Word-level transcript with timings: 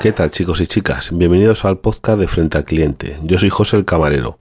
¿Qué 0.00 0.12
tal 0.12 0.30
chicos 0.30 0.60
y 0.60 0.66
chicas? 0.66 1.10
Bienvenidos 1.16 1.64
al 1.64 1.78
podcast 1.78 2.20
de 2.20 2.28
Frente 2.28 2.58
al 2.58 2.66
Cliente. 2.66 3.16
Yo 3.24 3.38
soy 3.38 3.48
José 3.48 3.78
el 3.78 3.86
Camarero. 3.86 4.38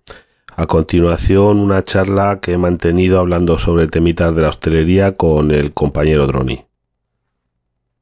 A 0.53 0.67
continuación 0.67 1.59
una 1.59 1.83
charla 1.83 2.39
que 2.41 2.53
he 2.53 2.57
mantenido 2.57 3.19
hablando 3.19 3.57
sobre 3.57 3.87
temitas 3.87 4.35
de 4.35 4.41
la 4.41 4.49
hostelería 4.49 5.15
con 5.15 5.51
el 5.51 5.73
compañero 5.73 6.27
Droni. 6.27 6.65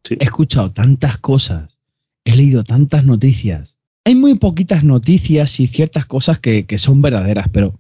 Sí. 0.04 0.18
He 0.20 0.24
escuchado 0.24 0.72
tantas 0.72 1.20
cosas, 1.20 1.80
he 2.26 2.36
leído 2.36 2.64
tantas 2.64 3.06
noticias. 3.06 3.78
Hay 4.04 4.16
muy 4.16 4.36
poquitas 4.36 4.84
noticias 4.84 5.60
y 5.60 5.68
ciertas 5.68 6.08
cosas 6.08 6.40
que, 6.40 6.66
que 6.66 6.80
son 6.80 7.02
verdaderas, 7.04 7.48
pero 7.50 7.80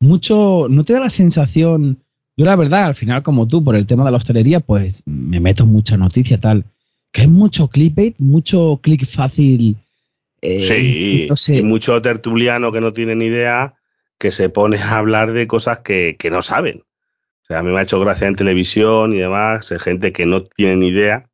mucho, 0.00 0.66
¿no 0.70 0.84
te 0.84 0.94
da 0.94 1.00
la 1.00 1.10
sensación? 1.10 2.02
Yo 2.38 2.46
la 2.46 2.56
verdad, 2.56 2.84
al 2.84 2.94
final 2.94 3.22
como 3.22 3.46
tú, 3.46 3.62
por 3.62 3.76
el 3.76 3.86
tema 3.86 4.04
de 4.04 4.12
la 4.12 4.16
hostelería, 4.16 4.60
pues 4.60 5.02
me 5.04 5.40
meto 5.40 5.66
mucha 5.66 5.98
noticia 5.98 6.40
tal 6.40 6.64
que 7.12 7.22
hay 7.22 7.28
mucho 7.28 7.68
clickbait, 7.68 8.16
mucho 8.18 8.80
click 8.82 9.06
fácil. 9.06 9.76
Eh, 10.42 10.60
sí, 10.60 11.26
no 11.28 11.36
sé. 11.36 11.58
y 11.58 11.62
mucho 11.62 12.00
tertuliano 12.00 12.72
que 12.72 12.80
no 12.80 12.92
tiene 12.92 13.14
ni 13.14 13.26
idea 13.26 13.74
que 14.18 14.30
se 14.30 14.48
pone 14.48 14.78
a 14.78 14.98
hablar 14.98 15.32
de 15.32 15.46
cosas 15.46 15.80
que, 15.80 16.16
que, 16.18 16.30
no 16.30 16.42
saben. 16.42 16.84
O 17.42 17.46
sea, 17.46 17.58
a 17.58 17.62
mí 17.62 17.70
me 17.70 17.80
ha 17.80 17.82
hecho 17.82 18.00
gracia 18.00 18.28
en 18.28 18.36
televisión 18.36 19.12
y 19.14 19.18
demás, 19.18 19.70
hay 19.72 19.78
gente 19.78 20.12
que 20.12 20.26
no 20.26 20.44
tiene 20.44 20.76
ni 20.76 20.88
idea, 20.88 21.28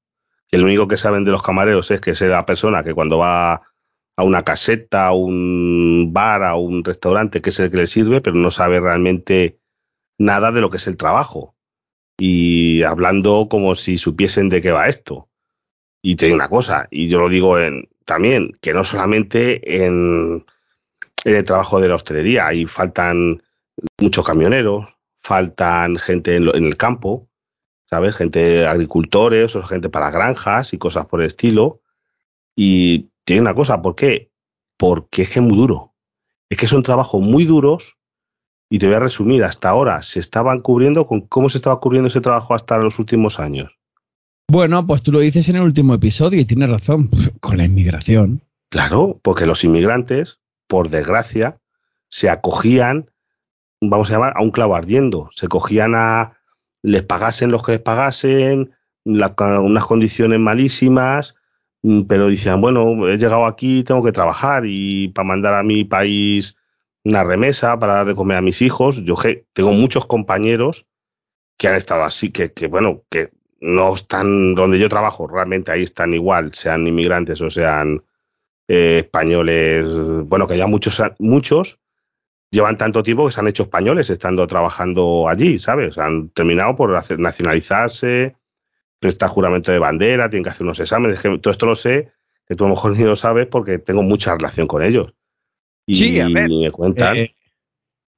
que 0.48 0.59
lo 0.59 0.65
único 0.65 0.89
que 0.89 0.97
saben 0.97 1.25
de 1.25 1.33
los 1.33 1.43
camareros 1.43 1.91
es 1.91 2.01
que 2.01 2.12
es 2.12 2.20
la 2.20 2.47
persona 2.47 2.84
que 2.84 2.95
cuando 2.95 3.19
va 3.19 3.62
a 4.17 4.25
una 4.25 4.45
caseta, 4.45 5.06
a 5.06 5.12
un 5.12 6.12
bar, 6.12 6.43
a 6.43 6.55
un 6.56 6.84
restaurante, 6.84 7.43
que 7.43 7.51
es 7.51 7.61
el 7.61 7.70
que 7.70 7.77
le 7.77 7.87
sirve, 7.87 8.20
pero 8.20 8.37
no 8.37 8.51
sabe 8.51 8.81
realmente 8.81 9.59
nada 10.19 10.53
de 10.53 10.61
lo 10.61 10.70
que 10.70 10.79
es 10.79 10.87
el 10.87 10.97
trabajo. 10.97 11.55
Y 12.19 12.83
hablando 12.83 13.48
como 13.51 13.75
si 13.75 13.98
supiesen 13.98 14.48
de 14.48 14.62
qué 14.62 14.70
va 14.70 14.89
esto. 14.89 15.29
Y 16.09 16.15
te 16.15 16.27
digo 16.27 16.37
una 16.37 16.48
cosa, 16.48 16.86
y 16.89 17.08
yo 17.08 17.19
lo 17.19 17.28
digo 17.28 17.58
en, 17.58 17.89
también, 18.05 18.53
que 18.61 18.72
no 18.72 18.84
solamente 18.84 19.84
en, 19.84 20.47
el 21.25 21.44
trabajo 21.44 21.81
de 21.81 21.89
la 21.89 21.97
hostelería, 21.97 22.47
ahí 22.47 22.64
faltan 22.64 23.42
muchos 24.00 24.25
camioneros, 24.25 24.86
faltan 25.20 25.97
gente 25.97 26.36
en, 26.36 26.47
el 26.47 26.77
campo, 26.77 27.28
¿sabes? 27.91 28.14
Gente 28.14 28.69
agricultores 28.69 29.56
o 29.56 29.64
gente 29.64 29.89
para 29.89 30.12
granjas 30.12 30.72
y 30.72 30.78
cosas 30.78 31.06
por 31.06 31.22
el 31.22 31.27
estilo. 31.27 31.81
Y 32.55 33.11
tiene 33.25 33.42
una 33.42 33.55
cosa, 33.55 33.83
¿por 33.83 33.97
qué? 33.97 34.31
Porque 34.77 35.22
es 35.22 35.31
que 35.31 35.41
es 35.41 35.44
muy 35.44 35.56
duro. 35.56 35.97
Es 36.48 36.56
que 36.56 36.69
son 36.69 36.84
trabajos 36.84 37.20
muy 37.20 37.47
duros 37.47 37.97
y 38.70 38.78
te 38.78 38.86
voy 38.86 38.94
a 38.94 39.00
resumir, 39.00 39.42
hasta 39.42 39.70
ahora 39.70 40.00
se 40.05 40.20
estaban 40.20 40.61
cubriendo 40.61 41.05
con 41.05 41.22
cómo 41.22 41.48
se 41.48 41.59
estaba 41.59 41.81
cubriendo 41.81 42.06
ese 42.06 42.20
trabajo 42.20 42.55
hasta 42.55 42.78
los 42.78 43.00
últimos 43.00 43.41
años. 43.41 43.75
Bueno, 44.48 44.86
pues 44.86 45.02
tú 45.02 45.11
lo 45.11 45.19
dices 45.19 45.48
en 45.48 45.56
el 45.56 45.62
último 45.62 45.94
episodio 45.94 46.41
y 46.41 46.44
tienes 46.44 46.70
razón, 46.70 47.11
con 47.41 47.56
la 47.56 47.64
inmigración. 47.64 48.42
Claro, 48.70 49.19
porque 49.22 49.47
los 49.47 49.64
inmigrantes, 49.64 50.38
por 50.69 50.88
desgracia, 50.88 51.58
se 52.08 52.30
acogían, 52.30 53.11
vamos 53.80 54.08
a 54.08 54.14
llamar, 54.14 54.34
a 54.36 54.42
un 54.42 54.53
clavo 54.53 54.77
ardiendo. 54.77 55.30
Se 55.33 55.48
cogían 55.48 55.94
a, 55.97 56.38
les 56.83 57.03
pagasen 57.03 57.50
los 57.50 57.64
que 57.64 57.72
les 57.72 57.80
pagasen, 57.80 58.72
unas 59.05 59.84
condiciones 59.84 60.38
malísimas, 60.38 61.34
mm, 61.83 62.03
pero 62.03 62.28
decían, 62.28 62.60
bueno, 62.60 63.08
he 63.08 63.19
llegado 63.19 63.47
aquí, 63.47 63.83
tengo 63.83 64.03
que 64.03 64.12
trabajar 64.12 64.64
y 64.66 65.08
para 65.08 65.27
mandar 65.27 65.55
a 65.55 65.64
mi 65.64 65.84
país 65.84 66.56
una 67.05 67.25
remesa, 67.25 67.78
para 67.78 67.94
dar 67.94 68.06
de 68.06 68.14
comer 68.14 68.36
a 68.36 68.42
mis 68.42 68.62
hijos. 68.62 69.05
Yo 69.05 69.16
tengo 69.53 69.72
muchos 69.72 70.06
compañeros 70.06 70.86
que 71.58 71.69
han 71.69 71.75
estado 71.75 72.05
así, 72.05 72.31
que, 72.31 72.53
que 72.53 72.69
bueno, 72.69 73.03
que 73.10 73.31
no 73.61 73.95
están 73.95 74.55
donde 74.55 74.79
yo 74.79 74.89
trabajo, 74.89 75.27
realmente 75.27 75.73
ahí 75.73 75.83
están 75.83 76.15
igual, 76.15 76.53
sean 76.55 76.87
inmigrantes 76.87 77.41
o 77.41 77.51
sean 77.51 78.03
eh, 78.69 78.99
españoles, 79.05 79.87
bueno, 80.25 80.47
que 80.47 80.59
ya 80.59 80.67
muchos, 80.67 81.00
muchos 81.19 81.78
llevan 82.50 82.77
tanto 82.77 83.03
tiempo 83.03 83.27
que 83.27 83.33
se 83.33 83.41
han 83.41 83.49
hecho 83.49 83.65
españoles 83.65 84.11
estando 84.11 84.47
trabajando 84.47 85.28
allí, 85.28 85.59
¿sabes? 85.59 85.99
Han 85.99 86.31
terminado 86.31 86.77
por 86.77 86.95
hacer, 86.97 87.19
nacionalizarse, 87.19 88.37
prestar 88.99 89.31
juramento 89.31 89.72
de 89.72 89.78
bandera, 89.78 90.28
tienen 90.28 90.45
que 90.45 90.50
hacer 90.50 90.65
unos 90.65 90.81
exámenes, 90.81 91.21
que 91.21 91.39
todo 91.39 91.53
esto 91.53 91.66
lo 91.66 91.75
sé, 91.75 92.12
que 92.47 92.55
tú 92.55 92.65
a 92.65 92.69
lo 92.69 92.75
mejor 92.75 92.93
ni 92.99 93.05
lo 93.05 93.16
sabes 93.16 93.47
porque 93.47 93.78
tengo 93.78 94.03
mucha 94.03 94.34
relación 94.34 94.66
con 94.66 94.83
ellos. 94.83 95.12
Y, 95.87 95.95
sí, 95.95 96.21
a 96.21 96.28
ver, 96.28 96.49
me 96.49 96.71
cuentan. 96.71 97.16
Eh, 97.16 97.34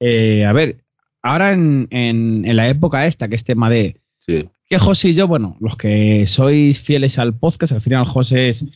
eh, 0.00 0.46
a 0.46 0.52
ver, 0.52 0.84
ahora 1.22 1.52
en, 1.52 1.86
en, 1.90 2.44
en, 2.46 2.56
la 2.56 2.68
época 2.68 3.06
esta, 3.06 3.28
que 3.28 3.34
es 3.34 3.44
tema 3.44 3.68
de 3.68 4.00
que 4.68 4.78
José 4.78 5.10
y 5.10 5.14
yo, 5.14 5.26
bueno, 5.26 5.56
los 5.60 5.76
que 5.76 6.26
sois 6.26 6.80
fieles 6.80 7.18
al 7.18 7.34
podcast, 7.34 7.72
al 7.72 7.80
final 7.80 8.04
José 8.06 8.48
es 8.48 8.66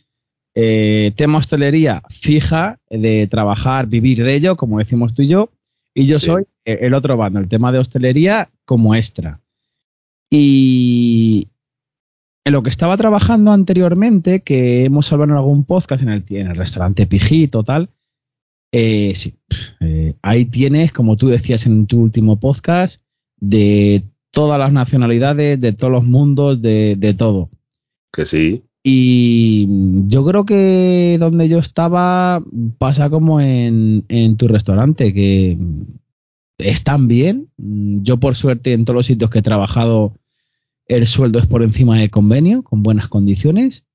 eh, 0.55 1.11
tema 1.15 1.39
hostelería 1.39 2.03
fija, 2.09 2.79
de 2.89 3.27
trabajar, 3.27 3.87
vivir 3.87 4.23
de 4.23 4.35
ello, 4.35 4.55
como 4.55 4.79
decimos 4.79 5.13
tú 5.13 5.21
y 5.21 5.27
yo, 5.27 5.49
y 5.93 6.05
yo 6.05 6.19
soy 6.19 6.45
el 6.65 6.93
otro 6.93 7.17
bando, 7.17 7.39
el 7.39 7.47
tema 7.47 7.71
de 7.71 7.79
hostelería 7.79 8.49
como 8.65 8.95
extra. 8.95 9.39
Y 10.31 11.49
en 12.45 12.53
lo 12.53 12.63
que 12.63 12.69
estaba 12.69 12.97
trabajando 12.97 13.51
anteriormente, 13.51 14.41
que 14.41 14.85
hemos 14.85 15.11
hablado 15.13 15.31
en 15.31 15.37
algún 15.37 15.63
podcast 15.63 16.01
en 16.01 16.09
el, 16.09 16.23
en 16.29 16.47
el 16.47 16.55
restaurante 16.55 17.05
Pijito, 17.05 17.63
tal, 17.63 17.89
eh, 18.71 19.13
sí, 19.15 19.35
eh, 19.81 20.15
ahí 20.23 20.45
tienes, 20.45 20.91
como 20.91 21.15
tú 21.15 21.27
decías 21.27 21.67
en 21.67 21.85
tu 21.85 22.01
último 22.01 22.39
podcast, 22.39 23.01
de 23.37 24.03
todas 24.33 24.57
las 24.57 24.73
nacionalidades, 24.73 25.61
de 25.61 25.73
todos 25.73 25.93
los 25.93 26.03
mundos, 26.03 26.59
de, 26.61 27.15
todo. 27.15 27.51
Que 28.11 28.25
sí. 28.25 28.63
Y 28.83 29.67
yo 30.07 30.25
creo 30.25 30.43
que 30.43 31.17
donde 31.19 31.47
yo 31.47 31.59
estaba 31.59 32.43
pasa 32.79 33.11
como 33.11 33.39
en, 33.39 34.03
en 34.09 34.35
tu 34.35 34.47
restaurante, 34.47 35.13
que 35.13 35.57
están 36.57 37.07
bien. 37.07 37.47
Yo 37.57 38.17
por 38.17 38.35
suerte 38.35 38.73
en 38.73 38.85
todos 38.85 38.95
los 38.95 39.05
sitios 39.05 39.29
que 39.29 39.39
he 39.39 39.43
trabajado 39.43 40.13
el 40.87 41.05
sueldo 41.05 41.39
es 41.39 41.45
por 41.45 41.63
encima 41.63 41.99
del 41.99 42.09
convenio, 42.09 42.63
con 42.63 42.81
buenas 42.81 43.07
condiciones. 43.07 43.85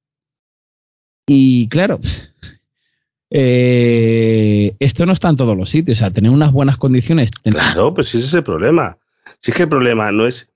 Y 1.27 1.69
claro, 1.69 1.99
eh, 3.31 4.77
esto 4.79 5.05
no 5.05 5.13
está 5.13 5.29
en 5.31 5.37
todos 5.37 5.57
los 5.57 5.69
sitios, 5.69 5.99
o 5.99 6.01
sea, 6.01 6.13
tener 6.13 6.31
unas 6.31 6.53
buenas 6.53 6.77
condiciones. 6.77 7.33
Claro, 7.43 7.93
pues 7.93 8.15
ese 8.15 8.25
es 8.25 8.35
el 8.35 8.45
problema. 8.45 8.99
Si 9.41 9.51
es 9.51 9.57
que 9.57 9.65
el 9.65 9.69
problema 9.69 10.11
no 10.13 10.27
es 10.27 10.51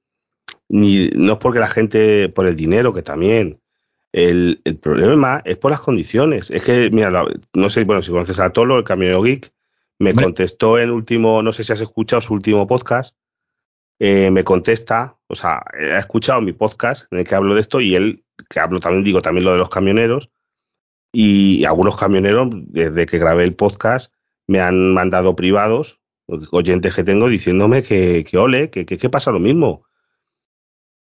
ni 0.68 1.08
no 1.10 1.34
es 1.34 1.38
porque 1.38 1.58
la 1.58 1.68
gente, 1.68 2.28
por 2.30 2.46
el 2.46 2.56
dinero, 2.56 2.92
que 2.92 3.02
también. 3.02 3.60
El, 4.12 4.60
el 4.64 4.76
problema 4.76 5.40
es 5.44 5.56
por 5.56 5.70
las 5.70 5.80
condiciones. 5.80 6.50
Es 6.50 6.62
que, 6.62 6.90
mira, 6.90 7.24
no 7.54 7.70
sé, 7.70 7.84
bueno, 7.84 8.02
si 8.02 8.10
conoces 8.10 8.38
a 8.38 8.50
Tolo, 8.50 8.78
el 8.78 8.84
camionero 8.84 9.22
geek, 9.22 9.52
me 9.98 10.14
contestó 10.14 10.78
en 10.78 10.90
último, 10.90 11.42
no 11.42 11.52
sé 11.52 11.62
si 11.62 11.72
has 11.72 11.80
escuchado 11.80 12.20
su 12.20 12.34
último 12.34 12.66
podcast, 12.66 13.14
eh, 14.00 14.30
me 14.30 14.42
contesta, 14.42 15.16
o 15.28 15.34
sea, 15.34 15.62
ha 15.72 15.98
escuchado 15.98 16.40
mi 16.40 16.52
podcast 16.52 17.10
en 17.12 17.20
el 17.20 17.24
que 17.24 17.34
hablo 17.34 17.54
de 17.54 17.60
esto 17.60 17.80
y 17.80 17.94
él, 17.94 18.24
que 18.50 18.58
hablo 18.58 18.80
también, 18.80 19.04
digo 19.04 19.22
también 19.22 19.44
lo 19.44 19.52
de 19.52 19.58
los 19.58 19.68
camioneros, 19.68 20.30
y 21.12 21.64
algunos 21.64 21.96
camioneros, 21.96 22.48
desde 22.50 23.06
que 23.06 23.18
grabé 23.18 23.44
el 23.44 23.54
podcast, 23.54 24.12
me 24.48 24.60
han 24.60 24.92
mandado 24.92 25.36
privados 25.36 26.01
oyentes 26.26 26.94
que 26.94 27.04
tengo 27.04 27.28
diciéndome 27.28 27.82
que, 27.82 28.24
que 28.28 28.38
ole, 28.38 28.70
que, 28.70 28.86
que, 28.86 29.10
pasa 29.10 29.30
lo 29.30 29.40
mismo. 29.40 29.84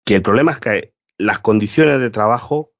Que 0.04 0.16
el 0.16 0.22
problema 0.22 0.52
es 0.52 0.58
que 0.58 0.94
las 1.18 1.38
condiciones 1.38 2.00
de 2.00 2.10
trabajo 2.10 2.72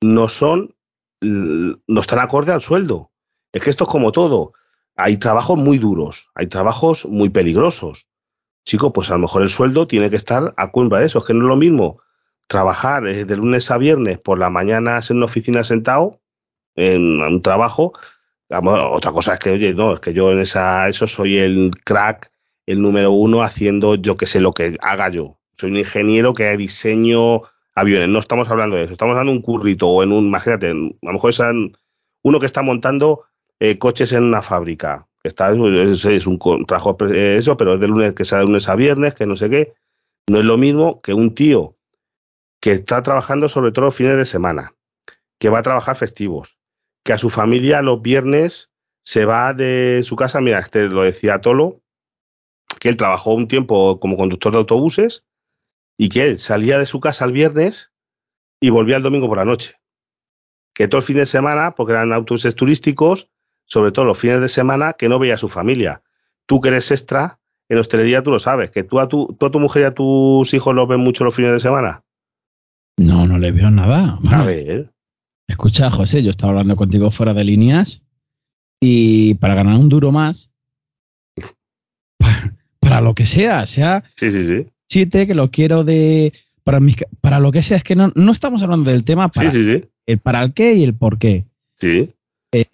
no 0.00 0.28
son, 0.28 0.74
no 1.20 2.00
están 2.00 2.20
acorde 2.20 2.52
al 2.52 2.62
sueldo. 2.62 3.10
Es 3.52 3.62
que 3.62 3.70
esto 3.70 3.84
es 3.84 3.90
como 3.90 4.12
todo. 4.12 4.52
Hay 4.96 5.16
trabajos 5.16 5.58
muy 5.58 5.78
duros, 5.78 6.28
hay 6.34 6.46
trabajos 6.46 7.06
muy 7.06 7.30
peligrosos. 7.30 8.06
Chico, 8.64 8.92
pues 8.92 9.10
a 9.10 9.14
lo 9.14 9.20
mejor 9.20 9.42
el 9.42 9.48
sueldo 9.48 9.86
tiene 9.86 10.10
que 10.10 10.16
estar 10.16 10.54
a 10.56 10.70
cuenta 10.70 10.98
de 10.98 11.06
eso. 11.06 11.18
Es 11.18 11.24
que 11.24 11.34
no 11.34 11.44
es 11.44 11.48
lo 11.48 11.56
mismo 11.56 12.00
trabajar 12.46 13.06
eh, 13.06 13.24
de 13.24 13.36
lunes 13.36 13.70
a 13.70 13.78
viernes 13.78 14.18
por 14.18 14.38
la 14.38 14.50
mañana 14.50 15.00
en 15.08 15.16
una 15.16 15.26
oficina 15.26 15.64
sentado 15.64 16.20
en 16.74 17.20
un 17.20 17.42
trabajo 17.42 17.92
otra 18.50 19.12
cosa 19.12 19.34
es 19.34 19.38
que, 19.38 19.50
oye, 19.50 19.74
no, 19.74 19.94
es 19.94 20.00
que 20.00 20.12
yo 20.12 20.32
en 20.32 20.40
esa, 20.40 20.88
eso 20.88 21.06
soy 21.06 21.38
el 21.38 21.72
crack, 21.84 22.30
el 22.66 22.80
número 22.80 23.12
uno, 23.12 23.42
haciendo 23.42 23.94
yo 23.94 24.16
que 24.16 24.26
sé 24.26 24.40
lo 24.40 24.52
que 24.52 24.76
haga 24.80 25.08
yo. 25.10 25.38
Soy 25.58 25.70
un 25.70 25.78
ingeniero 25.78 26.34
que 26.34 26.56
diseño 26.56 27.42
aviones. 27.74 28.08
No 28.08 28.18
estamos 28.18 28.48
hablando 28.48 28.76
de 28.76 28.84
eso. 28.84 28.92
Estamos 28.92 29.16
dando 29.16 29.32
un 29.32 29.42
currito 29.42 29.88
o 29.88 30.02
en 30.02 30.12
un, 30.12 30.26
imagínate, 30.26 30.70
a 30.70 30.72
lo 30.72 31.12
mejor 31.12 31.30
es 31.30 31.40
uno 32.22 32.40
que 32.40 32.46
está 32.46 32.62
montando 32.62 33.24
eh, 33.60 33.78
coches 33.78 34.12
en 34.12 34.24
una 34.24 34.42
fábrica. 34.42 35.06
Que 35.22 35.28
está, 35.28 35.50
es, 35.50 36.26
un 36.26 36.66
trabajo, 36.66 36.96
eso, 37.12 37.56
pero 37.56 37.74
es 37.74 37.80
de 37.80 37.88
lunes, 37.88 38.14
que 38.14 38.24
sea 38.24 38.38
de 38.38 38.44
lunes 38.44 38.68
a 38.68 38.76
viernes, 38.76 39.14
que 39.14 39.26
no 39.26 39.36
sé 39.36 39.50
qué. 39.50 39.74
No 40.28 40.38
es 40.38 40.44
lo 40.44 40.56
mismo 40.56 41.00
que 41.00 41.12
un 41.12 41.34
tío 41.34 41.76
que 42.60 42.72
está 42.72 43.02
trabajando 43.02 43.48
sobre 43.48 43.72
todo 43.72 43.90
fines 43.90 44.16
de 44.16 44.26
semana, 44.26 44.74
que 45.38 45.48
va 45.48 45.60
a 45.60 45.62
trabajar 45.62 45.96
festivos, 45.96 46.57
que 47.08 47.14
a 47.14 47.18
su 47.18 47.30
familia 47.30 47.80
los 47.80 48.02
viernes 48.02 48.68
se 49.02 49.24
va 49.24 49.54
de 49.54 50.02
su 50.04 50.14
casa, 50.14 50.42
mira, 50.42 50.58
este 50.58 50.90
lo 50.90 51.04
decía 51.04 51.40
Tolo, 51.40 51.80
que 52.78 52.90
él 52.90 52.98
trabajó 52.98 53.32
un 53.32 53.48
tiempo 53.48 53.98
como 53.98 54.18
conductor 54.18 54.52
de 54.52 54.58
autobuses 54.58 55.24
y 55.96 56.10
que 56.10 56.24
él 56.24 56.38
salía 56.38 56.78
de 56.78 56.84
su 56.84 57.00
casa 57.00 57.24
el 57.24 57.32
viernes 57.32 57.92
y 58.60 58.68
volvía 58.68 58.98
el 58.98 59.02
domingo 59.02 59.26
por 59.26 59.38
la 59.38 59.46
noche. 59.46 59.76
que 60.74 60.86
todo 60.86 60.98
el 60.98 61.02
fin 61.02 61.16
de 61.16 61.24
semana, 61.24 61.74
porque 61.74 61.94
eran 61.94 62.12
autobuses 62.12 62.54
turísticos, 62.54 63.30
sobre 63.64 63.90
todo 63.90 64.04
los 64.04 64.18
fines 64.18 64.42
de 64.42 64.50
semana, 64.50 64.92
que 64.92 65.08
no 65.08 65.18
veía 65.18 65.36
a 65.36 65.38
su 65.38 65.48
familia. 65.48 66.02
Tú 66.44 66.60
que 66.60 66.68
eres 66.68 66.90
extra, 66.90 67.40
en 67.70 67.78
hostelería 67.78 68.22
tú 68.22 68.32
lo 68.32 68.38
sabes, 68.38 68.70
que 68.70 68.84
tú 68.84 69.00
a 69.00 69.08
tu, 69.08 69.34
tú 69.40 69.46
a 69.46 69.50
tu 69.50 69.60
mujer 69.60 69.82
y 69.84 69.86
a 69.86 69.94
tus 69.94 70.52
hijos 70.52 70.74
los 70.74 70.86
ven 70.86 71.00
mucho 71.00 71.24
los 71.24 71.34
fines 71.34 71.52
de 71.52 71.60
semana. 71.60 72.04
No, 72.98 73.26
no 73.26 73.38
le 73.38 73.50
veo 73.50 73.70
nada. 73.70 74.18
a 74.30 74.44
ver. 74.44 74.92
Escucha, 75.48 75.90
José, 75.90 76.22
yo 76.22 76.30
estaba 76.30 76.52
hablando 76.52 76.76
contigo 76.76 77.10
fuera 77.10 77.32
de 77.32 77.42
líneas 77.42 78.02
y 78.80 79.34
para 79.34 79.54
ganar 79.54 79.78
un 79.78 79.88
duro 79.88 80.12
más, 80.12 80.50
para, 82.78 83.00
lo 83.00 83.14
que 83.14 83.26
sea, 83.26 83.66
sea 83.66 84.04
sí, 84.16 84.30
sí, 84.30 84.44
sí. 84.44 84.66
chiste 84.88 85.26
que 85.26 85.34
lo 85.34 85.50
quiero 85.50 85.84
de 85.84 86.32
para, 86.62 86.80
para 87.22 87.40
lo 87.40 87.50
que 87.50 87.62
sea, 87.62 87.78
es 87.78 87.82
que 87.82 87.96
no, 87.96 88.12
no 88.14 88.30
estamos 88.30 88.62
hablando 88.62 88.90
del 88.90 89.04
tema 89.04 89.28
para, 89.28 89.50
sí, 89.50 89.64
sí, 89.64 89.84
El 90.06 90.18
para 90.18 90.42
el 90.44 90.52
qué 90.52 90.74
y 90.74 90.84
el 90.84 90.94
por 90.94 91.18
qué. 91.18 91.46
Sí. 91.76 92.10
Eh, 92.52 92.66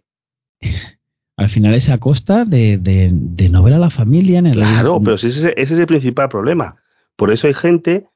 al 1.36 1.48
final 1.48 1.74
es 1.74 1.88
a 1.88 1.98
costa 1.98 2.44
de, 2.44 2.76
de, 2.76 3.48
no 3.48 3.62
ver 3.62 3.74
a 3.74 3.78
la 3.78 3.90
familia 3.90 4.40
en 4.40 4.46
el 4.46 4.54
Claro, 4.54 5.00
pero 5.00 5.14
ese, 5.14 5.28
ese 5.28 5.54
es 5.56 5.70
el 5.70 5.86
principal 5.86 6.28
problema. 6.28 6.76
Por 7.14 7.32
eso 7.32 7.46
hay 7.46 7.54
gente 7.54 8.08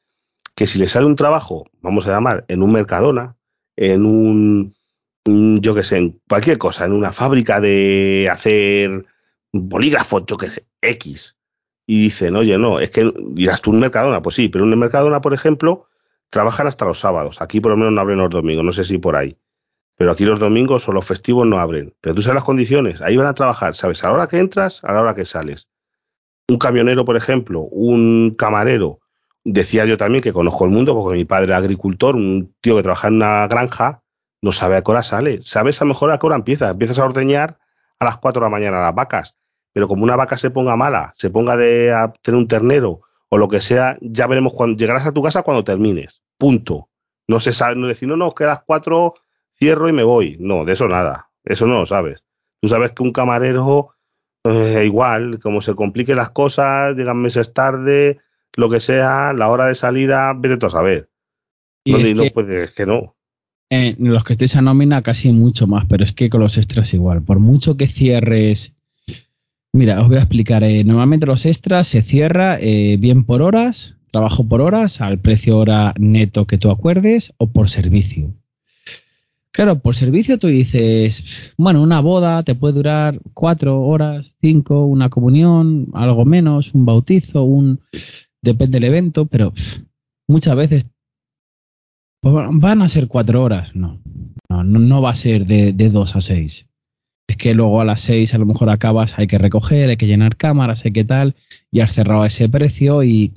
que 0.56 0.66
si 0.66 0.80
le 0.80 0.88
sale 0.88 1.06
un 1.06 1.14
trabajo, 1.14 1.70
vamos 1.80 2.08
a 2.08 2.10
llamar, 2.10 2.44
en 2.48 2.64
un 2.64 2.72
Mercadona, 2.72 3.36
en 3.80 4.04
un, 4.04 4.74
yo 5.62 5.74
qué 5.74 5.84
sé, 5.84 5.98
en 5.98 6.20
cualquier 6.28 6.58
cosa, 6.58 6.84
en 6.84 6.92
una 6.92 7.12
fábrica 7.12 7.60
de 7.60 8.28
hacer 8.30 9.06
bolígrafos, 9.52 10.24
yo 10.26 10.36
qué 10.36 10.48
sé, 10.48 10.66
X, 10.82 11.36
y 11.86 12.02
dicen, 12.02 12.34
oye, 12.34 12.58
no, 12.58 12.80
es 12.80 12.90
que 12.90 13.10
dirás 13.30 13.62
tú 13.62 13.70
un 13.70 13.78
Mercadona, 13.78 14.20
pues 14.20 14.34
sí, 14.34 14.48
pero 14.48 14.64
un 14.64 14.76
Mercadona, 14.76 15.20
por 15.20 15.32
ejemplo, 15.32 15.86
trabajan 16.28 16.66
hasta 16.66 16.84
los 16.84 16.98
sábados. 16.98 17.40
Aquí 17.40 17.60
por 17.60 17.70
lo 17.70 17.76
menos 17.76 17.92
no 17.92 18.00
abren 18.00 18.18
los 18.18 18.30
domingos, 18.30 18.64
no 18.64 18.72
sé 18.72 18.84
si 18.84 18.98
por 18.98 19.14
ahí. 19.14 19.36
Pero 19.96 20.10
aquí 20.10 20.24
los 20.24 20.40
domingos 20.40 20.88
o 20.88 20.92
los 20.92 21.06
festivos 21.06 21.46
no 21.46 21.58
abren. 21.58 21.94
Pero 22.00 22.16
tú 22.16 22.22
sabes 22.22 22.34
las 22.34 22.44
condiciones, 22.44 23.00
ahí 23.00 23.16
van 23.16 23.28
a 23.28 23.34
trabajar, 23.34 23.76
¿sabes? 23.76 24.02
A 24.02 24.08
la 24.08 24.14
hora 24.14 24.28
que 24.28 24.38
entras, 24.38 24.82
a 24.84 24.92
la 24.92 25.02
hora 25.02 25.14
que 25.14 25.24
sales. 25.24 25.68
Un 26.48 26.58
camionero, 26.58 27.04
por 27.04 27.16
ejemplo, 27.16 27.60
un 27.60 28.34
camarero, 28.36 29.00
decía 29.44 29.84
yo 29.84 29.96
también 29.96 30.22
que 30.22 30.32
conozco 30.32 30.64
el 30.64 30.70
mundo, 30.70 30.94
porque 30.94 31.16
mi 31.16 31.24
padre 31.24 31.46
era 31.46 31.58
agricultor, 31.58 32.16
un 32.16 32.54
tío 32.60 32.76
que 32.76 32.82
trabaja 32.82 33.08
en 33.08 33.14
una 33.14 33.46
granja, 33.48 34.02
no 34.40 34.52
sabe 34.52 34.76
a 34.76 34.82
qué 34.82 34.90
hora 34.90 35.02
sale. 35.02 35.40
Sabes 35.42 35.80
a 35.80 35.84
lo 35.84 35.90
mejor 35.90 36.10
a 36.10 36.18
qué 36.18 36.26
hora 36.26 36.36
empieza. 36.36 36.70
Empiezas 36.70 36.98
a 36.98 37.04
ordeñar 37.04 37.58
a 37.98 38.04
las 38.04 38.18
4 38.18 38.40
de 38.40 38.46
la 38.46 38.50
mañana 38.50 38.80
las 38.80 38.94
vacas. 38.94 39.34
Pero 39.72 39.88
como 39.88 40.04
una 40.04 40.16
vaca 40.16 40.38
se 40.38 40.50
ponga 40.50 40.76
mala, 40.76 41.12
se 41.16 41.30
ponga 41.30 41.56
de 41.56 41.92
a 41.92 42.12
tener 42.22 42.38
un 42.38 42.48
ternero 42.48 43.00
o 43.28 43.38
lo 43.38 43.48
que 43.48 43.60
sea, 43.60 43.98
ya 44.00 44.26
veremos 44.26 44.54
cuando 44.54 44.78
llegarás 44.78 45.06
a 45.06 45.12
tu 45.12 45.22
casa 45.22 45.42
cuando 45.42 45.64
termines. 45.64 46.22
Punto. 46.38 46.88
No 47.26 47.40
se 47.40 47.52
sabe, 47.52 47.76
no 47.76 47.86
decir, 47.86 48.08
no, 48.08 48.16
no, 48.16 48.32
que 48.32 48.44
a 48.44 48.48
las 48.48 48.62
4 48.64 49.14
cierro 49.58 49.88
y 49.88 49.92
me 49.92 50.02
voy. 50.02 50.36
No, 50.40 50.64
de 50.64 50.72
eso 50.72 50.88
nada. 50.88 51.30
Eso 51.44 51.66
no 51.66 51.80
lo 51.80 51.86
sabes. 51.86 52.24
Tú 52.60 52.68
sabes 52.68 52.92
que 52.92 53.02
un 53.02 53.12
camarero, 53.12 53.90
eh, 54.44 54.82
igual, 54.84 55.38
como 55.40 55.60
se 55.60 55.74
compliquen 55.74 56.16
las 56.16 56.30
cosas, 56.30 56.96
llegan 56.96 57.18
meses 57.18 57.52
tarde, 57.52 58.18
lo 58.58 58.68
que 58.68 58.80
sea, 58.80 59.32
la 59.32 59.50
hora 59.50 59.66
de 59.66 59.76
salida, 59.76 60.32
vete 60.36 60.56
tú 60.56 60.66
a 60.66 60.70
saber. 60.70 61.08
Y 61.84 61.92
no, 61.92 61.98
es, 61.98 62.14
no, 62.16 62.22
que, 62.24 62.30
pues, 62.32 62.48
es 62.48 62.72
que 62.72 62.86
no. 62.86 63.14
Eh, 63.70 63.94
los 64.00 64.24
que 64.24 64.32
estéis 64.32 64.56
a 64.56 64.62
nómina 64.62 65.00
casi 65.02 65.30
mucho 65.30 65.68
más, 65.68 65.86
pero 65.86 66.02
es 66.02 66.12
que 66.12 66.28
con 66.28 66.40
los 66.40 66.58
extras 66.58 66.92
igual. 66.92 67.22
Por 67.22 67.38
mucho 67.38 67.76
que 67.76 67.86
cierres. 67.86 68.74
Mira, 69.72 70.00
os 70.00 70.08
voy 70.08 70.16
a 70.16 70.22
explicar. 70.22 70.64
Eh, 70.64 70.82
normalmente 70.82 71.24
los 71.26 71.46
extras 71.46 71.86
se 71.86 72.02
cierra 72.02 72.58
eh, 72.58 72.96
bien 72.98 73.22
por 73.22 73.42
horas, 73.42 73.96
trabajo 74.10 74.48
por 74.48 74.60
horas, 74.60 75.00
al 75.00 75.20
precio 75.20 75.56
hora 75.56 75.94
neto 75.96 76.48
que 76.48 76.58
tú 76.58 76.72
acuerdes, 76.72 77.32
o 77.36 77.46
por 77.52 77.70
servicio. 77.70 78.34
Claro, 79.52 79.78
por 79.78 79.94
servicio 79.94 80.36
tú 80.38 80.48
dices, 80.48 81.54
bueno, 81.56 81.80
una 81.80 82.00
boda 82.00 82.42
te 82.42 82.56
puede 82.56 82.74
durar 82.74 83.20
cuatro 83.34 83.82
horas, 83.82 84.34
cinco, 84.40 84.84
una 84.84 85.10
comunión, 85.10 85.88
algo 85.94 86.24
menos, 86.24 86.74
un 86.74 86.84
bautizo, 86.84 87.44
un 87.44 87.80
depende 88.42 88.80
del 88.80 88.88
evento, 88.88 89.26
pero 89.26 89.52
muchas 90.26 90.56
veces 90.56 90.90
pues 92.20 92.34
van 92.52 92.82
a 92.82 92.88
ser 92.88 93.06
cuatro 93.08 93.42
horas. 93.42 93.74
No, 93.76 94.00
no, 94.48 94.64
no 94.64 95.02
va 95.02 95.10
a 95.10 95.14
ser 95.14 95.46
de, 95.46 95.72
dos 95.90 96.16
a 96.16 96.20
seis. 96.20 96.66
Es 97.26 97.36
que 97.36 97.54
luego 97.54 97.80
a 97.80 97.84
las 97.84 98.00
seis 98.00 98.34
a 98.34 98.38
lo 98.38 98.46
mejor 98.46 98.70
acabas, 98.70 99.18
hay 99.18 99.26
que 99.26 99.38
recoger, 99.38 99.90
hay 99.90 99.96
que 99.96 100.06
llenar 100.06 100.36
cámaras, 100.36 100.84
hay 100.84 100.92
que 100.92 101.04
tal, 101.04 101.36
y 101.70 101.80
has 101.80 101.92
cerrado 101.92 102.24
ese 102.24 102.48
precio 102.48 103.02
y 103.02 103.32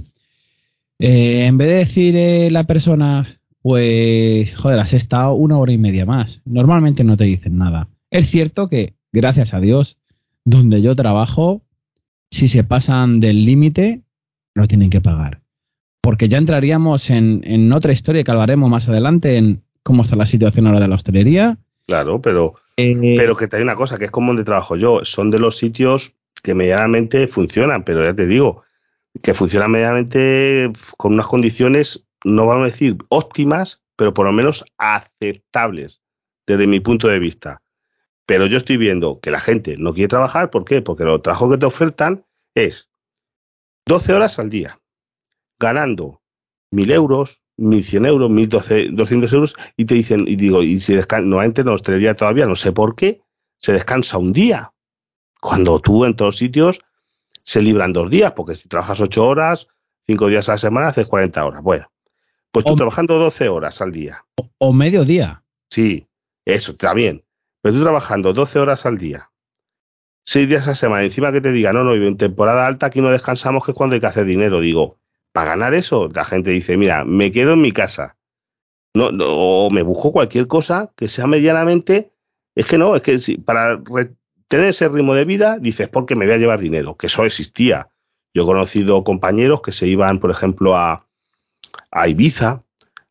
eh, 1.00 1.46
en 1.46 1.58
vez 1.58 1.68
de 1.68 1.76
decir 1.76 2.16
eh, 2.16 2.50
la 2.52 2.64
persona, 2.64 3.28
pues, 3.62 4.56
joder, 4.56 4.80
has 4.80 4.94
estado 4.94 5.34
una 5.34 5.58
hora 5.58 5.74
y 5.74 5.78
media 5.78 6.06
más. 6.06 6.42
Normalmente 6.46 7.04
no 7.04 7.18
te 7.18 7.26
dicen 7.26 7.58
nada. 7.58 7.90
Es 8.10 8.30
cierto 8.30 8.70
que, 8.70 8.94
gracias 9.12 9.54
a 9.54 9.60
Dios, 9.60 9.98
donde 10.46 10.82
yo 10.82 10.96
trabajo, 10.96 11.62
si 12.30 12.48
se 12.48 12.64
pasan 12.64 13.20
del 13.20 13.46
límite, 13.46 14.02
lo 14.54 14.68
tienen 14.68 14.90
que 14.90 15.02
pagar. 15.02 15.42
Porque 16.02 16.28
ya 16.28 16.38
entraríamos 16.38 17.10
en, 17.10 17.72
otra 17.72 17.94
historia 17.94 18.24
que 18.24 18.32
hablaremos 18.32 18.70
más 18.70 18.90
adelante 18.90 19.38
en 19.38 19.64
cómo 19.84 20.02
está 20.02 20.16
la 20.16 20.26
situación 20.26 20.68
ahora 20.68 20.80
de 20.80 20.88
la 20.88 20.96
hostelería. 20.96 21.58
Claro, 21.88 22.22
pero, 22.22 22.56
eh, 22.78 23.16
pero 23.18 23.36
que 23.36 23.48
te 23.48 23.58
hay 23.58 23.64
una 23.64 23.76
cosa, 23.76 23.98
que 23.98 24.06
es 24.06 24.12
como 24.12 24.28
donde 24.28 24.44
trabajo 24.44 24.76
yo. 24.76 25.02
Son 25.04 25.30
de 25.30 25.40
los 25.40 25.58
sitios 25.58 26.14
que 26.42 26.54
medianamente 26.54 27.28
funcionan, 27.28 27.84
pero 27.84 28.04
ya 28.04 28.14
te 28.14 28.26
digo, 28.26 28.64
que 29.22 29.34
funcionan 29.34 29.72
medianamente 29.72 30.72
con 30.98 31.14
unas 31.14 31.28
condiciones, 31.28 32.04
no 32.24 32.46
vamos 32.48 32.64
a 32.64 32.72
decir 32.72 32.98
óptimas, 33.10 33.82
pero 33.96 34.14
por 34.14 34.26
lo 34.26 34.32
menos 34.32 34.66
aceptables 34.78 36.02
desde 36.48 36.68
mi 36.68 36.80
punto 36.80 37.08
de 37.08 37.20
vista. 37.20 37.62
Pero 38.26 38.46
yo 38.48 38.58
estoy 38.58 38.78
viendo 38.78 39.20
que 39.20 39.32
la 39.32 39.40
gente 39.40 39.76
no 39.78 39.94
quiere 39.94 40.08
trabajar, 40.08 40.50
¿por 40.50 40.66
qué? 40.66 40.82
Porque 40.82 41.04
los 41.04 41.22
trabajos 41.22 41.52
que 41.52 41.58
te 41.58 41.66
ofertan 41.66 42.26
es 42.56 42.91
12 43.86 44.14
horas 44.14 44.40
al 44.40 44.50
día, 44.50 44.80
ganando 45.60 46.22
1.000 46.72 46.92
euros, 46.94 47.42
1.100 47.58 48.08
euros, 48.08 48.32
1.200 48.32 49.34
euros, 49.34 49.56
y 49.78 49.86
te 49.86 49.96
dicen, 49.96 50.28
y 50.28 50.36
digo, 50.36 50.64
y 50.64 50.80
si 50.80 50.96
descansa, 50.96 51.28
normalmente 51.28 51.64
no 51.64 51.74
hostelería 51.74 52.16
todavía, 52.16 52.46
no 52.46 52.56
sé 52.56 52.72
por 52.72 52.96
qué, 52.96 53.22
se 53.58 53.74
descansa 53.74 54.18
un 54.18 54.34
día. 54.34 54.72
Cuando 55.40 55.80
tú 55.80 56.06
en 56.06 56.16
todos 56.16 56.38
sitios 56.38 56.82
se 57.44 57.62
libran 57.62 57.94
dos 57.94 58.10
días, 58.10 58.34
porque 58.34 58.56
si 58.56 58.70
trabajas 58.70 59.02
8 59.02 59.26
horas, 59.26 59.68
5 60.08 60.28
días 60.28 60.50
a 60.50 60.54
la 60.54 60.58
semana, 60.58 60.88
haces 60.90 61.08
40 61.08 61.44
horas. 61.46 61.64
Bueno, 61.64 61.92
pues 62.52 62.66
tú 62.66 62.76
trabajando 62.76 63.18
12 63.18 63.50
horas 63.50 63.82
al 63.82 63.92
día. 63.92 64.26
O, 64.58 64.74
medio 64.74 65.04
día. 65.04 65.44
Sí, 65.70 66.08
eso, 66.46 66.76
también. 66.76 67.24
Pero 67.62 67.76
tú 67.76 67.82
trabajando 67.82 68.34
12 68.34 68.60
horas 68.60 68.86
al 68.86 68.98
día, 68.98 69.31
seis 70.24 70.48
días 70.48 70.68
a 70.68 70.76
semana, 70.76 71.04
encima 71.04 71.32
que 71.32 71.42
te 71.42 71.52
diga, 71.52 71.74
no, 71.74 71.84
no, 71.84 71.94
en 71.94 72.18
temporada 72.18 72.68
alta 72.68 72.88
aquí 72.88 73.02
no 73.02 73.12
descansamos, 73.12 73.66
que 73.66 73.72
es 73.72 73.78
cuando 73.78 73.96
hay 73.96 74.00
que 74.00 74.08
hacer 74.08 74.26
dinero. 74.26 74.60
Digo, 74.60 75.00
para 75.32 75.52
ganar 75.52 75.74
eso, 75.74 76.10
la 76.14 76.24
gente 76.24 76.52
dice, 76.52 76.78
mira, 76.78 77.06
me 77.06 77.32
quedo 77.32 77.54
en 77.54 77.62
mi 77.62 77.72
casa. 77.72 78.18
No, 78.94 79.10
o 79.26 79.70
me 79.72 79.84
busco 79.84 80.12
cualquier 80.12 80.48
cosa 80.48 80.92
que 80.96 81.08
sea 81.08 81.28
medianamente. 81.28 82.12
Es 82.56 82.66
que 82.66 82.78
no, 82.78 82.96
es 82.96 83.02
que 83.02 83.18
si, 83.18 83.38
para 83.38 83.82
tener 84.48 84.68
ese 84.68 84.90
ritmo 84.90 85.16
de 85.16 85.26
vida, 85.26 85.58
dices, 85.60 85.88
porque 85.88 86.16
me 86.16 86.26
voy 86.26 86.36
a 86.36 86.38
llevar 86.38 86.60
dinero, 86.60 86.96
que 86.98 87.08
eso 87.08 87.24
existía. 87.26 87.90
Yo 88.34 88.44
he 88.44 88.46
conocido 88.46 89.04
compañeros 89.04 89.62
que 89.62 89.72
se 89.72 89.88
iban, 89.88 90.20
por 90.20 90.32
ejemplo, 90.32 90.76
a, 90.76 91.08
a 91.90 92.08
Ibiza, 92.08 92.64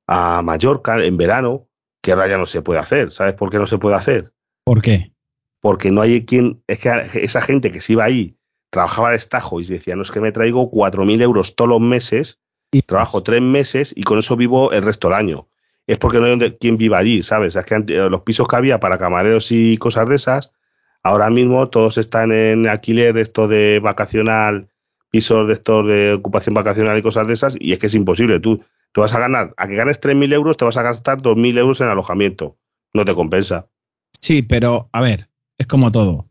a 0.07 0.43
Mallorca 0.43 1.03
en 1.03 1.17
verano, 1.17 1.67
que 2.03 2.13
ahora 2.13 2.29
ya 2.29 2.39
no 2.39 2.47
se 2.47 2.63
puede 2.63 2.81
hacer. 2.81 3.13
¿Sabes 3.13 3.35
por 3.35 3.51
qué 3.51 3.59
no 3.59 3.67
se 3.67 3.79
puede 3.79 3.97
hacer? 3.97 4.33
¿Por 4.65 4.83
qué? 4.83 5.13
Porque 5.61 5.91
no 5.91 6.03
hay 6.03 6.25
quien, 6.25 6.63
es 6.67 6.79
que 6.79 6.91
esa 7.15 7.41
gente 7.41 7.71
que 7.71 7.81
se 7.81 7.93
iba 7.93 8.05
ahí, 8.05 8.37
trabajaba 8.71 9.11
de 9.11 9.17
estajo 9.17 9.61
y 9.61 9.65
decía, 9.65 9.97
no 9.97 10.03
es 10.03 10.11
que 10.11 10.21
me 10.21 10.33
traigo 10.33 10.71
4.000 10.71 11.23
euros 11.23 11.57
todos 11.57 11.71
los 11.71 11.81
meses, 11.81 12.41
y 12.73 12.83
trabajo 12.83 13.23
tres 13.23 13.43
meses 13.43 13.93
y 13.97 14.03
con 14.03 14.19
eso 14.19 14.37
vivo 14.37 14.73
el 14.73 14.83
resto 14.83 15.09
del 15.09 15.17
año. 15.17 15.49
Es 15.87 15.99
porque 15.99 16.19
no 16.19 16.27
hay 16.27 16.53
quien 16.59 16.77
viva 16.77 16.99
allí, 16.99 17.23
¿sabes? 17.23 17.57
Es 17.57 17.65
que 17.65 17.79
los 17.79 18.23
pisos 18.23 18.47
que 18.47 18.57
había 18.57 18.79
para 18.79 18.99
camareros 18.99 19.51
y 19.51 19.77
cosas 19.77 20.09
de 20.09 20.17
esas, 20.17 20.53
ahora 21.03 21.31
mismo 21.31 21.69
todos 21.69 21.99
están 21.99 22.31
en 22.31 22.69
alquiler, 22.69 23.19
esto 23.19 23.49
de 23.49 23.81
vacacional, 23.81 24.69
pisos 25.11 25.49
de 25.49 25.55
estos 25.55 25.87
de 25.87 26.13
ocupación 26.15 26.55
vacacional 26.55 26.97
y 26.97 27.03
cosas 27.03 27.27
de 27.27 27.33
esas, 27.33 27.57
y 27.59 27.73
es 27.73 27.81
que 27.81 27.89
es 27.89 27.95
imposible. 27.95 28.39
Tú 28.39 28.63
te 28.93 29.01
vas 29.01 29.15
a 29.15 29.19
ganar, 29.19 29.53
a 29.57 29.67
que 29.67 29.75
ganes 29.75 30.01
3.000 30.01 30.33
euros, 30.33 30.57
te 30.57 30.65
vas 30.65 30.77
a 30.77 30.83
gastar 30.83 31.21
2.000 31.23 31.59
euros 31.59 31.81
en 31.81 31.89
alojamiento. 31.89 32.57
No 32.93 33.05
te 33.05 33.15
compensa. 33.15 33.67
Sí, 34.21 34.43
pero 34.43 34.91
a 34.93 35.01
ver, 35.01 35.29
es 35.61 35.67
como 35.67 35.93
todo. 35.93 36.27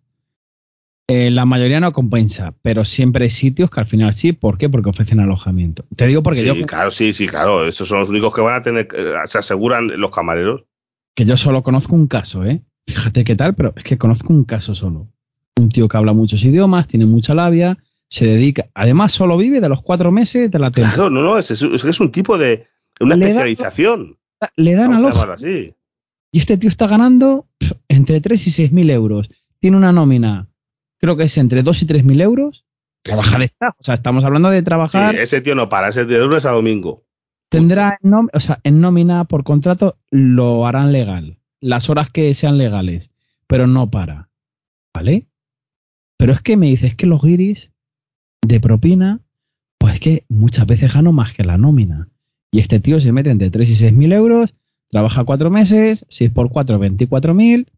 Eh, 1.07 1.29
la 1.29 1.45
mayoría 1.45 1.79
no 1.79 1.91
compensa, 1.91 2.55
pero 2.63 2.83
siempre 2.83 3.25
hay 3.25 3.29
sitios 3.29 3.69
que 3.69 3.79
al 3.79 3.85
final 3.85 4.11
sí. 4.13 4.33
¿Por 4.33 4.57
qué? 4.57 4.69
Porque 4.69 4.89
ofrecen 4.89 5.19
alojamiento. 5.19 5.85
Te 5.95 6.07
digo 6.07 6.23
porque 6.23 6.43
yo. 6.43 6.55
Claro, 6.65 6.89
sí, 6.89 7.13
sí, 7.13 7.27
claro. 7.27 7.67
Esos 7.67 7.87
son 7.87 7.99
los 7.99 8.09
únicos 8.09 8.33
que 8.33 8.41
van 8.41 8.55
a 8.55 8.63
tener. 8.63 8.87
Eh, 8.91 9.13
se 9.25 9.37
aseguran 9.37 9.99
los 9.99 10.09
camareros. 10.11 10.63
Que 11.13 11.25
yo 11.25 11.37
solo 11.37 11.61
conozco 11.61 11.95
un 11.95 12.07
caso, 12.07 12.43
¿eh? 12.43 12.63
Fíjate 12.87 13.23
qué 13.23 13.35
tal, 13.35 13.53
pero 13.53 13.73
es 13.75 13.83
que 13.83 13.99
conozco 13.99 14.33
un 14.33 14.45
caso 14.45 14.73
solo. 14.73 15.07
Un 15.59 15.69
tío 15.69 15.87
que 15.87 15.97
habla 15.97 16.13
muchos 16.13 16.43
idiomas, 16.43 16.87
tiene 16.87 17.05
mucha 17.05 17.35
labia, 17.35 17.77
se 18.07 18.25
dedica. 18.25 18.69
Además, 18.73 19.11
solo 19.11 19.37
vive 19.37 19.61
de 19.61 19.69
los 19.69 19.83
cuatro 19.83 20.11
meses 20.11 20.49
de 20.49 20.57
la 20.57 20.71
temporada. 20.71 20.95
Claro, 20.95 21.09
no, 21.11 21.21
no, 21.21 21.37
es, 21.37 21.51
es, 21.51 21.61
es 21.61 21.99
un 21.99 22.11
tipo 22.11 22.37
de. 22.39 22.67
Una 22.99 23.13
especialización. 23.13 24.17
le 24.55 24.73
dan 24.73 24.93
alojamiento. 24.93 25.75
Y 26.31 26.39
este 26.39 26.57
tío 26.57 26.69
está 26.69 26.87
ganando 26.87 27.47
entre 27.87 28.21
3 28.21 28.47
y 28.47 28.51
6 28.51 28.71
mil 28.71 28.89
euros. 28.89 29.29
Tiene 29.59 29.77
una 29.77 29.91
nómina, 29.91 30.47
creo 30.99 31.17
que 31.17 31.23
es 31.23 31.37
entre 31.37 31.63
2 31.63 31.81
y 31.81 31.85
3 31.85 32.03
mil 32.03 32.21
euros. 32.21 32.65
Trabajar 33.01 33.41
está. 33.41 33.69
O 33.79 33.83
sea, 33.83 33.95
estamos 33.95 34.23
hablando 34.23 34.49
de 34.49 34.61
trabajar. 34.61 35.15
ese 35.15 35.41
tío 35.41 35.55
no 35.55 35.69
para, 35.69 35.89
ese 35.89 36.05
de 36.05 36.19
lunes 36.19 36.45
a 36.45 36.51
domingo. 36.51 37.05
Tendrá 37.49 37.97
en, 38.03 38.13
o 38.13 38.39
sea, 38.39 38.59
en 38.63 38.79
nómina 38.79 39.25
por 39.25 39.43
contrato, 39.43 39.97
lo 40.11 40.67
harán 40.67 40.91
legal. 40.91 41.39
Las 41.61 41.89
horas 41.89 42.09
que 42.09 42.33
sean 42.33 42.57
legales. 42.57 43.11
Pero 43.47 43.65
no 43.65 43.89
para. 43.89 44.29
¿Vale? 44.93 45.27
Pero 46.17 46.33
es 46.33 46.41
que 46.41 46.57
me 46.57 46.67
dices 46.67 46.95
que 46.95 47.07
los 47.07 47.21
guiris 47.21 47.71
de 48.45 48.59
propina, 48.59 49.21
pues 49.77 49.95
es 49.95 49.99
que 49.99 50.25
muchas 50.27 50.67
veces 50.67 50.93
gano 50.93 51.11
más 51.11 51.33
que 51.33 51.43
la 51.43 51.57
nómina. 51.57 52.09
Y 52.51 52.59
este 52.59 52.79
tío 52.79 52.99
se 52.99 53.11
mete 53.11 53.31
entre 53.31 53.49
3 53.49 53.69
y 53.69 53.75
6 53.75 53.93
mil 53.93 54.11
euros, 54.11 54.55
trabaja 54.89 55.23
cuatro 55.23 55.49
meses, 55.49 56.05
6 56.09 56.31
por 56.31 56.49
4, 56.49 56.79
24 56.79 57.33
mil, 57.33 57.71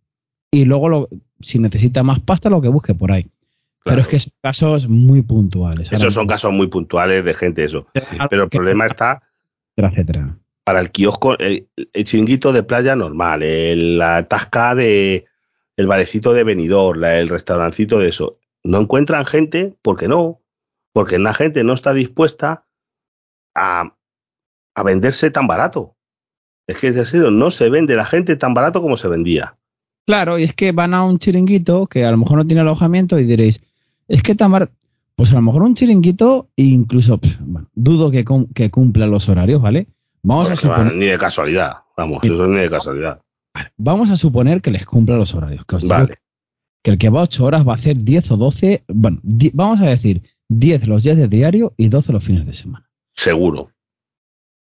y 0.51 0.65
luego 0.65 0.89
lo, 0.89 1.09
si 1.39 1.59
necesita 1.59 2.03
más 2.03 2.19
pasta, 2.19 2.49
lo 2.49 2.61
que 2.61 2.67
busque 2.67 2.93
por 2.93 3.11
ahí. 3.11 3.29
Pero 3.83 4.01
es 4.01 4.07
que 4.07 4.19
son 4.19 4.33
casos 4.43 4.87
muy 4.87 5.21
puntuales. 5.21 5.91
Esos 5.91 6.13
son 6.13 6.27
casos 6.27 6.51
muy 6.51 6.67
puntuales 6.67 7.25
de 7.25 7.33
gente, 7.33 7.63
eso. 7.63 7.87
Pero 8.29 8.43
el 8.43 8.49
problema 8.49 8.85
está. 8.85 9.23
Etcétera. 9.75 10.37
Para 10.63 10.79
el 10.79 10.91
kiosco, 10.91 11.35
el, 11.39 11.67
chinguito 12.03 12.53
de 12.53 12.61
playa 12.61 12.95
normal, 12.95 13.41
la 13.97 14.27
tasca 14.27 14.75
de 14.75 15.25
el 15.77 15.87
barecito 15.87 16.33
de 16.33 16.43
venidor, 16.43 17.03
el 17.03 17.29
restaurancito 17.29 17.97
de 17.97 18.09
eso. 18.09 18.37
No 18.63 18.81
encuentran 18.81 19.25
gente, 19.25 19.75
porque 19.81 20.07
no, 20.07 20.41
porque 20.93 21.17
la 21.17 21.33
gente 21.33 21.63
no 21.63 21.73
está 21.73 21.93
dispuesta 21.93 22.65
a, 23.55 23.95
a 24.75 24.83
venderse 24.83 25.31
tan 25.31 25.47
barato. 25.47 25.95
Es 26.71 26.77
que 26.77 26.87
es 26.87 26.95
decir, 26.95 27.21
no 27.21 27.51
se 27.51 27.69
vende 27.69 27.97
la 27.97 28.05
gente 28.05 28.37
tan 28.37 28.53
barato 28.53 28.81
como 28.81 28.95
se 28.95 29.09
vendía. 29.09 29.57
Claro, 30.05 30.39
y 30.39 30.43
es 30.43 30.53
que 30.53 30.71
van 30.71 30.93
a 30.93 31.03
un 31.03 31.17
chiringuito 31.17 31.85
que 31.87 32.05
a 32.05 32.11
lo 32.11 32.17
mejor 32.17 32.37
no 32.37 32.47
tiene 32.47 32.61
alojamiento 32.61 33.19
y 33.19 33.25
diréis, 33.25 33.61
es 34.07 34.23
que 34.23 34.35
tan 34.35 34.53
barato. 34.53 34.71
Pues 35.17 35.33
a 35.33 35.35
lo 35.35 35.41
mejor 35.41 35.63
un 35.63 35.75
chiringuito, 35.75 36.47
incluso 36.55 37.19
dudo 37.75 38.09
que, 38.09 38.23
que, 38.55 38.71
cumpla 38.71 39.05
los 39.05 39.27
horarios, 39.27 39.61
¿vale? 39.61 39.87
Vamos 40.23 40.49
a 40.49 40.55
suponer. 40.55 40.95
Ni 40.95 41.07
de 41.07 41.17
casualidad, 41.17 41.73
vamos, 41.97 42.23
eso 42.23 42.43
es 42.43 42.49
ni 42.49 42.59
de 42.61 42.69
casualidad. 42.69 43.21
Vamos 43.75 44.09
a 44.09 44.15
suponer 44.15 44.61
que 44.61 44.71
les 44.71 44.85
cumpla 44.85 45.17
los 45.17 45.35
horarios. 45.35 45.65
Que, 45.65 45.77
vale. 45.85 46.19
que 46.81 46.91
el 46.91 46.97
que 46.97 47.09
va 47.09 47.23
8 47.23 47.43
horas 47.43 47.67
va 47.67 47.73
a 47.73 47.75
hacer 47.75 47.97
10 47.97 48.31
o 48.31 48.37
12, 48.37 48.85
bueno, 48.87 49.19
vamos 49.53 49.81
a 49.81 49.87
decir 49.87 50.21
10 50.47 50.87
los 50.87 51.03
días 51.03 51.17
de 51.17 51.27
diario 51.27 51.73
y 51.75 51.89
12 51.89 52.13
los 52.13 52.23
fines 52.23 52.45
de 52.45 52.53
semana. 52.53 52.89
Seguro. 53.13 53.71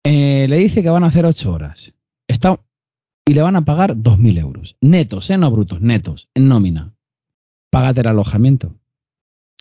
Eh, 0.04 0.48
le 0.50 0.58
dice 0.58 0.84
que 0.84 0.90
van 0.90 1.04
a 1.04 1.08
hacer 1.08 1.26
8 1.26 1.52
horas. 1.52 1.94
Está, 2.28 2.60
y 3.26 3.34
le 3.34 3.42
van 3.42 3.56
a 3.56 3.66
pagar 3.66 3.96
2.000 3.96 4.40
euros. 4.40 4.78
Netos, 4.82 5.30
¿eh? 5.30 5.38
No 5.38 5.52
brutos, 5.52 5.82
netos, 5.82 6.30
en 6.34 6.48
nómina. 6.48 6.94
Págate 7.70 8.02
el 8.02 8.08
alojamiento. 8.08 8.76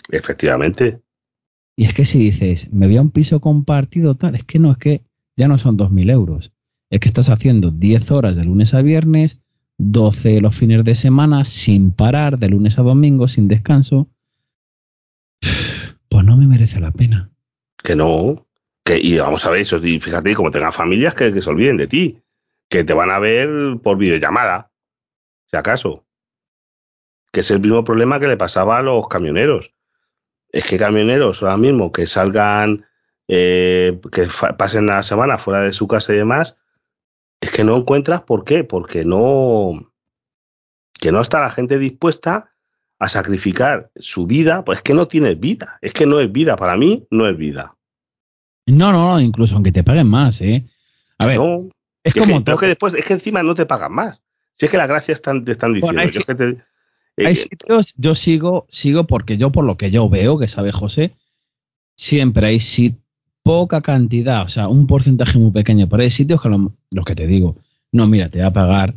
Efectivamente. 0.08 1.00
Y 1.76 1.84
es 1.84 1.94
que 1.94 2.04
si 2.04 2.18
dices, 2.18 2.72
me 2.72 2.86
voy 2.86 2.96
a 2.96 3.02
un 3.02 3.10
piso 3.10 3.40
compartido, 3.40 4.14
tal, 4.14 4.34
es 4.34 4.44
que 4.44 4.58
no, 4.58 4.72
es 4.72 4.78
que 4.78 5.02
ya 5.36 5.48
no 5.48 5.58
son 5.58 5.76
2.000 5.76 6.10
euros 6.10 6.52
es 6.90 6.98
que 6.98 7.08
estás 7.08 7.30
haciendo 7.30 7.70
10 7.70 8.10
horas 8.10 8.36
de 8.36 8.44
lunes 8.44 8.74
a 8.74 8.82
viernes, 8.82 9.40
12 9.78 10.40
los 10.40 10.56
fines 10.56 10.84
de 10.84 10.96
semana, 10.96 11.44
sin 11.44 11.92
parar, 11.92 12.38
de 12.38 12.48
lunes 12.48 12.78
a 12.78 12.82
domingo, 12.82 13.28
sin 13.28 13.48
descanso. 13.48 14.08
Pues 16.08 16.24
no 16.24 16.36
me 16.36 16.46
merece 16.46 16.80
la 16.80 16.90
pena. 16.90 17.30
Que 17.82 17.94
no. 17.94 18.46
Y 18.98 19.18
vamos 19.18 19.44
a 19.44 19.50
ver, 19.50 19.60
eso, 19.60 19.76
y 19.78 20.00
fíjate, 20.00 20.34
como 20.34 20.50
tengas 20.50 20.74
familias 20.74 21.14
que, 21.14 21.40
se 21.40 21.50
olviden 21.50 21.76
de 21.76 21.86
ti, 21.86 22.18
que 22.68 22.84
te 22.84 22.94
van 22.94 23.10
a 23.10 23.18
ver 23.18 23.48
por 23.82 23.98
videollamada, 23.98 24.70
si 25.46 25.56
acaso. 25.56 26.06
Que 27.32 27.40
es 27.40 27.50
el 27.50 27.60
mismo 27.60 27.84
problema 27.84 28.18
que 28.18 28.26
le 28.26 28.36
pasaba 28.36 28.78
a 28.78 28.82
los 28.82 29.06
camioneros. 29.08 29.72
Es 30.50 30.64
que 30.64 30.78
camioneros 30.78 31.42
ahora 31.42 31.56
mismo 31.56 31.92
que 31.92 32.06
salgan, 32.06 32.86
eh, 33.28 34.00
que 34.10 34.28
pasen 34.58 34.86
la 34.86 35.02
semana 35.02 35.38
fuera 35.38 35.60
de 35.60 35.72
su 35.72 35.86
casa 35.86 36.12
y 36.12 36.16
demás, 36.16 36.56
es 37.40 37.50
que 37.50 37.64
no 37.64 37.76
encuentras 37.76 38.22
por 38.22 38.44
qué, 38.44 38.64
porque 38.64 39.04
no, 39.04 39.92
que 41.00 41.12
no 41.12 41.20
está 41.20 41.40
la 41.40 41.50
gente 41.50 41.78
dispuesta 41.78 42.52
a 42.98 43.08
sacrificar 43.08 43.90
su 43.96 44.26
vida, 44.26 44.64
pues 44.64 44.78
es 44.78 44.82
que 44.82 44.94
no 44.94 45.08
tiene 45.08 45.34
vida, 45.34 45.78
es 45.80 45.92
que 45.92 46.06
no 46.06 46.20
es 46.20 46.30
vida, 46.30 46.56
para 46.56 46.76
mí 46.76 47.06
no 47.10 47.28
es 47.28 47.36
vida. 47.36 47.76
No, 48.70 48.92
no, 48.92 49.12
no, 49.12 49.20
incluso 49.20 49.54
aunque 49.54 49.72
te 49.72 49.84
paguen 49.84 50.08
más, 50.08 50.40
¿eh? 50.40 50.64
A 51.18 51.26
ver, 51.26 51.40
es, 52.02 52.14
como 52.14 52.42
que, 52.42 52.56
que 52.56 52.66
después, 52.66 52.94
es 52.94 53.04
que 53.04 53.14
encima 53.14 53.42
no 53.42 53.54
te 53.54 53.66
pagan 53.66 53.92
más. 53.92 54.22
Si 54.56 54.66
es 54.66 54.70
que 54.70 54.78
la 54.78 54.86
gracia 54.86 55.12
están, 55.12 55.44
te 55.44 55.52
están 55.52 55.74
diciendo. 55.74 56.00
hay, 56.00 56.58
eh, 57.16 57.34
sitios, 57.34 57.94
yo 57.96 58.14
sigo, 58.14 58.66
sigo 58.70 59.04
porque 59.06 59.36
yo, 59.36 59.52
por 59.52 59.64
lo 59.64 59.76
que 59.76 59.90
yo 59.90 60.08
veo, 60.08 60.38
que 60.38 60.48
sabe 60.48 60.72
José, 60.72 61.14
siempre 61.96 62.46
hay 62.46 62.60
sitios 62.60 63.00
poca 63.42 63.80
cantidad, 63.80 64.42
o 64.42 64.48
sea, 64.48 64.68
un 64.68 64.86
porcentaje 64.86 65.38
muy 65.38 65.50
pequeño, 65.50 65.88
pero 65.88 66.02
hay 66.02 66.10
sitios 66.10 66.42
que 66.42 66.48
lo, 66.48 66.72
los 66.90 67.04
que 67.04 67.14
te 67.14 67.26
digo, 67.26 67.56
no, 67.92 68.06
mira, 68.06 68.30
te 68.30 68.40
va 68.40 68.48
a 68.48 68.52
pagar, 68.52 68.94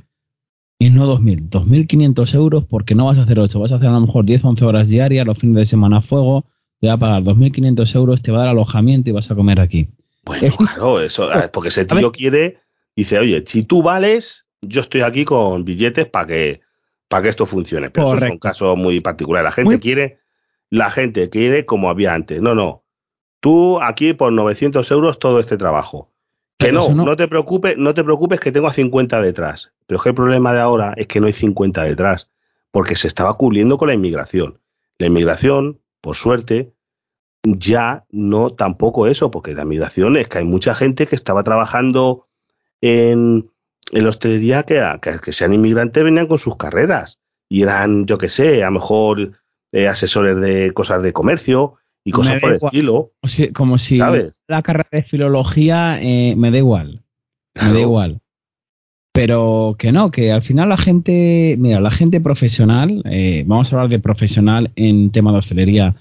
y 0.79 0.89
no 0.89 1.07
2.000, 1.07 1.49
2.500 1.49 2.35
euros 2.35 2.65
porque 2.65 2.95
no 2.95 3.05
vas 3.05 3.17
a 3.17 3.23
hacer 3.23 3.39
8, 3.39 3.59
vas 3.59 3.71
a 3.71 3.75
hacer 3.75 3.87
a 3.87 3.93
lo 3.93 4.01
mejor 4.01 4.25
10, 4.25 4.43
11 4.43 4.65
horas 4.65 4.89
diarias, 4.89 5.25
los 5.25 5.37
fines 5.37 5.55
de 5.55 5.65
semana 5.65 5.97
a 5.97 6.01
fuego, 6.01 6.45
te 6.83 6.87
va 6.87 6.95
a 6.95 6.97
pagar 6.97 7.23
2.500 7.23 7.95
euros, 7.95 8.21
te 8.21 8.33
va 8.33 8.39
a 8.39 8.41
dar 8.41 8.49
alojamiento 8.49 9.09
y 9.09 9.13
vas 9.13 9.31
a 9.31 9.35
comer 9.35 9.61
aquí. 9.61 9.87
Bueno, 10.25 10.51
claro, 10.57 10.99
eso, 10.99 11.29
porque 11.53 11.69
ese 11.69 11.85
tío 11.85 12.11
quiere, 12.11 12.59
dice, 12.93 13.19
oye, 13.19 13.41
si 13.47 13.63
tú 13.63 13.81
vales, 13.81 14.45
yo 14.61 14.81
estoy 14.81 14.99
aquí 14.99 15.23
con 15.23 15.63
billetes 15.63 16.07
para 16.07 16.27
que, 16.27 16.59
para 17.07 17.23
que 17.23 17.29
esto 17.29 17.45
funcione. 17.45 17.89
Pero 17.89 18.07
eso 18.07 18.25
es 18.25 18.31
un 18.31 18.37
caso 18.37 18.75
muy 18.75 18.99
particular. 18.99 19.45
La 19.45 19.51
gente 19.51 19.79
quiere, 19.79 20.19
la 20.69 20.89
gente 20.89 21.29
quiere 21.29 21.65
como 21.65 21.89
había 21.89 22.13
antes. 22.13 22.41
No, 22.41 22.53
no 22.53 22.83
tú 23.39 23.81
aquí 23.81 24.13
por 24.13 24.33
900 24.33 24.91
euros 24.91 25.19
todo 25.19 25.39
este 25.39 25.55
trabajo. 25.55 26.11
Que 26.57 26.73
no, 26.73 26.89
no, 26.89 27.15
te 27.15 27.29
preocupes, 27.29 27.77
no 27.77 27.93
te 27.93 28.03
preocupes 28.03 28.41
que 28.41 28.51
tengo 28.51 28.67
a 28.67 28.73
50 28.73 29.21
detrás. 29.21 29.71
Pero 29.87 29.99
es 29.99 30.03
que 30.03 30.09
el 30.09 30.15
problema 30.15 30.53
de 30.53 30.59
ahora 30.59 30.93
es 30.97 31.07
que 31.07 31.21
no 31.21 31.27
hay 31.27 31.33
50 31.33 31.81
detrás, 31.85 32.29
porque 32.71 32.97
se 32.97 33.07
estaba 33.07 33.37
cubriendo 33.37 33.77
con 33.77 33.87
la 33.87 33.93
inmigración. 33.93 34.59
La 34.97 35.07
inmigración, 35.07 35.79
por 36.01 36.17
suerte, 36.17 36.72
ya 37.43 38.05
no 38.09 38.51
tampoco 38.51 39.07
eso, 39.07 39.29
porque 39.29 39.53
la 39.53 39.63
inmigración 39.63 40.17
es 40.17 40.27
que 40.27 40.39
hay 40.39 40.45
mucha 40.45 40.73
gente 40.73 41.07
que 41.07 41.15
estaba 41.15 41.43
trabajando 41.43 42.27
en, 42.81 43.49
en 43.91 44.03
la 44.03 44.09
hostelería 44.09 44.63
que, 44.63 44.81
que, 45.21 45.31
sean 45.31 45.53
inmigrantes 45.53 46.03
venían 46.03 46.27
con 46.27 46.39
sus 46.39 46.55
carreras 46.55 47.19
y 47.49 47.61
eran, 47.61 48.05
yo 48.05 48.17
qué 48.17 48.29
sé, 48.29 48.63
a 48.63 48.67
lo 48.67 48.73
mejor 48.73 49.33
eh, 49.71 49.87
asesores 49.87 50.39
de 50.39 50.71
cosas 50.73 51.03
de 51.03 51.13
comercio 51.13 51.75
y 52.05 52.11
cosas 52.11 52.39
por 52.41 52.51
el 52.51 52.59
estilo. 52.63 53.11
como 53.53 53.77
si 53.77 53.97
la 53.97 54.61
carrera 54.61 54.89
de 54.91 55.03
filología 55.03 56.01
eh, 56.01 56.35
me 56.35 56.51
da 56.51 56.57
igual. 56.57 57.03
Me 57.55 57.73
da 57.73 57.79
igual. 57.79 58.19
Pero 59.13 59.75
que 59.77 59.91
no, 59.91 60.09
que 60.09 60.31
al 60.31 60.41
final 60.41 60.69
la 60.69 60.77
gente, 60.77 61.55
mira, 61.59 61.79
la 61.79 61.91
gente 61.91 62.19
profesional, 62.19 63.03
eh, 63.05 63.43
vamos 63.45 63.71
a 63.71 63.75
hablar 63.75 63.89
de 63.89 63.99
profesional 63.99 64.71
en 64.75 65.11
tema 65.11 65.31
de 65.31 65.37
hostelería, 65.37 65.95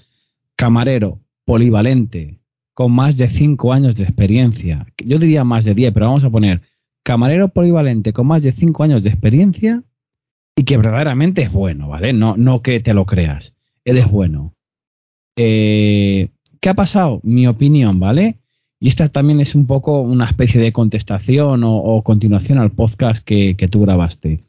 camarero, 0.55 1.19
polivalente, 1.45 2.39
con 2.73 2.91
más 2.91 3.17
de 3.17 3.27
5 3.27 3.73
años 3.73 3.95
de 3.95 4.03
experiencia. 4.03 4.87
Yo 5.03 5.19
diría 5.19 5.43
más 5.43 5.65
de 5.65 5.75
10, 5.75 5.93
pero 5.93 6.07
vamos 6.07 6.23
a 6.23 6.29
poner 6.29 6.61
camarero 7.03 7.49
polivalente 7.49 8.13
con 8.13 8.27
más 8.27 8.43
de 8.43 8.51
5 8.51 8.83
años 8.83 9.03
de 9.03 9.09
experiencia 9.09 9.83
y 10.55 10.63
que 10.63 10.77
verdaderamente 10.77 11.41
es 11.41 11.51
bueno, 11.51 11.89
¿vale? 11.89 12.13
No, 12.13 12.37
no 12.37 12.61
que 12.61 12.79
te 12.79 12.93
lo 12.93 13.05
creas. 13.05 13.55
Él 13.85 13.97
es 13.97 14.09
bueno. 14.09 14.53
Eh, 15.35 16.29
¿Qué 16.59 16.69
ha 16.69 16.73
pasado? 16.73 17.19
Mi 17.23 17.47
opinión, 17.47 17.99
¿vale? 17.99 18.37
Y 18.79 18.89
esta 18.89 19.09
también 19.09 19.39
es 19.39 19.55
un 19.55 19.65
poco 19.65 20.01
una 20.01 20.25
especie 20.25 20.59
de 20.59 20.73
contestación 20.73 21.61
o, 21.63 22.01
continuación 22.03 22.57
al 22.57 22.71
podcast 22.71 23.23
que, 23.23 23.55
tú 23.71 23.81
grabaste. 23.81 24.43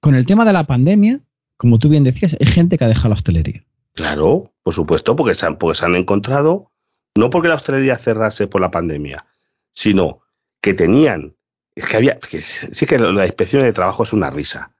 Con 0.00 0.14
el 0.14 0.24
tema 0.24 0.44
de 0.44 0.52
la 0.52 0.64
pandemia, 0.64 1.20
como 1.56 1.78
tú 1.78 1.88
bien 1.88 2.04
decías, 2.04 2.36
hay 2.40 2.46
gente 2.46 2.78
que 2.78 2.84
ha 2.84 2.88
dejado 2.88 3.08
la 3.08 3.16
hostelería. 3.16 3.64
Claro, 3.94 4.49
por 4.62 4.74
supuesto, 4.74 5.16
porque 5.16 5.34
se 5.34 5.46
han, 5.46 5.58
se 5.74 5.84
han 5.84 5.96
encontrado, 5.96 6.70
no 7.16 7.30
porque 7.30 7.48
la 7.48 7.54
hostelería 7.54 7.96
cerrase 7.96 8.46
por 8.46 8.60
la 8.60 8.70
pandemia, 8.70 9.26
sino 9.72 10.20
que 10.60 10.74
tenían, 10.74 11.36
es 11.74 11.86
que 11.86 11.96
había, 11.96 12.18
sí 12.30 12.86
que 12.86 12.98
la 12.98 13.26
inspección 13.26 13.62
de 13.62 13.72
trabajo 13.72 14.02
es 14.02 14.12
una 14.12 14.30
risa. 14.30 14.74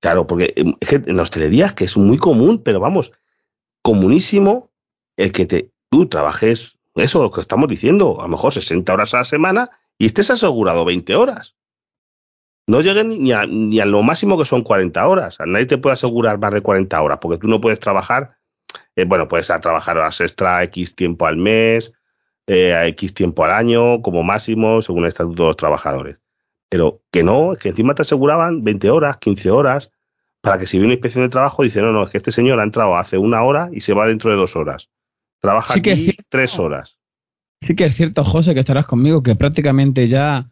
Claro, 0.00 0.26
porque 0.26 0.54
es 0.80 0.88
que 0.88 0.96
en 0.96 1.16
la 1.16 1.24
es 1.24 1.72
que 1.72 1.84
es 1.84 1.96
muy 1.96 2.18
común, 2.18 2.62
pero 2.62 2.78
vamos, 2.78 3.12
comunísimo 3.82 4.70
el 5.16 5.32
que 5.32 5.46
te, 5.46 5.72
tú 5.90 6.08
trabajes, 6.08 6.78
eso 6.94 7.22
lo 7.22 7.30
que 7.32 7.40
estamos 7.40 7.68
diciendo, 7.68 8.20
a 8.20 8.24
lo 8.24 8.28
mejor 8.28 8.52
60 8.52 8.92
horas 8.92 9.14
a 9.14 9.18
la 9.18 9.24
semana 9.24 9.70
y 9.98 10.06
estés 10.06 10.30
asegurado 10.30 10.84
20 10.84 11.16
horas. 11.16 11.56
No 12.68 12.80
lleguen 12.80 13.08
ni 13.08 13.32
a, 13.32 13.46
ni 13.46 13.80
a 13.80 13.86
lo 13.86 14.02
máximo 14.02 14.38
que 14.38 14.44
son 14.44 14.62
40 14.62 15.08
horas. 15.08 15.38
Nadie 15.44 15.66
te 15.66 15.78
puede 15.78 15.94
asegurar 15.94 16.38
más 16.38 16.52
de 16.52 16.60
40 16.60 17.00
horas 17.02 17.18
porque 17.20 17.38
tú 17.38 17.48
no 17.48 17.60
puedes 17.60 17.80
trabajar, 17.80 18.37
eh, 18.98 19.04
bueno, 19.04 19.28
puedes 19.28 19.46
trabajar 19.46 19.96
horas 19.96 20.20
extra 20.20 20.64
X 20.64 20.96
tiempo 20.96 21.26
al 21.26 21.36
mes, 21.36 21.92
eh, 22.48 22.74
a 22.74 22.88
X 22.88 23.14
tiempo 23.14 23.44
al 23.44 23.52
año 23.52 24.02
como 24.02 24.24
máximo 24.24 24.82
según 24.82 25.04
el 25.04 25.10
estatuto 25.10 25.44
de 25.44 25.48
los 25.50 25.56
trabajadores. 25.56 26.16
Pero 26.68 27.00
que 27.12 27.22
no, 27.22 27.52
es 27.52 27.60
que 27.60 27.68
encima 27.68 27.94
te 27.94 28.02
aseguraban 28.02 28.64
20 28.64 28.90
horas, 28.90 29.18
15 29.18 29.52
horas, 29.52 29.92
para 30.40 30.58
que 30.58 30.66
si 30.66 30.78
viene 30.78 30.86
una 30.86 30.94
inspección 30.94 31.24
de 31.24 31.30
trabajo, 31.30 31.62
dice, 31.62 31.80
no, 31.80 31.92
no, 31.92 32.02
es 32.02 32.10
que 32.10 32.18
este 32.18 32.32
señor 32.32 32.58
ha 32.58 32.64
entrado 32.64 32.96
hace 32.96 33.18
una 33.18 33.44
hora 33.44 33.68
y 33.72 33.82
se 33.82 33.94
va 33.94 34.04
dentro 34.04 34.32
de 34.32 34.36
dos 34.36 34.56
horas. 34.56 34.90
Trabaja 35.40 35.74
aquí 35.74 36.16
tres 36.28 36.58
horas. 36.58 36.98
Sí 37.62 37.76
que 37.76 37.84
es 37.84 37.94
cierto, 37.94 38.24
José, 38.24 38.52
que 38.52 38.60
estarás 38.60 38.86
conmigo, 38.86 39.22
que 39.22 39.36
prácticamente 39.36 40.08
ya 40.08 40.50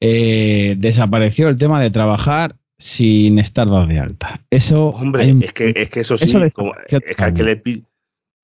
eh, 0.00 0.76
desapareció 0.78 1.50
el 1.50 1.58
tema 1.58 1.78
de 1.82 1.90
trabajar 1.90 2.56
sin 2.82 3.38
estar 3.38 3.68
dado 3.68 3.86
de 3.86 4.00
alta. 4.00 4.40
Eso. 4.50 4.88
Hombre, 4.88 5.30
es, 5.40 5.52
que, 5.52 5.72
es 5.76 5.88
que 5.88 6.00
eso 6.00 6.18
sí, 6.18 6.24
es 6.24 6.32
que, 6.32 7.32
que 7.32 7.44
le 7.44 7.84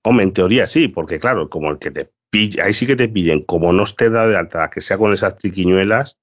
Hombre, 0.03 0.23
en 0.23 0.31
teoría 0.31 0.65
sí, 0.65 0.87
porque 0.87 1.19
claro, 1.19 1.49
como 1.49 1.69
el 1.69 1.77
que 1.77 1.91
te 1.91 2.09
pille, 2.29 2.61
ahí 2.61 2.73
sí 2.73 2.87
que 2.87 2.95
te 2.95 3.09
pillen, 3.09 3.43
como 3.43 3.73
no 3.73 3.83
esté 3.83 4.09
dado 4.09 4.29
de 4.29 4.37
alta, 4.37 4.69
que 4.69 4.79
sea 4.79 4.97
con 4.97 5.11
esas 5.11 5.37
triquiñuelas, 5.37 6.17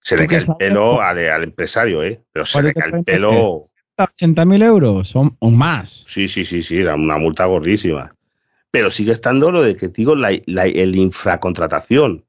se 0.00 0.18
le 0.18 0.26
cae 0.26 0.40
el 0.40 0.56
pelo 0.58 1.00
al, 1.00 1.42
empresario, 1.42 2.02
¿eh? 2.02 2.20
Pero 2.32 2.44
se 2.44 2.62
le 2.62 2.74
cae 2.74 2.90
el 2.92 3.04
pelo. 3.04 3.62
80.000 3.96 4.62
euros 4.62 5.16
o, 5.16 5.50
más. 5.50 6.04
Sí, 6.06 6.28
sí, 6.28 6.44
sí, 6.44 6.62
sí, 6.62 6.78
era 6.78 6.94
una 6.94 7.18
multa 7.18 7.46
gordísima. 7.46 8.14
Pero 8.70 8.90
sigue 8.90 9.12
estando 9.12 9.50
lo 9.50 9.62
de 9.62 9.74
que 9.74 9.88
digo, 9.88 10.14
la, 10.14 10.30
el 10.30 10.94
infracontratación. 10.96 12.24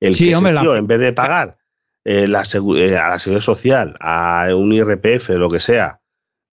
El 0.00 0.16
que 0.16 0.34
hombre, 0.34 0.54
en 0.78 0.86
vez 0.86 0.98
de 0.98 1.12
pagar 1.12 1.58
eh, 2.04 2.24
eh, 2.24 2.96
a 2.96 3.08
la 3.08 3.18
seguridad 3.18 3.40
social, 3.40 3.96
a 4.00 4.48
un 4.54 4.72
IRPF, 4.72 5.30
lo 5.30 5.50
que 5.50 5.60
sea, 5.60 6.00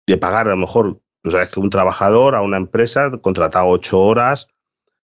de 0.07 0.17
pagar 0.17 0.47
a 0.47 0.51
lo 0.51 0.57
mejor, 0.57 1.01
tú 1.23 1.31
sabes 1.31 1.49
que 1.49 1.61
un 1.61 1.71
trabajador 1.71 2.35
a 2.35 2.43
una 2.43 2.57
empresa 2.57 3.11
contratado 3.21 3.69
ocho 3.69 4.01
horas 4.01 4.49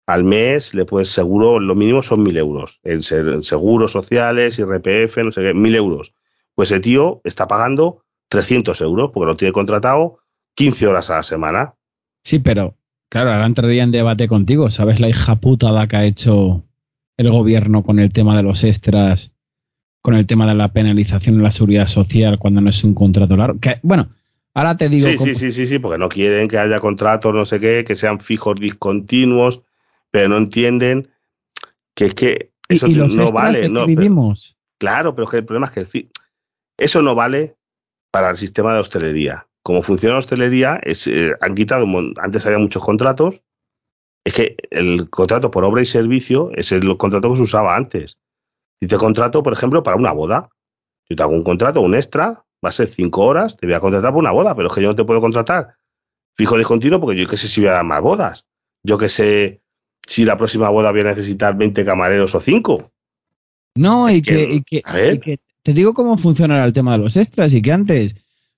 al 0.07 0.25
mes, 0.25 0.75
le 0.75 0.85
puedes 0.85 1.09
seguro, 1.09 1.61
lo 1.61 1.75
mínimo 1.75 2.03
son 2.03 2.23
mil 2.23 2.37
euros. 2.37 2.81
En 2.83 3.03
seguros 3.03 3.93
sociales, 3.93 4.59
IRPF, 4.59 5.17
no 5.19 5.33
sé 5.33 5.41
qué, 5.41 5.55
mil 5.55 5.75
euros. 5.75 6.15
Pues 6.55 6.71
ese 6.71 6.81
tío 6.81 7.21
está 7.25 7.49
pagando 7.49 8.05
300 8.29 8.81
euros 8.83 9.11
porque 9.13 9.27
lo 9.27 9.37
tiene 9.37 9.53
contratado 9.53 10.19
15 10.57 10.87
horas 10.87 11.11
a 11.11 11.17
la 11.17 11.23
semana. 11.23 11.75
Sí, 12.23 12.39
pero 12.39 12.77
claro, 13.09 13.33
ahora 13.33 13.47
entraría 13.47 13.83
en 13.83 13.93
debate 13.93 14.29
contigo. 14.29 14.71
¿Sabes 14.71 15.01
la 15.01 15.09
hija 15.09 15.37
putada 15.37 15.87
que 15.89 15.97
ha 15.97 16.05
hecho 16.05 16.65
el 17.17 17.31
gobierno 17.31 17.83
con 17.83 17.99
el 17.99 18.13
tema 18.13 18.37
de 18.37 18.43
los 18.43 18.65
extras, 18.65 19.34
con 20.05 20.15
el 20.15 20.27
tema 20.27 20.47
de 20.47 20.55
la 20.55 20.69
penalización 20.69 21.37
en 21.37 21.43
la 21.43 21.51
seguridad 21.51 21.87
social 21.89 22.39
cuando 22.39 22.61
no 22.61 22.69
es 22.69 22.85
un 22.85 22.95
contrato 22.95 23.37
largo? 23.37 23.59
Que, 23.59 23.79
bueno, 23.83 24.11
ahora 24.53 24.77
te 24.77 24.91
digo. 24.91 25.09
Sí, 25.09 25.17
sí, 25.17 25.35
sí, 25.35 25.51
sí, 25.51 25.67
sí, 25.67 25.79
porque 25.79 25.99
no 25.99 26.11
quieren 26.11 26.47
que 26.47 26.59
haya 26.59 26.79
contratos, 26.79 27.35
no 27.35 27.47
sé 27.47 27.59
qué, 27.59 27.85
que 27.85 27.95
sean 27.95 28.21
fijos 28.21 28.61
discontinuos 28.61 29.63
pero 30.15 30.29
no 30.29 30.37
entienden 30.37 31.09
que 31.97 32.05
es 32.05 32.15
que 32.15 32.53
eso 32.69 32.87
no 32.87 33.33
vale. 33.33 33.69
No, 33.69 33.85
vivimos. 33.85 34.57
claro, 34.79 35.13
pero 35.13 35.25
es 35.25 35.31
que 35.33 35.37
el 35.39 35.45
problema 35.45 35.67
es 35.67 35.73
que 35.91 36.09
eso 36.79 37.03
no 37.03 37.17
vale 37.17 37.57
para 38.13 38.31
el 38.31 38.37
sistema 38.37 38.73
de 38.73 38.79
hostelería. 38.79 39.49
Como 39.65 39.83
funciona 39.83 40.13
la 40.13 40.21
hostelería, 40.21 40.79
es, 40.85 41.09
eh, 41.09 41.33
han 41.41 41.57
quitado, 41.57 41.85
antes 42.19 42.47
había 42.47 42.59
muchos 42.61 42.85
contratos, 42.85 43.43
es 44.23 44.35
que 44.35 44.57
el 44.71 45.11
contrato 45.11 45.51
por 45.51 45.65
obra 45.65 45.83
y 45.83 45.87
servicio 45.87 46.53
es 46.55 46.71
el 46.71 46.97
contrato 46.97 47.31
que 47.31 47.39
se 47.39 47.43
usaba 47.43 47.75
antes. 47.75 48.17
Si 48.85 48.89
te 48.89 48.99
contrato, 48.99 49.43
por 49.43 49.55
ejemplo, 49.55 49.83
para 49.83 49.97
una 49.97 50.13
boda, 50.13 50.51
yo 51.09 51.17
te 51.17 51.23
hago 51.23 51.33
un 51.33 51.43
contrato, 51.43 51.81
un 51.81 51.95
extra, 51.95 52.45
va 52.63 52.69
a 52.69 52.73
ser 52.73 52.89
cinco 52.89 53.23
horas, 53.25 53.57
te 53.57 53.67
voy 53.67 53.75
a 53.75 53.81
contratar 53.81 54.13
por 54.13 54.21
una 54.21 54.31
boda, 54.31 54.55
pero 54.55 54.69
es 54.69 54.75
que 54.75 54.83
yo 54.83 54.89
no 54.89 54.95
te 54.95 55.05
puedo 55.05 55.23
contratar 55.23 55.77
fijo 56.35 56.59
discontinuo 56.59 57.01
porque 57.01 57.19
yo 57.19 57.27
qué 57.27 57.39
sé 57.39 57.49
si 57.49 57.61
voy 57.61 57.71
a 57.71 57.75
dar 57.75 57.85
más 57.85 58.03
bodas. 58.03 58.45
Yo 58.83 58.99
que 58.99 59.09
sé 59.09 59.63
si 60.07 60.27
la 60.27 60.37
próxima 60.37 60.69
boda 60.69 60.91
voy 60.91 61.01
a 61.01 61.05
necesitar 61.05 61.57
20 61.57 61.83
camareros 61.83 62.35
o 62.35 62.41
5. 62.41 62.91
No, 63.77 64.11
y 64.11 64.21
que, 64.21 64.61
te 65.63 65.73
digo 65.73 65.95
cómo 65.95 66.19
funcionará 66.19 66.67
el 66.67 66.75
tema 66.75 66.93
de 66.93 67.05
los 67.05 67.17
extras 67.17 67.55
y 67.55 67.63
que 67.63 67.73
antes 67.73 68.15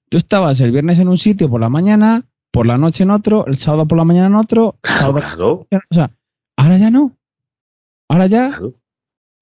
tú 0.08 0.18
estabas 0.18 0.60
el 0.60 0.72
viernes 0.72 0.98
en 0.98 1.06
un 1.06 1.18
sitio 1.18 1.48
por 1.48 1.60
la 1.60 1.68
mañana, 1.68 2.24
por 2.50 2.66
la 2.66 2.78
noche 2.78 3.04
en 3.04 3.10
otro, 3.10 3.46
el 3.46 3.56
sábado 3.56 3.86
por 3.86 3.96
la 3.96 4.04
mañana 4.04 4.26
en 4.26 4.34
otro. 4.34 4.76
Claro, 4.80 5.66
O 5.70 5.94
sea, 5.94 6.10
ahora 6.56 6.78
ya 6.78 6.90
no. 6.90 7.16
Ahora 8.08 8.26
ya. 8.26 8.60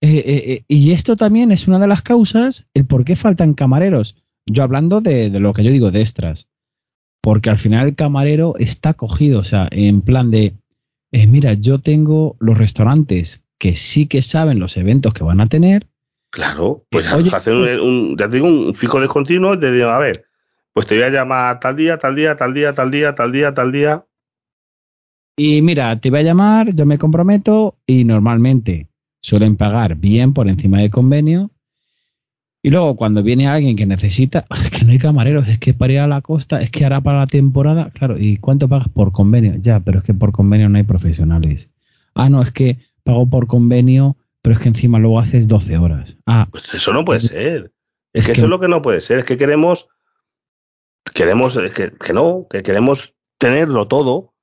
Eh, 0.09 0.53
eh, 0.53 0.65
y 0.69 0.93
esto 0.93 1.17
también 1.17 1.53
es 1.53 1.69
una 1.69 1.79
de 1.79 1.87
las 1.87 2.03
causas, 2.03 2.67
el 2.75 2.85
por 2.87 3.05
qué 3.05 3.17
faltan 3.17 3.55
camareros. 3.55 4.17
Yo 4.47 4.63
hablando 4.63 5.01
de, 5.01 5.31
de 5.31 5.41
lo 5.41 5.53
que 5.53 5.65
yo 5.65 5.71
digo 5.71 5.91
de 5.91 6.01
extras. 6.01 6.49
Porque 7.23 7.49
al 7.49 7.57
final 7.57 7.89
el 7.89 7.95
camarero 7.95 8.55
está 8.59 8.93
cogido, 8.93 9.41
o 9.41 9.45
sea, 9.45 9.67
en 9.71 10.03
plan 10.03 10.31
de 10.31 10.55
eh, 11.17 11.29
mira, 11.29 11.53
yo 11.53 11.79
tengo 11.79 12.37
los 12.41 12.59
restaurantes 12.59 13.45
que 13.57 13.77
sí 13.77 14.09
que 14.09 14.21
saben 14.21 14.59
los 14.59 14.77
eventos 14.77 15.15
que 15.15 15.23
van 15.23 15.41
a 15.41 15.47
tener. 15.47 15.87
Claro, 16.31 16.85
pues 16.91 17.07
hacer 17.13 17.55
un, 17.55 18.17
ya 18.19 18.27
digo, 18.27 18.49
un 18.49 18.75
fijo 18.75 19.01
de 19.01 19.07
continuo, 19.07 19.57
te 19.57 19.71
digo, 19.71 19.91
a 19.91 20.01
ver, 20.01 20.25
pues 20.73 20.89
te 20.89 20.97
voy 20.97 21.05
a 21.05 21.11
llamar 21.11 21.61
tal 21.61 21.77
día, 21.77 21.99
tal 21.99 22.17
día, 22.17 22.35
tal 22.35 22.53
día, 22.53 22.75
tal 22.75 22.91
día, 22.91 23.15
tal 23.15 23.31
día, 23.31 23.55
tal 23.55 23.71
día. 23.71 24.05
Y 25.37 25.63
mira, 25.63 26.01
te 26.01 26.11
voy 26.11 26.19
a 26.19 26.23
llamar, 26.23 26.75
yo 26.75 26.85
me 26.85 26.99
comprometo 26.99 27.77
y 27.87 28.03
normalmente 28.03 28.89
suelen 29.25 29.57
pagar 29.57 29.97
bien 29.97 30.35
por 30.35 30.49
encima 30.49 30.81
del 30.81 30.91
convenio 30.91 31.51
y 32.63 32.71
luego 32.71 32.95
cuando 32.97 33.23
viene 33.23 33.47
alguien 33.47 33.75
que 33.75 33.87
necesita, 33.87 34.45
es 34.63 34.71
que 34.71 34.85
no 34.85 34.93
hay 34.93 34.99
camareros, 34.99 35.49
es 35.49 35.59
que 35.59 35.73
para 35.73 35.95
ir 35.95 35.99
a 36.01 36.07
la 36.07 36.21
costa, 36.21 36.61
es 36.61 36.71
que 36.71 36.85
hará 36.85 37.01
para 37.01 37.21
la 37.21 37.27
temporada, 37.27 37.91
claro, 37.91 38.17
¿y 38.19 38.37
cuánto 38.37 38.69
pagas 38.69 38.89
por 38.89 39.13
convenio? 39.13 39.55
Ya, 39.57 39.81
pero 39.81 39.99
es 39.99 40.05
que 40.05 40.13
por 40.13 40.33
convenio 40.33 40.69
no 40.69 40.77
hay 40.77 40.83
profesionales. 40.83 41.71
Ah, 42.15 42.29
no, 42.29 42.43
es 42.43 42.53
que 42.53 42.79
pago 43.03 43.29
por 43.29 43.47
convenio, 43.47 44.19
pero 44.43 44.57
es 44.57 44.61
que 44.61 44.69
encima 44.69 44.99
luego 44.99 45.21
haces 45.21 45.49
12 45.49 45.79
horas. 45.79 46.19
Ah, 46.27 46.47
pues 46.51 46.73
eso 46.75 46.93
no 46.93 47.05
puede 47.05 47.21
ser. 47.21 47.73
Es, 48.13 48.27
que, 48.27 48.33
eso 48.33 48.45
es 48.45 48.51
lo 48.51 48.61
que 48.61 48.69
no 48.69 48.83
puede 48.83 49.01
ser, 49.01 49.21
es 49.21 49.25
que 49.25 49.39
queremos, 49.39 49.89
queremos, 51.15 51.57
es 51.57 51.73
que, 51.73 52.13
no, 52.13 52.47
que 52.51 52.63
queremos 52.63 53.15
tenerlo 53.39 53.89
todo 53.89 54.35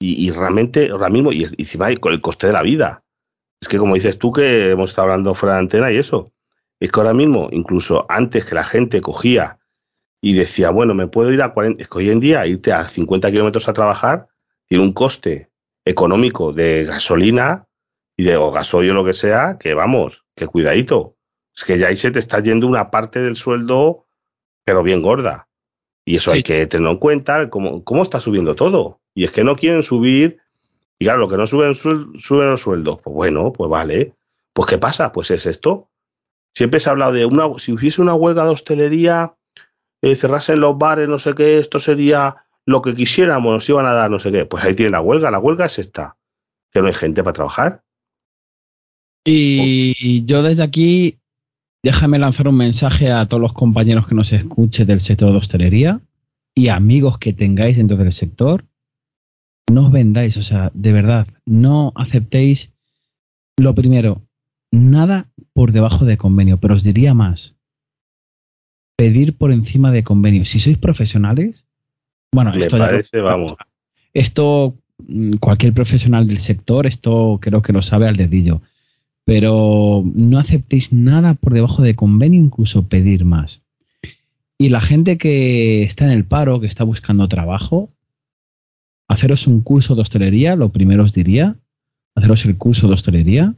y, 0.00 0.30
realmente 0.32 0.90
ahora 0.90 1.10
mismo, 1.10 1.32
y 1.32 1.44
encima 1.44 1.94
con 1.96 2.12
el 2.12 2.20
coste 2.20 2.48
de 2.48 2.52
la 2.52 2.62
vida. 2.62 3.05
Es 3.60 3.68
que 3.68 3.78
como 3.78 3.94
dices 3.94 4.18
tú 4.18 4.32
que 4.32 4.70
hemos 4.70 4.90
estado 4.90 5.08
hablando 5.10 5.34
fuera 5.34 5.54
de 5.54 5.60
antena 5.60 5.92
y 5.92 5.96
eso, 5.96 6.32
es 6.78 6.90
que 6.90 7.00
ahora 7.00 7.14
mismo, 7.14 7.48
incluso 7.52 8.06
antes 8.08 8.44
que 8.44 8.54
la 8.54 8.64
gente 8.64 9.00
cogía 9.00 9.58
y 10.20 10.34
decía, 10.34 10.70
bueno, 10.70 10.94
me 10.94 11.08
puedo 11.08 11.32
ir 11.32 11.42
a 11.42 11.52
40, 11.52 11.82
es 11.82 11.88
que 11.88 11.98
hoy 11.98 12.10
en 12.10 12.20
día 12.20 12.46
irte 12.46 12.72
a 12.72 12.84
50 12.84 13.30
kilómetros 13.30 13.68
a 13.68 13.72
trabajar 13.72 14.28
tiene 14.66 14.84
un 14.84 14.92
coste 14.92 15.50
económico 15.84 16.52
de 16.52 16.84
gasolina 16.84 17.66
y 18.16 18.24
de 18.24 18.36
o 18.36 18.50
gasoil 18.50 18.90
o 18.90 18.94
lo 18.94 19.04
que 19.04 19.14
sea, 19.14 19.56
que 19.58 19.74
vamos, 19.74 20.24
que 20.34 20.46
cuidadito. 20.46 21.16
Es 21.54 21.64
que 21.64 21.78
ya 21.78 21.88
ahí 21.88 21.96
se 21.96 22.10
te 22.10 22.18
está 22.18 22.40
yendo 22.40 22.66
una 22.66 22.90
parte 22.90 23.20
del 23.20 23.36
sueldo, 23.36 24.06
pero 24.64 24.82
bien 24.82 25.00
gorda. 25.00 25.48
Y 26.04 26.16
eso 26.16 26.32
hay 26.32 26.42
que 26.42 26.66
tenerlo 26.66 26.92
en 26.92 26.98
cuenta, 26.98 27.48
cómo, 27.50 27.84
cómo 27.84 28.02
está 28.02 28.20
subiendo 28.20 28.54
todo. 28.54 29.00
Y 29.14 29.24
es 29.24 29.32
que 29.32 29.44
no 29.44 29.56
quieren 29.56 29.82
subir, 29.82 30.38
y 30.98 31.04
claro, 31.04 31.20
lo 31.20 31.28
que 31.28 31.36
no 31.36 31.46
suben, 31.46 31.74
suben 31.74 32.50
los 32.50 32.60
sueldos. 32.60 33.00
Pues 33.02 33.14
bueno, 33.14 33.52
pues 33.52 33.70
vale. 33.70 34.14
Pues 34.52 34.68
¿qué 34.68 34.78
pasa? 34.78 35.12
Pues 35.12 35.30
es 35.30 35.46
esto. 35.46 35.90
Siempre 36.54 36.80
se 36.80 36.88
ha 36.88 36.92
hablado 36.92 37.12
de 37.12 37.26
una, 37.26 37.46
si 37.58 37.72
hubiese 37.72 38.00
una 38.00 38.14
huelga 38.14 38.44
de 38.44 38.50
hostelería, 38.50 39.34
eh, 40.00 40.16
cerrasen 40.16 40.60
los 40.60 40.78
bares, 40.78 41.08
no 41.08 41.18
sé 41.18 41.34
qué, 41.34 41.58
esto 41.58 41.78
sería 41.78 42.36
lo 42.64 42.80
que 42.80 42.94
quisiéramos, 42.94 43.52
nos 43.52 43.68
iban 43.68 43.86
a 43.86 43.92
dar 43.92 44.10
no 44.10 44.18
sé 44.18 44.32
qué. 44.32 44.46
Pues 44.46 44.64
ahí 44.64 44.74
tiene 44.74 44.92
la 44.92 45.02
huelga, 45.02 45.30
la 45.30 45.38
huelga 45.38 45.66
es 45.66 45.78
esta, 45.78 46.16
que 46.72 46.80
no 46.80 46.86
hay 46.86 46.94
gente 46.94 47.22
para 47.22 47.34
trabajar. 47.34 47.82
Y 49.24 50.24
yo 50.24 50.42
desde 50.42 50.62
aquí, 50.62 51.18
déjame 51.82 52.18
lanzar 52.18 52.48
un 52.48 52.56
mensaje 52.56 53.10
a 53.10 53.26
todos 53.26 53.40
los 53.40 53.52
compañeros 53.52 54.06
que 54.06 54.14
nos 54.14 54.32
escuchen 54.32 54.86
del 54.86 55.00
sector 55.00 55.32
de 55.32 55.38
hostelería 55.38 56.00
y 56.54 56.68
amigos 56.68 57.18
que 57.18 57.34
tengáis 57.34 57.76
dentro 57.76 57.96
del 57.96 58.12
sector. 58.12 58.64
No 59.70 59.86
os 59.86 59.92
vendáis, 59.92 60.36
o 60.36 60.42
sea, 60.42 60.70
de 60.74 60.92
verdad, 60.92 61.26
no 61.44 61.92
aceptéis 61.96 62.72
lo 63.56 63.74
primero, 63.74 64.22
nada 64.70 65.28
por 65.52 65.72
debajo 65.72 66.04
de 66.04 66.16
convenio, 66.16 66.58
pero 66.58 66.74
os 66.74 66.84
diría 66.84 67.14
más. 67.14 67.56
Pedir 68.96 69.36
por 69.36 69.52
encima 69.52 69.92
de 69.92 70.04
convenio. 70.04 70.44
Si 70.44 70.60
sois 70.60 70.78
profesionales, 70.78 71.66
bueno, 72.32 72.52
esto 72.54 72.78
parece, 72.78 73.20
vamos. 73.20 73.54
Esto 74.12 74.76
mm, 75.06 75.34
cualquier 75.34 75.72
profesional 75.72 76.26
del 76.26 76.38
sector, 76.38 76.86
esto 76.86 77.38
creo 77.40 77.62
que 77.62 77.72
lo 77.72 77.82
sabe 77.82 78.08
al 78.08 78.16
dedillo. 78.16 78.62
Pero 79.24 80.02
no 80.14 80.38
aceptéis 80.38 80.92
nada 80.92 81.34
por 81.34 81.52
debajo 81.52 81.82
de 81.82 81.96
convenio, 81.96 82.40
incluso 82.40 82.88
pedir 82.88 83.24
más. 83.24 83.62
Y 84.58 84.68
la 84.68 84.80
gente 84.80 85.18
que 85.18 85.82
está 85.82 86.04
en 86.06 86.12
el 86.12 86.24
paro, 86.24 86.60
que 86.60 86.66
está 86.66 86.84
buscando 86.84 87.28
trabajo, 87.28 87.90
haceros 89.08 89.46
un 89.46 89.62
curso 89.62 89.94
de 89.94 90.02
hostelería, 90.02 90.56
lo 90.56 90.70
primero 90.70 91.04
os 91.04 91.12
diría, 91.12 91.56
haceros 92.14 92.44
el 92.44 92.56
curso 92.56 92.88
de 92.88 92.94
hostelería, 92.94 93.54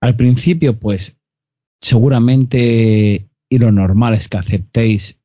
al 0.00 0.16
principio, 0.16 0.78
pues 0.78 1.16
seguramente 1.80 3.28
y 3.48 3.58
lo 3.58 3.72
normal 3.72 4.14
es 4.14 4.28
que 4.28 4.38
aceptéis 4.38 5.20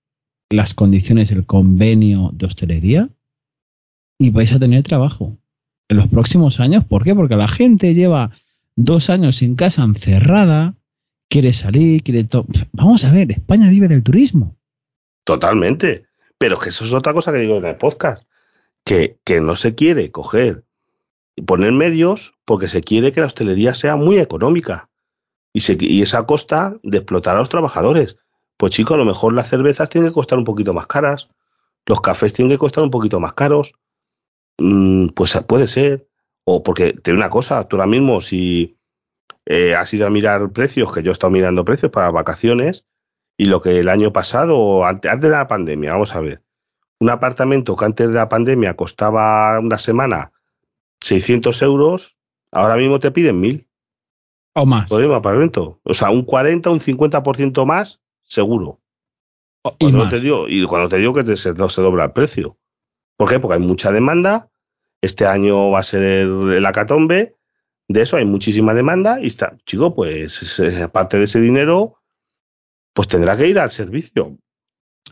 las 0.49 0.73
condiciones 0.73 1.29
del 1.29 1.45
convenio 1.45 2.31
de 2.33 2.45
hostelería 2.47 3.09
y 4.17 4.31
vais 4.31 4.51
a 4.51 4.59
tener 4.59 4.83
trabajo 4.83 5.37
en 5.87 5.97
los 5.97 6.07
próximos 6.07 6.59
años. 6.59 6.83
¿Por 6.85 7.03
qué? 7.03 7.13
Porque 7.13 7.35
la 7.35 7.47
gente 7.47 7.93
lleva 7.93 8.31
dos 8.75 9.09
años 9.09 9.41
en 9.41 9.55
casa 9.55 9.83
encerrada, 9.83 10.75
quiere 11.29 11.53
salir, 11.53 12.03
quiere... 12.03 12.27
Vamos 12.73 13.05
a 13.05 13.11
ver, 13.11 13.31
España 13.31 13.69
vive 13.69 13.87
del 13.87 14.03
turismo. 14.03 14.55
Totalmente. 15.23 16.05
Pero 16.37 16.59
que 16.59 16.69
eso 16.69 16.85
es 16.85 16.93
otra 16.93 17.13
cosa 17.13 17.31
que 17.31 17.39
digo 17.39 17.57
en 17.57 17.65
el 17.65 17.75
podcast. 17.75 18.23
Que, 18.85 19.17
no 19.41 19.55
se 19.55 19.75
quiere 19.75 20.11
coger 20.11 20.63
y 21.35 21.41
poner 21.41 21.73
medios 21.73 22.35
porque 22.45 22.69
se 22.69 22.81
quiere 22.81 23.11
que 23.11 23.19
la 23.19 23.27
hostelería 23.27 23.73
sea 23.73 23.95
muy 23.95 24.19
económica. 24.19 24.89
Y, 25.53 25.61
se, 25.61 25.77
y 25.79 26.03
costa 26.25 26.77
de 26.83 26.99
explotar 26.99 27.35
a 27.35 27.39
los 27.39 27.49
trabajadores. 27.49 28.17
Pues 28.57 28.71
chicos, 28.71 28.95
a 28.95 28.97
lo 28.97 29.05
mejor 29.05 29.33
las 29.33 29.49
cervezas 29.49 29.89
tienen 29.89 30.09
que 30.09 30.13
costar 30.13 30.37
un 30.37 30.45
poquito 30.45 30.73
más 30.73 30.87
caras, 30.87 31.29
los 31.85 32.01
cafés 32.01 32.33
tienen 32.33 32.51
que 32.51 32.57
costar 32.57 32.83
un 32.83 32.91
poquito 32.91 33.19
más 33.19 33.33
caros. 33.33 33.73
Mm, 34.59 35.09
pues 35.09 35.37
puede 35.47 35.67
ser. 35.67 36.07
O 36.45 36.61
porque 36.63 36.93
te 36.93 37.11
una 37.11 37.29
cosa, 37.29 37.67
tú 37.67 37.77
ahora 37.77 37.87
mismo 37.87 38.21
si 38.21 38.77
eh, 39.45 39.75
has 39.75 39.93
ido 39.93 40.07
a 40.07 40.11
mirar 40.11 40.51
precios, 40.51 40.91
que 40.91 41.03
yo 41.03 41.11
he 41.11 41.13
estado 41.13 41.31
mirando 41.31 41.65
precios 41.65 41.91
para 41.91 42.11
vacaciones, 42.11 42.85
y 43.37 43.45
lo 43.45 43.61
que 43.61 43.79
el 43.79 43.89
año 43.89 44.13
pasado, 44.13 44.85
antes 44.85 45.19
de 45.21 45.29
la 45.29 45.47
pandemia, 45.47 45.93
vamos 45.93 46.15
a 46.15 46.21
ver, 46.21 46.43
un 46.99 47.09
apartamento 47.09 47.75
que 47.75 47.85
antes 47.85 48.07
de 48.07 48.13
la 48.13 48.29
pandemia 48.29 48.75
costaba 48.75 49.59
una 49.59 49.77
semana 49.77 50.31
600 51.01 51.61
euros, 51.61 52.15
ahora 52.51 52.75
mismo 52.75 52.99
te 52.99 53.11
piden 53.11 53.39
1000. 53.39 53.67
O 54.53 54.65
más. 54.65 54.89
Por 54.89 55.03
el 55.03 55.13
apartamento. 55.13 55.79
O 55.83 55.93
sea, 55.93 56.09
un 56.09 56.23
40, 56.23 56.69
un 56.69 56.79
50% 56.79 57.65
más, 57.65 57.99
seguro. 58.23 58.79
y, 59.79 59.91
cuando 59.91 60.09
Te 60.09 60.21
digo, 60.21 60.47
y 60.47 60.65
cuando 60.65 60.87
te 60.87 60.97
digo 60.97 61.13
que 61.13 61.23
te, 61.23 61.35
se, 61.35 61.53
se, 61.53 61.81
dobla 61.81 62.05
el 62.05 62.11
precio. 62.11 62.57
¿Por 63.17 63.29
qué? 63.29 63.39
Porque 63.39 63.55
hay 63.55 63.67
mucha 63.67 63.91
demanda. 63.91 64.49
Este 65.01 65.27
año 65.27 65.71
va 65.71 65.79
a 65.79 65.83
ser 65.83 66.01
el, 66.01 66.53
el 66.53 66.65
acatombe. 66.65 67.35
De 67.87 68.01
eso 68.01 68.15
hay 68.15 68.25
muchísima 68.25 68.73
demanda. 68.73 69.19
Y 69.21 69.27
está, 69.27 69.57
chico, 69.65 69.93
pues 69.93 70.59
aparte 70.81 71.17
de 71.17 71.25
ese 71.25 71.41
dinero, 71.41 71.97
pues 72.93 73.09
tendrá 73.09 73.35
que 73.35 73.47
ir 73.47 73.59
al 73.59 73.71
servicio. 73.71 74.37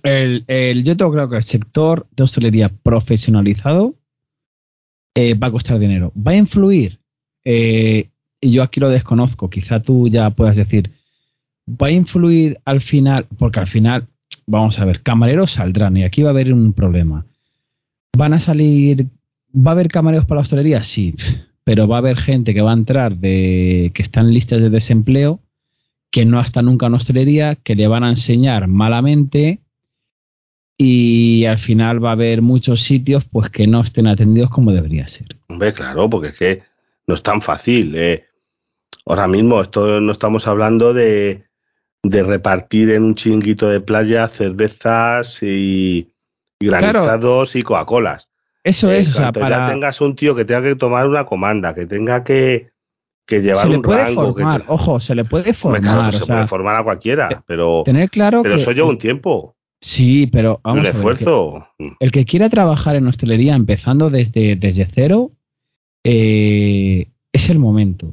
El, 0.03 0.83
yo 0.83 0.97
tengo 0.97 1.13
claro 1.13 1.29
que 1.29 1.37
el 1.37 1.43
sector 1.43 2.05
de 2.11 2.23
hostelería 2.23 2.69
profesionalizado 2.69 3.95
eh, 5.15 5.33
va 5.33 5.47
a 5.47 5.51
costar 5.51 5.79
dinero. 5.79 6.11
¿Va 6.15 6.31
a 6.31 6.35
influir? 6.35 6.99
Eh, 7.45 8.09
y 8.41 8.51
yo 8.51 8.63
aquí 8.63 8.79
lo 8.79 8.89
desconozco, 8.89 9.49
quizá 9.49 9.81
tú 9.81 10.09
ya 10.09 10.29
puedas 10.31 10.57
decir, 10.57 10.91
¿va 11.67 11.87
a 11.87 11.91
influir 11.91 12.59
al 12.65 12.81
final? 12.81 13.25
Porque 13.37 13.61
al 13.61 13.67
final, 13.67 14.07
vamos 14.45 14.79
a 14.79 14.85
ver, 14.85 15.01
camareros 15.01 15.51
saldrán 15.51 15.95
y 15.95 16.03
aquí 16.03 16.23
va 16.23 16.29
a 16.29 16.31
haber 16.31 16.53
un 16.53 16.73
problema. 16.73 17.25
¿Van 18.17 18.33
a 18.33 18.39
salir, 18.39 19.07
va 19.55 19.71
a 19.71 19.73
haber 19.73 19.87
camareros 19.87 20.25
para 20.25 20.39
la 20.39 20.41
hostelería? 20.41 20.83
Sí, 20.83 21.15
pero 21.63 21.87
va 21.87 21.95
a 21.95 21.99
haber 21.99 22.17
gente 22.17 22.53
que 22.53 22.61
va 22.61 22.71
a 22.71 22.75
entrar 22.75 23.17
de 23.17 23.91
que 23.93 24.01
están 24.01 24.33
listas 24.33 24.59
de 24.59 24.69
desempleo, 24.69 25.39
que 26.11 26.25
no 26.25 26.39
hasta 26.39 26.61
nunca 26.61 26.87
en 26.87 26.95
hostelería, 26.95 27.55
que 27.55 27.75
le 27.75 27.87
van 27.87 28.03
a 28.03 28.09
enseñar 28.09 28.67
malamente 28.67 29.62
y 30.77 31.45
al 31.45 31.59
final 31.59 32.03
va 32.03 32.09
a 32.09 32.13
haber 32.13 32.41
muchos 32.41 32.81
sitios 32.81 33.25
pues 33.25 33.49
que 33.49 33.67
no 33.67 33.81
estén 33.81 34.07
atendidos 34.07 34.49
como 34.49 34.71
debería 34.71 35.07
ser. 35.07 35.27
Hombre, 35.47 35.73
claro, 35.73 36.09
porque 36.09 36.29
es 36.29 36.37
que 36.37 36.63
no 37.07 37.13
es 37.13 37.23
tan 37.23 37.41
fácil. 37.41 37.93
Eh. 37.95 38.25
Ahora 39.05 39.27
mismo 39.27 39.61
esto 39.61 39.99
no 40.01 40.11
estamos 40.11 40.47
hablando 40.47 40.93
de, 40.93 41.43
de 42.01 42.23
repartir 42.23 42.91
en 42.91 43.03
un 43.03 43.15
chinguito 43.15 43.69
de 43.69 43.81
playa 43.81 44.27
cervezas 44.27 45.43
y, 45.43 46.11
y 46.59 46.67
granizados 46.67 47.55
y 47.55 47.63
Coca-Colas. 47.63 48.29
Eso 48.63 48.89
es, 48.89 49.09
o 49.09 49.13
sea, 49.13 49.31
para... 49.33 49.49
ya 49.49 49.73
tengas 49.73 49.99
un 49.99 50.15
tío 50.15 50.35
que 50.35 50.45
tenga 50.45 50.61
que 50.63 50.75
tomar 50.75 51.07
una 51.07 51.25
comanda, 51.25 51.75
que 51.75 51.85
tenga 51.85 52.23
que, 52.23 52.71
que 53.25 53.41
llevar 53.41 53.63
se 53.63 53.69
le 53.69 53.75
un 53.75 53.81
puede 53.81 54.05
rango. 54.05 54.33
Formar, 54.33 54.61
que 54.61 54.67
te... 54.67 54.71
Ojo, 54.71 54.99
se 55.01 55.15
le 55.15 55.25
puede 55.25 55.53
formar. 55.53 55.81
Claro, 55.81 56.01
que 56.09 56.15
o 56.15 56.19
se 56.19 56.25
sea, 56.25 56.35
puede 56.35 56.47
formar 56.47 56.75
a 56.77 56.83
cualquiera, 56.83 57.43
pero, 57.45 57.83
tener 57.83 58.09
claro 58.09 58.41
pero 58.41 58.55
que, 58.55 58.61
eso 58.61 58.71
lleva 58.71 58.87
un 58.87 58.97
tiempo. 58.97 59.57
Sí, 59.83 60.27
pero 60.27 60.61
vamos 60.63 60.79
un 60.79 60.85
a 60.85 60.89
ver, 60.91 60.95
esfuerzo. 60.95 61.67
El 61.77 61.89
que, 61.89 61.95
el 61.99 62.11
que, 62.13 62.25
quiera 62.25 62.47
trabajar 62.47 62.95
en 62.95 63.05
hostelería 63.05 63.53
empezando 63.53 64.09
desde, 64.09 64.55
desde 64.55 64.85
cero, 64.85 65.31
eh, 66.05 67.09
es 67.33 67.49
el 67.49 67.59
momento. 67.59 68.09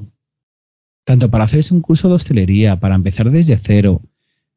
Tanto 1.04 1.30
para 1.30 1.44
hacerse 1.44 1.72
un 1.72 1.80
curso 1.80 2.08
de 2.08 2.16
hostelería, 2.16 2.80
para 2.80 2.96
empezar 2.96 3.30
desde 3.30 3.56
cero, 3.56 4.00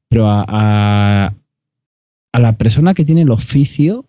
pero 0.09 0.27
a, 0.27 0.43
a, 0.47 1.33
a 2.31 2.39
la 2.39 2.57
persona 2.57 2.95
que 2.95 3.05
tiene 3.05 3.21
el 3.21 3.29
oficio 3.29 4.05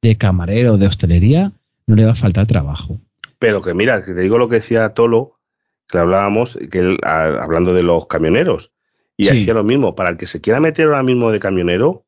de 0.00 0.16
camarero, 0.16 0.78
de 0.78 0.86
hostelería, 0.86 1.50
no 1.88 1.96
le 1.96 2.04
va 2.04 2.12
a 2.12 2.14
faltar 2.14 2.46
trabajo. 2.46 3.00
Pero 3.40 3.60
que 3.60 3.74
mira, 3.74 4.04
que 4.04 4.14
te 4.14 4.20
digo 4.20 4.38
lo 4.38 4.48
que 4.48 4.56
decía 4.56 4.90
Tolo, 4.90 5.32
que 5.88 5.98
hablábamos, 5.98 6.56
que 6.70 6.78
él, 6.78 6.98
a, 7.02 7.24
hablando 7.24 7.74
de 7.74 7.82
los 7.82 8.06
camioneros, 8.06 8.70
y 9.16 9.24
sí. 9.24 9.30
hacía 9.30 9.54
lo 9.54 9.64
mismo, 9.64 9.96
para 9.96 10.10
el 10.10 10.16
que 10.16 10.26
se 10.26 10.40
quiera 10.40 10.60
meter 10.60 10.86
ahora 10.86 11.02
mismo 11.02 11.32
de 11.32 11.40
camionero, 11.40 12.05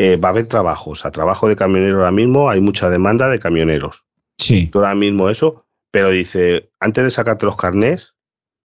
eh, 0.00 0.16
va 0.16 0.28
a 0.28 0.30
haber 0.30 0.46
trabajos. 0.46 1.04
A 1.04 1.10
trabajo 1.10 1.48
de 1.48 1.56
camionero 1.56 1.96
ahora 1.96 2.12
mismo 2.12 2.48
hay 2.48 2.60
mucha 2.60 2.88
demanda 2.88 3.28
de 3.28 3.40
camioneros. 3.40 4.04
Sí. 4.38 4.70
Ahora 4.72 4.94
mismo 4.94 5.28
eso, 5.28 5.66
pero 5.90 6.10
dice, 6.10 6.70
antes 6.78 7.02
de 7.02 7.10
sacarte 7.10 7.46
los 7.46 7.56
carnés, 7.56 8.14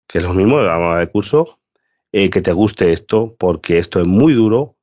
que 0.06 0.18
es 0.18 0.24
lo 0.24 0.34
mismo 0.34 0.58
de 0.58 0.66
la 0.66 0.98
de 0.98 1.10
curso, 1.10 1.58
eh, 2.12 2.30
que 2.30 2.42
te 2.42 2.52
guste 2.52 2.92
esto, 2.92 3.34
porque 3.40 3.78
esto 3.78 4.00
es 4.00 4.06
muy 4.06 4.34
duro, 4.34 4.76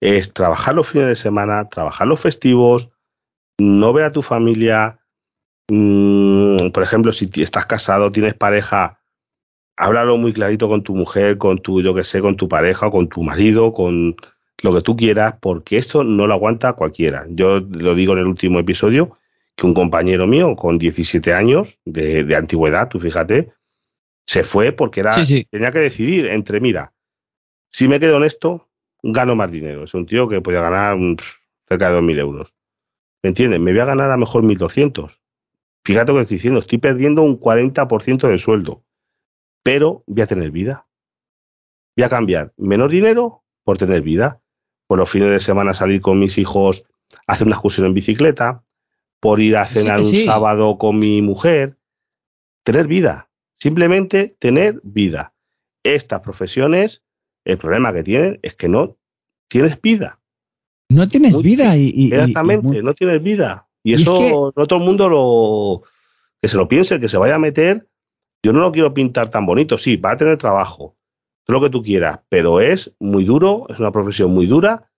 es 0.00 0.32
trabajar 0.32 0.74
los 0.74 0.88
fines 0.88 1.06
de 1.06 1.14
semana, 1.14 1.68
trabajar 1.68 2.08
los 2.08 2.20
festivos, 2.20 2.90
no 3.60 3.92
ver 3.92 4.06
a 4.06 4.12
tu 4.12 4.22
familia. 4.22 4.98
Mmm, 5.70 6.70
por 6.72 6.82
ejemplo, 6.82 7.12
si 7.12 7.30
estás 7.36 7.66
casado, 7.66 8.10
tienes 8.10 8.34
pareja, 8.34 9.00
háblalo 9.76 10.16
muy 10.16 10.32
clarito 10.32 10.66
con 10.66 10.82
tu 10.82 10.96
mujer, 10.96 11.38
con 11.38 11.60
tu, 11.60 11.82
yo 11.82 11.94
que 11.94 12.02
sé, 12.02 12.20
con 12.20 12.36
tu 12.36 12.48
pareja, 12.48 12.90
con 12.90 13.08
tu 13.08 13.22
marido, 13.22 13.72
con 13.72 14.16
lo 14.62 14.74
que 14.74 14.82
tú 14.82 14.96
quieras, 14.96 15.34
porque 15.40 15.78
esto 15.78 16.04
no 16.04 16.26
lo 16.26 16.34
aguanta 16.34 16.72
cualquiera. 16.74 17.26
Yo 17.28 17.60
lo 17.60 17.94
digo 17.94 18.12
en 18.14 18.20
el 18.20 18.26
último 18.26 18.58
episodio, 18.58 19.18
que 19.54 19.66
un 19.66 19.74
compañero 19.74 20.26
mío 20.26 20.54
con 20.56 20.78
17 20.78 21.32
años 21.32 21.78
de, 21.84 22.24
de 22.24 22.36
antigüedad, 22.36 22.88
tú 22.88 23.00
fíjate, 23.00 23.52
se 24.26 24.44
fue 24.44 24.72
porque 24.72 25.00
era, 25.00 25.12
sí, 25.14 25.24
sí. 25.24 25.46
tenía 25.50 25.72
que 25.72 25.78
decidir 25.78 26.26
entre, 26.26 26.60
mira, 26.60 26.92
si 27.70 27.88
me 27.88 28.00
quedo 28.00 28.18
en 28.18 28.24
esto, 28.24 28.68
gano 29.02 29.36
más 29.36 29.50
dinero. 29.50 29.84
Es 29.84 29.94
un 29.94 30.06
tío 30.06 30.28
que 30.28 30.40
podía 30.40 30.60
ganar 30.60 30.94
un, 30.94 31.16
cerca 31.68 31.90
de 31.90 31.98
2.000 31.98 32.18
euros. 32.18 32.54
¿Me 33.22 33.28
entiendes? 33.28 33.60
Me 33.60 33.72
voy 33.72 33.80
a 33.80 33.86
ganar 33.86 34.10
a 34.10 34.14
lo 34.14 34.20
mejor 34.20 34.42
1.200. 34.42 35.18
Fíjate 35.84 36.12
lo 36.12 36.18
que 36.18 36.22
estoy 36.22 36.36
diciendo, 36.36 36.60
estoy 36.60 36.78
perdiendo 36.78 37.22
un 37.22 37.40
40% 37.40 38.28
de 38.28 38.38
sueldo, 38.38 38.84
pero 39.62 40.04
voy 40.06 40.22
a 40.22 40.26
tener 40.26 40.50
vida. 40.50 40.86
Voy 41.96 42.04
a 42.04 42.08
cambiar 42.08 42.52
menos 42.56 42.90
dinero 42.90 43.44
por 43.64 43.78
tener 43.78 44.02
vida. 44.02 44.40
Por 44.88 44.98
los 44.98 45.08
fines 45.08 45.30
de 45.30 45.38
semana 45.38 45.74
salir 45.74 46.00
con 46.00 46.18
mis 46.18 46.36
hijos 46.38 46.84
a 47.28 47.34
hacer 47.34 47.46
una 47.46 47.54
excursión 47.54 47.86
en 47.86 47.94
bicicleta, 47.94 48.64
por 49.20 49.40
ir 49.40 49.56
a 49.56 49.64
cenar 49.64 50.00
sí, 50.00 50.06
sí. 50.06 50.20
un 50.20 50.26
sábado 50.26 50.78
con 50.78 50.98
mi 50.98 51.22
mujer. 51.22 51.76
Tener 52.64 52.88
vida, 52.88 53.30
simplemente 53.58 54.36
tener 54.40 54.80
vida. 54.82 55.34
Estas 55.84 56.20
profesiones, 56.20 57.02
el 57.44 57.58
problema 57.58 57.92
que 57.92 58.02
tienen 58.02 58.40
es 58.42 58.54
que 58.54 58.68
no 58.68 58.96
tienes 59.48 59.80
vida. 59.80 60.18
No 60.90 61.06
tienes 61.06 61.34
muy, 61.34 61.42
vida 61.42 61.76
y, 61.76 61.92
y 61.94 62.14
exactamente, 62.14 62.78
y, 62.78 62.82
no 62.82 62.94
tienes 62.94 63.22
vida. 63.22 63.68
Y, 63.82 63.94
eso 63.94 64.14
es 64.14 64.20
que, 64.20 64.30
no 64.32 64.66
todo 64.66 64.78
el 64.78 64.84
mundo 64.84 65.08
lo 65.08 65.82
que 66.40 66.48
se 66.48 66.56
lo 66.56 66.68
piense, 66.68 67.00
que 67.00 67.08
se 67.08 67.18
vaya 67.18 67.36
a 67.36 67.38
meter. 67.38 67.86
Yo 68.42 68.52
no 68.52 68.60
lo 68.60 68.72
quiero 68.72 68.94
pintar 68.94 69.30
tan 69.30 69.46
bonito, 69.46 69.76
sí, 69.78 69.96
va 69.96 70.12
a 70.12 70.16
tener 70.16 70.38
trabajo, 70.38 70.96
lo 71.48 71.60
que 71.60 71.70
tú 71.70 71.82
quieras, 71.82 72.20
pero 72.28 72.60
es 72.60 72.92
muy 73.00 73.24
duro, 73.24 73.66
es 73.70 73.78
una 73.78 73.90
profesión 73.90 74.30
muy 74.30 74.46
dura 74.46 74.88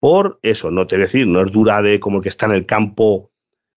por 0.00 0.38
eso, 0.42 0.70
no 0.70 0.86
te 0.86 0.96
voy 0.96 1.02
a 1.02 1.06
decir, 1.06 1.26
no 1.26 1.42
es 1.42 1.52
dura 1.52 1.82
de 1.82 2.00
como 2.00 2.18
el 2.18 2.22
que 2.22 2.30
está 2.30 2.46
en 2.46 2.52
el 2.52 2.64
campo, 2.64 3.30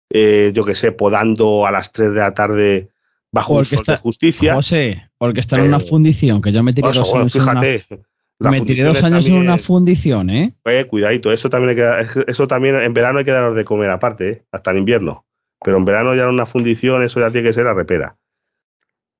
eh, 0.09 0.51
yo 0.53 0.63
que 0.63 0.73
sé, 0.73 0.93
podando 0.93 1.67
a 1.67 1.71
las 1.71 1.91
3 1.91 2.13
de 2.13 2.19
la 2.19 2.33
tarde 2.33 2.89
bajo 3.31 3.55
un 3.55 3.65
sol 3.65 3.79
está, 3.79 3.93
de 3.93 3.97
justicia. 3.97 4.55
José, 4.55 5.09
porque 5.17 5.41
está 5.41 5.59
en 5.59 5.67
una 5.67 5.81
fundición, 5.81 6.41
que 6.41 6.53
yo 6.53 6.63
me 6.63 6.71
tiré 6.71 6.87
dos 6.87 7.13
años 7.13 7.33
fíjate, 7.33 7.83
en 7.89 8.05
una, 8.39 8.51
me 8.51 8.61
tiré 8.61 8.83
dos 8.83 9.03
años 9.03 9.25
también, 9.25 9.41
en 9.43 9.49
una 9.49 9.57
fundición, 9.57 10.29
¿eh? 10.29 10.53
Eh, 10.63 10.85
cuidadito, 10.85 11.31
eso 11.31 11.49
también 11.49 11.71
hay 11.71 12.07
que 12.07 12.23
eso 12.27 12.47
también 12.47 12.75
en 12.75 12.93
verano 12.93 13.19
hay 13.19 13.25
que 13.25 13.31
daros 13.31 13.55
de 13.55 13.65
comer 13.65 13.89
aparte, 13.89 14.29
¿eh? 14.29 14.43
hasta 14.51 14.71
en 14.71 14.77
invierno. 14.77 15.25
Pero 15.63 15.77
en 15.77 15.85
verano 15.85 16.15
ya 16.15 16.23
en 16.23 16.29
una 16.29 16.45
fundición, 16.45 17.03
eso 17.03 17.19
ya 17.19 17.31
tiene 17.31 17.47
que 17.47 17.53
ser 17.53 17.67
a 17.67 17.73
repera. 17.73 18.17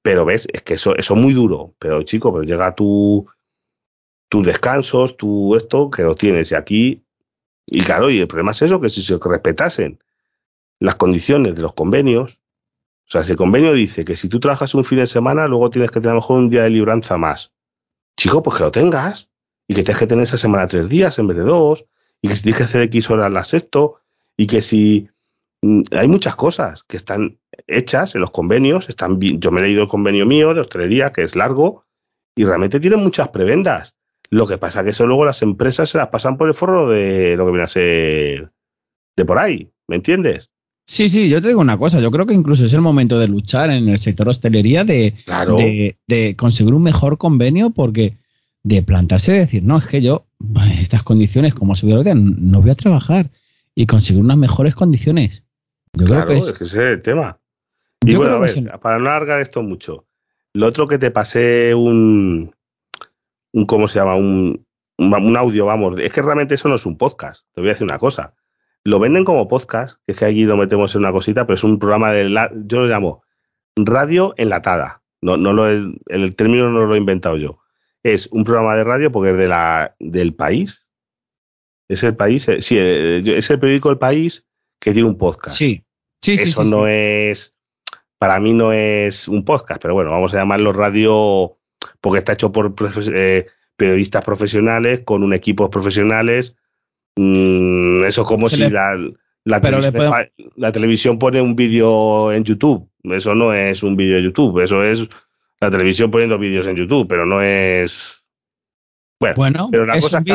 Pero 0.03 0.25
ves, 0.25 0.47
es 0.53 0.61
que 0.61 0.75
eso, 0.75 0.95
es 0.95 1.09
muy 1.11 1.33
duro. 1.33 1.73
Pero 1.79 2.03
chico, 2.03 2.31
pero 2.31 2.43
llega 2.43 2.75
tu, 2.75 3.25
tus 4.29 4.45
descansos, 4.45 5.17
tu 5.17 5.55
esto, 5.55 5.89
que 5.89 6.03
lo 6.03 6.15
tienes. 6.15 6.51
Y 6.51 6.55
aquí, 6.55 7.03
y 7.65 7.81
claro, 7.81 8.11
y 8.11 8.19
el 8.19 8.27
problema 8.27 8.51
es 8.51 8.61
eso, 8.61 8.79
que 8.79 8.89
si 8.89 9.01
se 9.01 9.17
respetasen 9.17 9.99
las 10.79 10.95
condiciones 10.95 11.55
de 11.55 11.61
los 11.61 11.73
convenios, 11.73 12.39
o 13.07 13.11
sea, 13.11 13.23
si 13.23 13.31
el 13.31 13.37
convenio 13.37 13.73
dice 13.73 14.05
que 14.05 14.15
si 14.15 14.27
tú 14.29 14.39
trabajas 14.39 14.73
un 14.75 14.85
fin 14.85 14.99
de 14.99 15.07
semana, 15.07 15.47
luego 15.47 15.69
tienes 15.69 15.91
que 15.91 15.99
tener 15.99 16.11
a 16.11 16.15
lo 16.15 16.21
mejor 16.21 16.39
un 16.39 16.49
día 16.49 16.63
de 16.63 16.69
libranza 16.69 17.17
más. 17.17 17.53
Chico, 18.17 18.43
pues 18.43 18.57
que 18.57 18.63
lo 18.63 18.71
tengas. 18.71 19.29
Y 19.67 19.75
que 19.75 19.83
tienes 19.83 19.99
que 19.99 20.07
tener 20.07 20.23
esa 20.23 20.37
semana 20.37 20.67
tres 20.67 20.89
días 20.89 21.17
en 21.19 21.27
vez 21.27 21.37
de 21.37 21.43
dos. 21.43 21.85
Y 22.21 22.27
que 22.27 22.35
si 22.35 22.43
tienes 22.43 22.57
que 22.57 22.63
hacer 22.63 22.81
X 22.83 23.09
horas 23.09 23.31
las 23.31 23.49
sexto. 23.49 24.01
Y 24.35 24.47
que 24.47 24.61
si 24.61 25.09
hay 25.91 26.07
muchas 26.07 26.35
cosas 26.35 26.83
que 26.87 26.97
están 26.97 27.37
hechas 27.67 28.15
en 28.15 28.21
los 28.21 28.31
convenios, 28.31 28.89
están 28.89 29.19
yo 29.19 29.51
me 29.51 29.61
he 29.61 29.63
leído 29.63 29.83
el 29.83 29.87
convenio 29.87 30.25
mío 30.25 30.53
de 30.53 30.61
hostelería, 30.61 31.13
que 31.13 31.23
es 31.23 31.35
largo, 31.35 31.85
y 32.35 32.43
realmente 32.43 32.79
tienen 32.79 32.99
muchas 32.99 33.29
prebendas. 33.29 33.93
Lo 34.29 34.47
que 34.47 34.57
pasa 34.57 34.83
que 34.83 34.89
eso 34.89 35.05
luego 35.05 35.25
las 35.25 35.41
empresas 35.41 35.89
se 35.89 35.97
las 35.97 36.07
pasan 36.07 36.37
por 36.37 36.47
el 36.47 36.53
forro 36.53 36.89
de 36.89 37.35
lo 37.37 37.45
que 37.45 37.51
viene 37.51 37.63
a 37.63 37.67
ser 37.67 38.51
de 39.15 39.25
por 39.25 39.37
ahí, 39.37 39.71
¿me 39.87 39.95
entiendes? 39.95 40.49
Sí, 40.85 41.07
sí, 41.07 41.29
yo 41.29 41.41
te 41.41 41.47
digo 41.47 41.61
una 41.61 41.77
cosa, 41.77 42.01
yo 42.01 42.11
creo 42.11 42.25
que 42.25 42.33
incluso 42.33 42.65
es 42.65 42.73
el 42.73 42.81
momento 42.81 43.17
de 43.17 43.29
luchar 43.29 43.69
en 43.69 43.87
el 43.87 43.99
sector 43.99 44.27
hostelería, 44.27 44.83
de, 44.83 45.13
de, 46.07 46.35
conseguir 46.35 46.73
un 46.73 46.83
mejor 46.83 47.17
convenio, 47.17 47.69
porque 47.69 48.17
de 48.63 48.83
plantarse 48.83 49.35
y 49.35 49.39
decir, 49.39 49.63
no, 49.63 49.77
es 49.77 49.87
que 49.87 50.01
yo, 50.01 50.25
estas 50.79 51.03
condiciones 51.03 51.53
como 51.53 51.75
seguridad, 51.75 52.15
no 52.15 52.61
voy 52.61 52.71
a 52.71 52.75
trabajar 52.75 53.29
y 53.75 53.85
conseguir 53.85 54.21
unas 54.21 54.37
mejores 54.37 54.75
condiciones. 54.75 55.45
Yo 55.93 56.05
claro, 56.05 56.27
creo 56.27 56.43
que 56.43 56.49
es, 56.49 56.53
que 56.53 56.63
ese 56.63 56.77
es 56.77 56.97
el 56.97 57.01
tema. 57.01 57.39
Y 58.05 58.15
bueno, 58.15 58.35
a 58.35 58.39
ver, 58.39 58.79
para 58.81 58.99
no 58.99 59.09
alargar 59.09 59.39
esto 59.39 59.63
mucho, 59.63 60.05
lo 60.53 60.67
otro 60.67 60.87
que 60.87 60.97
te 60.97 61.11
pasé 61.11 61.73
un, 61.73 62.53
un 63.53 63.65
¿cómo 63.65 63.87
se 63.87 63.99
llama? 63.99 64.15
Un, 64.15 64.65
un 64.97 65.37
audio, 65.37 65.65
vamos, 65.65 65.99
es 65.99 66.11
que 66.11 66.21
realmente 66.21 66.55
eso 66.55 66.67
no 66.67 66.75
es 66.75 66.85
un 66.85 66.97
podcast, 66.97 67.45
te 67.53 67.61
voy 67.61 67.69
a 67.69 67.73
decir 67.73 67.85
una 67.85 67.99
cosa 67.99 68.33
lo 68.83 68.99
venden 68.99 69.23
como 69.23 69.47
podcast, 69.47 69.97
que 70.05 70.13
es 70.13 70.19
que 70.19 70.25
aquí 70.25 70.43
lo 70.43 70.57
metemos 70.57 70.93
en 70.93 70.99
una 70.99 71.11
cosita, 71.11 71.45
pero 71.45 71.55
es 71.55 71.63
un 71.63 71.79
programa 71.79 72.11
de, 72.11 72.29
la, 72.29 72.51
yo 72.53 72.81
lo 72.81 72.87
llamo 72.87 73.23
radio 73.75 74.33
enlatada. 74.37 75.01
No, 75.21 75.37
no 75.37 75.53
lo, 75.53 75.67
el, 75.67 75.99
el 76.07 76.35
término 76.35 76.69
no 76.69 76.85
lo 76.85 76.95
he 76.95 76.97
inventado 76.97 77.37
yo. 77.37 77.59
Es 78.03 78.27
un 78.27 78.43
programa 78.43 78.75
de 78.75 78.83
radio 78.83 79.11
porque 79.11 79.31
es 79.31 79.37
de 79.37 79.47
la, 79.47 79.95
del 79.99 80.33
país. 80.33 80.85
Es 81.87 82.03
el 82.03 82.15
país, 82.15 82.47
eh, 82.49 82.61
sí, 82.61 82.75
eh, 82.77 83.23
es 83.25 83.49
el 83.49 83.59
periódico 83.59 83.89
El 83.89 83.97
País 83.97 84.45
que 84.79 84.91
tiene 84.91 85.07
un 85.07 85.17
podcast. 85.17 85.55
Sí, 85.55 85.82
sí, 86.23 86.37
sí. 86.37 86.49
Eso 86.49 86.63
no 86.63 86.87
es, 86.87 87.53
para 88.17 88.39
mí 88.39 88.53
no 88.53 88.73
es 88.73 89.27
un 89.27 89.45
podcast, 89.45 89.81
pero 89.81 89.93
bueno, 89.93 90.09
vamos 90.09 90.33
a 90.33 90.37
llamarlo 90.37 90.73
radio 90.73 91.57
porque 92.01 92.19
está 92.19 92.33
hecho 92.33 92.51
por 92.51 92.73
eh, 93.13 93.45
periodistas 93.75 94.23
profesionales 94.23 95.01
con 95.05 95.23
un 95.23 95.33
equipo 95.33 95.69
profesionales 95.69 96.55
Mm, 97.15 98.05
eso 98.05 98.21
es 98.21 98.27
como 98.27 98.47
si 98.47 98.69
la, 98.69 98.97
la, 99.45 100.71
televisión, 100.71 101.19
pone 101.19 101.41
un 101.41 101.55
vídeo 101.55 102.31
en 102.31 102.43
YouTube. 102.43 102.89
Eso 103.03 103.35
no 103.35 103.53
es 103.53 103.83
un 103.83 103.95
vídeo 103.95 104.17
de 104.17 104.23
YouTube, 104.23 104.59
eso 104.63 104.83
es 104.83 105.07
la 105.59 105.69
televisión 105.69 106.09
poniendo 106.09 106.39
vídeos 106.39 106.65
en 106.67 106.75
YouTube, 106.75 107.07
pero 107.07 107.25
no 107.25 107.41
es. 107.41 108.17
Bueno, 109.35 109.69
pero 109.71 109.93
es, 109.93 110.11
un 110.11 110.27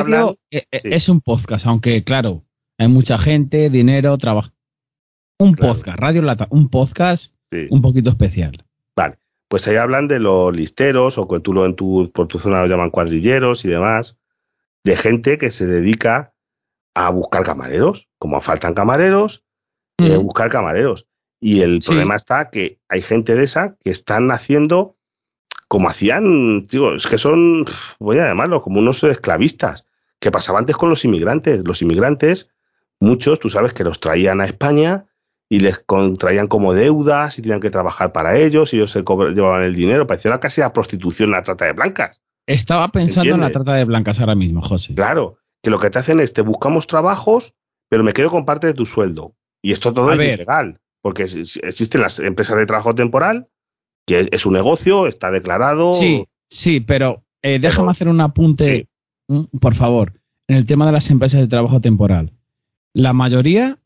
eh, 0.50 0.64
eh, 0.70 0.80
es 0.84 1.08
un 1.10 1.20
podcast, 1.20 1.66
aunque 1.66 2.02
claro, 2.04 2.44
hay 2.78 2.88
mucha 2.88 3.18
gente, 3.18 3.68
dinero, 3.68 4.16
trabajo. 4.16 4.50
Un 5.40 5.54
podcast, 5.54 5.86
Radio 6.00 6.22
Lata, 6.22 6.48
un 6.50 6.68
podcast 6.68 7.32
un 7.70 7.80
poquito 7.80 8.10
especial. 8.10 8.64
Vale, 8.96 9.18
pues 9.46 9.68
ahí 9.68 9.76
hablan 9.76 10.08
de 10.08 10.18
los 10.18 10.52
listeros, 10.52 11.16
o 11.16 11.28
que 11.28 11.38
tú 11.38 11.52
lo 11.52 11.64
en 11.64 11.76
tu, 11.76 12.10
por 12.12 12.26
tu 12.26 12.40
zona 12.40 12.60
lo 12.62 12.66
llaman 12.66 12.90
cuadrilleros 12.90 13.64
y 13.64 13.68
demás, 13.68 14.18
de 14.82 14.96
gente 14.96 15.38
que 15.38 15.50
se 15.50 15.64
dedica 15.64 16.32
a 16.94 17.10
buscar 17.10 17.44
camareros, 17.44 18.08
como 18.18 18.40
faltan 18.40 18.74
camareros, 18.74 19.44
eh, 19.98 20.16
buscar 20.16 20.50
camareros. 20.50 21.06
Y 21.38 21.60
el 21.60 21.78
problema 21.86 22.16
está 22.16 22.50
que 22.50 22.80
hay 22.88 23.00
gente 23.00 23.36
de 23.36 23.44
esa 23.44 23.76
que 23.84 23.90
están 23.90 24.32
haciendo 24.32 24.96
como 25.68 25.88
hacían, 25.88 26.66
digo, 26.66 26.94
es 26.94 27.06
que 27.06 27.16
son, 27.16 27.64
voy 28.00 28.18
a 28.18 28.26
llamarlo, 28.26 28.60
como 28.60 28.80
unos 28.80 29.04
esclavistas, 29.04 29.84
que 30.18 30.32
pasaba 30.32 30.58
antes 30.58 30.76
con 30.76 30.90
los 30.90 31.04
inmigrantes. 31.04 31.62
Los 31.64 31.80
inmigrantes, 31.80 32.50
muchos, 32.98 33.38
tú 33.38 33.48
sabes 33.50 33.72
que 33.72 33.84
los 33.84 34.00
traían 34.00 34.40
a 34.40 34.44
España 34.46 35.07
y 35.48 35.60
les 35.60 35.78
contraían 35.78 36.46
como 36.46 36.74
deudas 36.74 37.38
y 37.38 37.42
tenían 37.42 37.60
que 37.60 37.70
trabajar 37.70 38.12
para 38.12 38.36
ellos 38.36 38.72
y 38.72 38.76
ellos 38.76 38.90
se 38.90 39.02
llevaban 39.02 39.62
el 39.62 39.74
dinero. 39.74 40.06
Parecía 40.06 40.38
casi 40.40 40.60
la 40.60 40.72
prostitución, 40.72 41.30
la 41.30 41.42
trata 41.42 41.64
de 41.64 41.72
blancas. 41.72 42.20
Estaba 42.46 42.88
pensando 42.88 43.34
en 43.34 43.40
la 43.40 43.50
trata 43.50 43.74
de 43.74 43.84
blancas 43.84 44.20
ahora 44.20 44.34
mismo, 44.34 44.62
José. 44.62 44.94
Claro, 44.94 45.38
que 45.62 45.70
lo 45.70 45.78
que 45.78 45.90
te 45.90 45.98
hacen 45.98 46.20
es 46.20 46.32
te 46.32 46.42
buscamos 46.42 46.86
trabajos, 46.86 47.54
pero 47.88 48.04
me 48.04 48.12
quedo 48.12 48.30
con 48.30 48.44
parte 48.44 48.66
de 48.66 48.74
tu 48.74 48.86
sueldo. 48.86 49.34
Y 49.62 49.72
esto 49.72 49.92
todo 49.92 50.12
es 50.12 50.18
ilegal, 50.18 50.80
porque 51.02 51.24
existen 51.24 52.00
las 52.00 52.18
empresas 52.20 52.56
de 52.56 52.66
trabajo 52.66 52.94
temporal, 52.94 53.48
que 54.06 54.28
es 54.30 54.46
un 54.46 54.54
negocio, 54.54 55.06
está 55.06 55.30
declarado. 55.30 55.94
Sí, 55.94 56.24
sí, 56.48 56.80
pero 56.80 57.24
eh, 57.42 57.58
déjame 57.58 57.90
hacer 57.90 58.08
un 58.08 58.20
apunte, 58.20 58.88
por 59.60 59.74
favor, 59.74 60.12
en 60.46 60.56
el 60.56 60.66
tema 60.66 60.86
de 60.86 60.92
las 60.92 61.10
empresas 61.10 61.40
de 61.40 61.48
trabajo 61.48 61.80
temporal. 61.80 62.32
La 62.94 63.12
mayoría, 63.12 63.78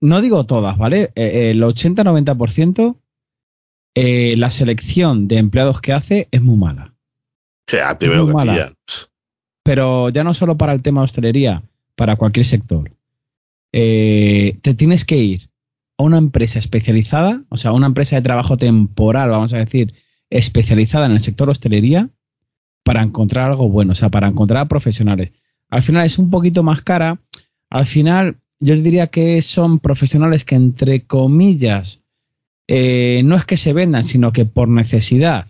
no 0.00 0.20
digo 0.20 0.44
todas, 0.44 0.76
¿vale? 0.76 1.12
Eh, 1.14 1.50
el 1.50 1.62
80-90%, 1.62 2.96
eh, 3.94 4.34
la 4.36 4.50
selección 4.50 5.28
de 5.28 5.38
empleados 5.38 5.80
que 5.80 5.92
hace 5.92 6.28
es 6.30 6.42
muy 6.42 6.56
mala. 6.56 6.94
O 7.66 7.70
sea, 7.70 7.98
primero 7.98 8.26
que 8.26 8.32
mala 8.32 8.74
pero 9.64 10.10
ya 10.10 10.22
no 10.22 10.34
solo 10.34 10.56
para 10.56 10.74
el 10.74 10.82
tema 10.82 11.00
de 11.00 11.06
hostelería, 11.06 11.62
para 11.96 12.16
cualquier 12.16 12.46
sector. 12.46 12.92
Eh, 13.72 14.58
te 14.60 14.74
tienes 14.74 15.04
que 15.04 15.16
ir 15.16 15.48
a 15.98 16.04
una 16.04 16.18
empresa 16.18 16.58
especializada, 16.58 17.42
o 17.48 17.56
sea, 17.56 17.72
una 17.72 17.86
empresa 17.86 18.14
de 18.14 18.22
trabajo 18.22 18.56
temporal, 18.56 19.30
vamos 19.30 19.54
a 19.54 19.58
decir, 19.58 19.94
especializada 20.30 21.06
en 21.06 21.12
el 21.12 21.20
sector 21.20 21.48
hostelería, 21.48 22.10
para 22.84 23.02
encontrar 23.02 23.50
algo 23.50 23.70
bueno, 23.70 23.92
o 23.92 23.94
sea, 23.94 24.10
para 24.10 24.28
encontrar 24.28 24.68
profesionales. 24.68 25.32
Al 25.70 25.82
final 25.82 26.04
es 26.04 26.18
un 26.18 26.30
poquito 26.30 26.62
más 26.62 26.82
cara. 26.82 27.18
Al 27.70 27.86
final, 27.86 28.36
yo 28.64 28.74
diría 28.76 29.08
que 29.08 29.42
son 29.42 29.78
profesionales 29.78 30.44
que, 30.44 30.54
entre 30.54 31.04
comillas, 31.04 32.02
eh, 32.66 33.20
no 33.22 33.36
es 33.36 33.44
que 33.44 33.58
se 33.58 33.74
vendan, 33.74 34.04
sino 34.04 34.32
que 34.32 34.46
por 34.46 34.68
necesidad 34.68 35.46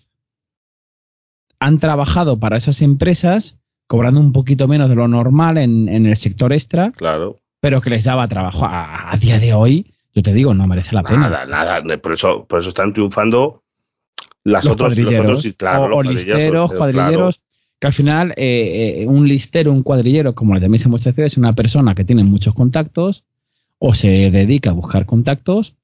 han 1.61 1.79
trabajado 1.79 2.41
para 2.41 2.57
esas 2.57 2.83
empresas 2.83 3.61
cobrando 3.87 4.19
un 4.19 4.33
poquito 4.33 4.67
menos 4.67 4.89
de 4.89 4.97
lo 4.97 5.07
normal 5.07 5.59
en, 5.59 5.89
el 5.89 6.17
sector 6.17 6.53
extra. 6.53 6.91
Claro. 6.91 7.39
Pero 7.61 7.81
que 7.81 7.91
les 7.91 8.03
daba 8.03 8.27
trabajo 8.27 8.67
a, 8.69 9.17
día 9.21 9.39
de 9.39 9.55
hoy, 9.55 9.95
yo 10.13 10.23
te 10.23 10.33
digo, 10.33 10.53
no 10.53 10.67
merece 10.67 10.93
la 10.97 11.05
pena. 11.05 11.31
Nada, 11.31 11.47
nada. 11.47 11.99
Por 11.99 12.15
eso, 12.15 12.45
por 12.47 12.61
eso 12.61 12.71
están 12.71 12.93
triunfando 12.93 13.63
las 14.43 14.65
los 14.65 14.73
otros, 14.73 14.95
cuadrilleros, 14.95 15.55
claro, 15.57 15.97
o, 15.97 16.03
listeros, 16.03 16.73
cuadrilleros. 16.73 17.41
Al 17.87 17.93
final, 17.93 18.33
eh, 18.37 19.03
eh, 19.03 19.07
un 19.07 19.29
listero, 19.29 19.73
un 19.73 19.83
cuadrillero, 19.83 20.35
como 20.35 20.59
también 20.59 20.79
se 20.79 20.89
muestra 20.89 21.13
es 21.25 21.37
una 21.37 21.55
persona 21.55 21.95
que 21.95 22.05
tiene 22.05 22.25
muchos 22.25 22.55
contactos 22.55 23.25
o 23.79 23.95
se 23.95 24.31
dedica 24.31 24.71
a 24.71 24.73
buscar 24.73 25.07
contactos 25.07 25.77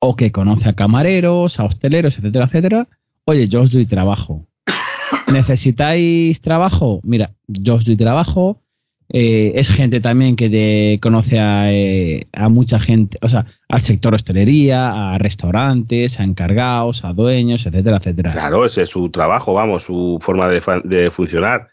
o 0.00 0.16
que 0.16 0.32
conoce 0.32 0.68
a 0.68 0.74
camareros, 0.74 1.60
a 1.60 1.64
hosteleros, 1.64 2.18
etcétera, 2.18 2.46
etcétera. 2.46 2.88
Oye, 3.24 3.48
yo 3.48 3.62
os 3.62 3.70
doy 3.70 3.84
trabajo. 3.84 4.46
¿Necesitáis 5.32 6.40
trabajo? 6.40 7.00
Mira, 7.02 7.34
yo 7.46 7.74
os 7.74 7.84
doy 7.84 7.96
trabajo. 7.96 8.62
Eh, 9.10 9.52
es 9.54 9.70
gente 9.70 10.00
también 10.00 10.36
que 10.36 10.50
te 10.50 11.00
conoce 11.00 11.38
eh, 11.38 12.26
a, 12.32 12.48
mucha 12.50 12.78
gente, 12.78 13.16
o 13.22 13.28
sea, 13.28 13.46
al 13.68 13.80
sector 13.80 14.14
hostelería, 14.14 15.14
a 15.14 15.18
restaurantes, 15.18 16.20
a 16.20 16.24
encargados, 16.24 17.04
a 17.04 17.14
dueños, 17.14 17.64
etcétera, 17.64 17.96
etcétera. 17.96 18.32
Claro, 18.32 18.66
ese 18.66 18.82
es 18.82 18.90
su 18.90 19.10
trabajo, 19.10 19.54
vamos, 19.54 19.84
su 19.84 20.18
forma 20.20 20.48
de, 20.48 21.10
funcionar. 21.10 21.70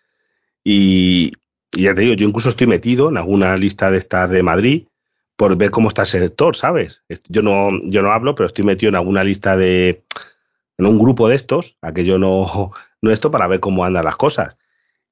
Y, 0.64 1.34
ya 1.74 1.94
te 1.94 2.02
digo, 2.02 2.14
yo 2.14 2.26
incluso 2.26 2.50
estoy 2.50 2.68
metido 2.68 3.10
en 3.10 3.18
alguna 3.18 3.58
lista 3.58 3.92
de 3.92 3.98
estas 3.98 4.30
de 4.30 4.42
Madrid 4.42 4.84
por 5.36 5.58
ver 5.58 5.72
cómo 5.72 5.90
está 5.90 6.04
el 6.04 6.08
sector, 6.08 6.56
¿sabes? 6.56 7.02
Yo 7.28 7.42
no, 7.42 7.70
yo 7.84 8.02
no 8.02 8.14
hablo, 8.14 8.36
pero 8.36 8.48
estoy 8.48 8.64
metido 8.64 8.90
en 8.90 8.96
alguna 8.96 9.26
lista 9.26 9.58
de, 9.58 10.06
en 10.78 10.86
un 10.86 10.98
grupo 10.98 11.28
de 11.28 11.36
estos, 11.36 11.76
a 11.82 11.94
que 11.94 12.06
yo 12.06 12.18
no, 12.18 12.72
esto 13.02 13.30
para 13.30 13.48
ver 13.48 13.60
cómo 13.60 13.84
andan 13.84 14.06
las 14.06 14.16
cosas. 14.16 14.56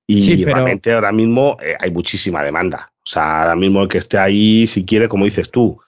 Y 0.07 0.43
realmente 0.43 0.91
ahora 0.91 1.11
mismo 1.11 1.57
eh, 1.61 1.75
hay 1.79 1.91
muchísima 1.91 2.43
demanda. 2.43 2.91
O 3.03 3.07
sea, 3.07 3.41
ahora 3.41 3.55
mismo 3.55 3.83
el 3.83 3.89
que 3.89 3.99
esté 3.99 4.17
ahí, 4.17 4.67
si 4.67 4.85
quiere, 4.85 5.07
como 5.07 5.25
dices 5.25 5.49
tú, 5.49 5.79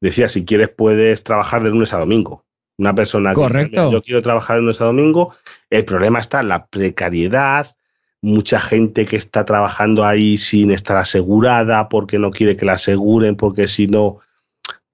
decía, 0.00 0.28
si 0.28 0.44
quieres 0.44 0.68
puedes 0.68 1.22
trabajar 1.22 1.62
de 1.62 1.70
lunes 1.70 1.92
a 1.92 1.98
domingo. 1.98 2.44
Una 2.78 2.94
persona 2.94 3.34
que 3.34 3.70
yo 3.72 4.02
quiero 4.02 4.22
trabajar 4.22 4.56
de 4.56 4.62
lunes 4.62 4.80
a 4.80 4.86
domingo, 4.86 5.34
el 5.68 5.84
problema 5.84 6.18
está 6.18 6.40
en 6.40 6.48
la 6.48 6.66
precariedad, 6.66 7.76
mucha 8.22 8.58
gente 8.58 9.06
que 9.06 9.16
está 9.16 9.44
trabajando 9.44 10.04
ahí 10.04 10.36
sin 10.36 10.70
estar 10.70 10.96
asegurada 10.96 11.88
porque 11.88 12.18
no 12.18 12.30
quiere 12.30 12.56
que 12.56 12.64
la 12.64 12.74
aseguren, 12.74 13.36
porque 13.36 13.68
si 13.68 13.86
no... 13.86 14.20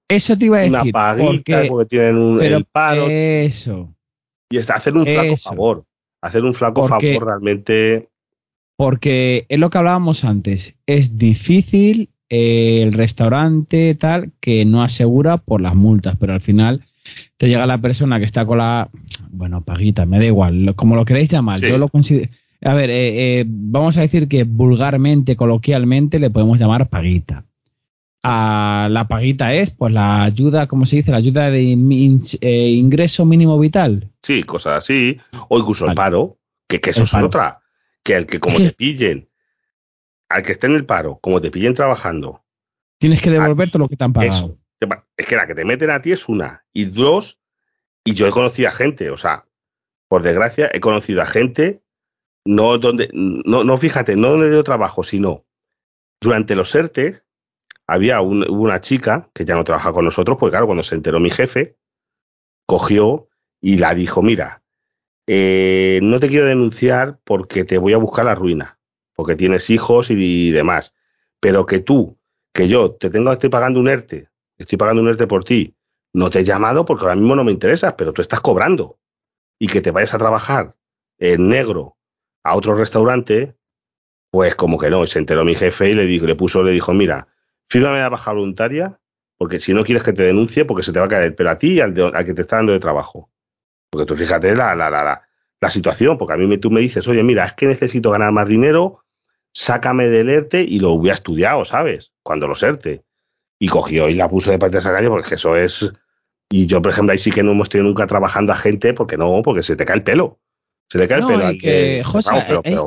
Eso 0.09 0.37
te 0.37 0.45
iba 0.45 0.57
a 0.57 0.61
decir. 0.61 0.75
Una 0.75 0.91
paguita, 0.91 1.63
porque, 1.67 1.85
tienen 1.85 2.17
un 2.17 2.41
el 2.41 2.65
paro. 2.65 3.07
Eso. 3.09 3.93
Y 4.49 4.57
está, 4.57 4.75
hacer 4.75 4.95
un 4.95 5.05
flaco 5.05 5.37
favor 5.37 5.83
hacer 6.21 6.43
un 6.43 6.53
flaco 6.53 6.87
favor 6.87 7.25
realmente. 7.25 8.09
Porque 8.77 9.45
es 9.49 9.59
lo 9.59 9.69
que 9.69 9.77
hablábamos 9.79 10.23
antes, 10.23 10.77
es 10.85 11.17
difícil 11.17 12.09
eh, 12.29 12.83
el 12.83 12.93
restaurante 12.93 13.95
tal 13.95 14.31
que 14.39 14.63
no 14.65 14.83
asegura 14.83 15.37
por 15.37 15.61
las 15.61 15.75
multas, 15.75 16.15
pero 16.19 16.33
al 16.33 16.41
final 16.41 16.85
te 17.37 17.47
llega 17.47 17.65
la 17.65 17.79
persona 17.79 18.19
que 18.19 18.25
está 18.25 18.45
con 18.45 18.59
la, 18.59 18.89
bueno, 19.31 19.61
paguita, 19.61 20.05
me 20.05 20.19
da 20.19 20.25
igual, 20.25 20.73
como 20.75 20.95
lo 20.95 21.05
queréis 21.05 21.29
llamar, 21.29 21.59
yo 21.59 21.77
lo 21.77 21.89
considero... 21.89 22.29
A 22.63 22.73
ver, 22.73 22.89
eh, 22.89 23.39
eh, 23.39 23.45
vamos 23.47 23.97
a 23.97 24.01
decir 24.01 24.27
que 24.27 24.43
vulgarmente, 24.43 25.35
coloquialmente, 25.35 26.17
le 26.17 26.31
podemos 26.31 26.59
llamar 26.59 26.89
paguita. 26.89 27.45
A 28.23 28.87
la 28.89 29.07
paguita 29.07 29.53
es, 29.53 29.71
pues, 29.71 29.93
la 29.93 30.23
ayuda, 30.23 30.67
¿cómo 30.67 30.87
se 30.87 30.97
dice? 30.97 31.11
La 31.11 31.17
ayuda 31.17 31.51
de 31.51 31.61
ingreso 31.61 33.25
mínimo 33.25 33.59
vital. 33.59 34.09
Sí, 34.23 34.41
cosas 34.41 34.79
así. 34.79 35.17
O 35.49 35.59
incluso 35.59 35.87
el 35.87 35.93
paro, 35.93 36.37
Que, 36.67 36.81
que 36.81 36.89
eso 36.89 37.03
es 37.03 37.13
otra. 37.13 37.59
Que 38.07 38.15
el 38.15 38.25
que 38.25 38.39
como 38.39 38.55
te 38.55 38.71
pillen, 38.77 39.29
al 40.29 40.41
que 40.41 40.53
esté 40.53 40.67
en 40.67 40.75
el 40.75 40.85
paro, 40.85 41.19
como 41.21 41.41
te 41.41 41.51
pillen 41.51 41.73
trabajando. 41.73 42.41
Tienes 42.99 43.21
que 43.21 43.29
devolver 43.29 43.69
todo 43.69 43.79
lo 43.79 43.89
que 43.89 43.97
te 43.97 44.05
han 44.05 44.13
pagado. 44.13 44.57
es 45.17 45.27
que 45.27 45.35
la 45.35 45.45
que 45.45 45.55
te 45.55 45.65
meten 45.65 45.89
a 45.89 46.01
ti 46.01 46.13
es 46.13 46.29
una. 46.29 46.65
Y 46.71 46.85
dos, 46.85 47.37
y 48.05 48.13
yo 48.13 48.25
he 48.25 48.31
conocido 48.31 48.69
a 48.69 48.71
gente, 48.71 49.09
o 49.09 49.17
sea, 49.17 49.45
por 50.07 50.23
desgracia, 50.23 50.69
he 50.73 50.79
conocido 50.79 51.21
a 51.21 51.25
gente, 51.25 51.83
no 52.45 52.77
donde, 52.77 53.09
no, 53.11 53.65
no 53.65 53.75
fíjate, 53.75 54.15
no 54.15 54.29
donde 54.29 54.51
dio 54.51 54.63
trabajo, 54.63 55.03
sino 55.03 55.45
durante 56.21 56.55
los 56.55 56.73
ERTE, 56.73 57.23
había 57.87 58.21
una 58.21 58.79
chica 58.79 59.29
que 59.33 59.43
ya 59.43 59.55
no 59.55 59.65
trabaja 59.65 59.91
con 59.91 60.05
nosotros, 60.05 60.37
porque 60.39 60.51
claro, 60.51 60.65
cuando 60.65 60.83
se 60.83 60.95
enteró 60.95 61.19
mi 61.19 61.29
jefe, 61.29 61.75
cogió 62.65 63.27
y 63.59 63.79
la 63.79 63.93
dijo, 63.93 64.21
mira, 64.21 64.63
eh, 65.27 65.99
no 66.01 66.19
te 66.19 66.29
quiero 66.29 66.45
denunciar 66.45 67.19
porque 67.23 67.65
te 67.65 67.77
voy 67.77 67.93
a 67.93 67.97
buscar 67.97 68.25
la 68.25 68.35
ruina, 68.35 68.79
porque 69.13 69.35
tienes 69.35 69.69
hijos 69.69 70.09
y, 70.09 70.51
demás, 70.51 70.93
pero 71.39 71.65
que 71.65 71.79
tú, 71.79 72.17
que 72.53 72.67
yo 72.67 72.91
te 72.91 73.09
tengo, 73.09 73.31
estoy 73.31 73.49
pagando 73.49 73.79
un 73.79 73.89
ERTE, 73.89 74.29
estoy 74.57 74.77
pagando 74.77 75.01
un 75.01 75.09
ERTE 75.09 75.27
por 75.27 75.43
ti, 75.43 75.75
no 76.13 76.29
te 76.29 76.39
he 76.39 76.43
llamado 76.43 76.85
porque 76.85 77.03
ahora 77.03 77.15
mismo 77.15 77.35
no 77.35 77.43
me 77.43 77.51
interesas, 77.51 77.93
pero 77.97 78.13
tú 78.13 78.21
estás 78.21 78.39
cobrando. 78.39 78.97
Y 79.59 79.67
que 79.67 79.81
te 79.81 79.91
vayas 79.91 80.13
a 80.13 80.17
trabajar 80.17 80.75
en 81.19 81.49
negro 81.49 81.97
a 82.43 82.55
otro 82.55 82.75
restaurante, 82.75 83.55
pues 84.31 84.55
como 84.55 84.77
que 84.77 84.89
no, 84.89 85.05
se 85.05 85.19
enteró 85.19 85.43
mi 85.43 85.55
jefe 85.55 85.89
y 85.89 85.93
le 85.93 86.05
dijo, 86.05 86.25
le 86.25 86.35
puso, 86.35 86.63
le 86.63 86.71
dijo, 86.71 86.93
mira, 86.93 87.27
fírmame 87.69 87.99
la 87.99 88.09
baja 88.09 88.31
voluntaria, 88.31 88.99
porque 89.37 89.59
si 89.59 89.73
no 89.73 89.83
quieres 89.83 90.03
que 90.03 90.13
te 90.13 90.23
denuncie, 90.23 90.65
porque 90.65 90.83
se 90.83 90.93
te 90.93 90.99
va 90.99 91.05
a 91.05 91.09
caer, 91.09 91.35
pero 91.35 91.49
a 91.49 91.59
ti 91.59 91.73
y 91.73 91.79
al, 91.81 91.93
que 91.93 92.33
te 92.33 92.41
está 92.41 92.57
dando 92.57 92.71
de 92.71 92.79
trabajo. 92.79 93.29
Porque 93.89 94.05
tú 94.05 94.15
fíjate 94.15 94.55
la, 94.55 94.75
la, 94.75 94.89
la, 94.89 95.21
la, 95.59 95.69
situación, 95.69 96.17
porque 96.17 96.33
a 96.33 96.37
mí 96.37 96.47
me, 96.47 96.57
tú 96.57 96.71
me 96.71 96.81
dices, 96.81 97.07
oye, 97.07 97.23
mira, 97.23 97.45
es 97.45 97.53
que 97.53 97.67
necesito 97.67 98.11
ganar 98.11 98.31
más 98.31 98.47
dinero, 98.47 99.03
sácame 99.53 100.07
del 100.07 100.29
ERTE 100.29 100.61
y 100.61 100.79
lo 100.79 100.91
hubiera 100.91 101.15
estudiado, 101.15 101.65
¿sabes? 101.65 102.11
Cuando 102.23 102.47
lo 102.47 102.55
ERTE. 102.59 103.03
Y 103.59 103.69
cogió 103.69 104.07
y 104.09 104.15
la 104.15 104.29
puso 104.29 104.51
de 104.51 104.59
parte 104.59 104.77
de 104.77 104.81
esa 104.81 104.91
calle, 104.91 105.09
porque 105.09 105.35
eso 105.35 105.55
es 105.55 105.91
y 106.49 106.65
yo, 106.65 106.81
por 106.81 106.91
ejemplo, 106.91 107.11
ahí 107.11 107.17
sí 107.17 107.31
que 107.31 107.43
no 107.43 107.51
hemos 107.51 107.69
tenido 107.69 107.87
nunca 107.87 108.07
trabajando 108.07 108.53
a 108.53 108.55
gente, 108.55 108.93
porque 108.93 109.17
no, 109.17 109.41
porque 109.43 109.63
se 109.63 109.75
te 109.75 109.85
cae 109.85 109.97
el 109.97 110.03
pelo. 110.03 110.39
Se 110.89 110.97
te 110.97 111.07
cae 111.07 111.19
el 111.19 111.25
pelo. 111.25 111.49
Que, 111.59 112.01
José, 112.03 112.31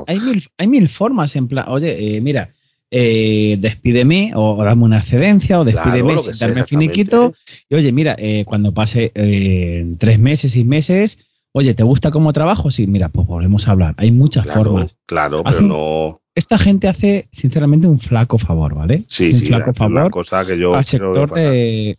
hay, 0.06 0.20
mil, 0.20 0.48
hay, 0.56 0.68
mil, 0.68 0.88
formas 0.88 1.36
en 1.36 1.48
plan, 1.48 1.66
oye, 1.68 2.16
eh, 2.16 2.20
mira, 2.20 2.52
eh, 2.90 3.56
despídeme 3.60 4.32
o, 4.34 4.62
dame 4.62 4.84
una 4.84 4.98
excedencia 4.98 5.60
o 5.60 5.64
despídeme 5.64 6.18
sin 6.18 6.38
darme 6.38 6.64
finiquito. 6.64 7.34
Y 7.68 7.74
oye, 7.74 7.92
mira, 7.92 8.16
eh, 8.18 8.44
cuando 8.44 8.72
pase 8.72 9.12
eh, 9.14 9.94
tres 9.98 10.18
meses, 10.18 10.52
seis 10.52 10.66
meses, 10.66 11.18
oye, 11.52 11.74
¿te 11.74 11.82
gusta 11.82 12.10
cómo 12.10 12.32
trabajo? 12.32 12.70
Sí, 12.70 12.86
mira, 12.86 13.08
pues 13.08 13.26
volvemos 13.26 13.68
a 13.68 13.72
hablar. 13.72 13.94
Hay 13.98 14.12
muchas 14.12 14.46
formas. 14.46 14.96
Claro, 15.06 15.42
pero 15.44 15.60
no. 15.62 16.20
Esta 16.34 16.58
gente 16.58 16.88
hace, 16.88 17.28
sinceramente, 17.32 17.86
un 17.86 17.98
flaco 17.98 18.38
favor, 18.38 18.74
¿vale? 18.74 19.04
Sí, 19.08 19.32
un 19.32 19.40
sí, 19.40 19.46
flaco 19.46 19.74
favor 19.74 20.10
cosa 20.10 20.44
que 20.44 20.58
yo 20.58 20.74
al 20.74 20.84
sector 20.84 21.32
de, 21.32 21.98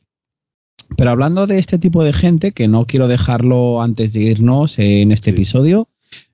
pero 0.97 1.11
hablando 1.11 1.47
de 1.47 1.59
este 1.59 1.77
tipo 1.77 2.03
de 2.03 2.13
gente, 2.13 2.51
que 2.51 2.67
no 2.67 2.85
quiero 2.85 3.07
dejarlo 3.07 3.81
antes 3.81 4.13
de 4.13 4.21
irnos 4.21 4.77
en 4.79 5.11
este 5.11 5.31
episodio, 5.31 5.87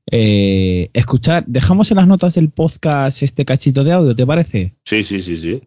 eh, 0.10 0.90
escuchar, 0.94 1.44
dejamos 1.48 1.92
en 1.92 1.98
las 1.98 2.08
notas 2.08 2.36
del 2.36 2.50
podcast 2.50 3.22
este 3.24 3.46
cachito 3.46 3.84
de 3.84 3.92
audio, 3.92 4.16
¿te 4.16 4.26
parece? 4.26 4.76
Sí, 4.84 5.04
sí, 5.04 5.20
sí, 5.22 5.38
sí. 5.38 5.62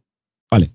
Vale. 0.50 0.72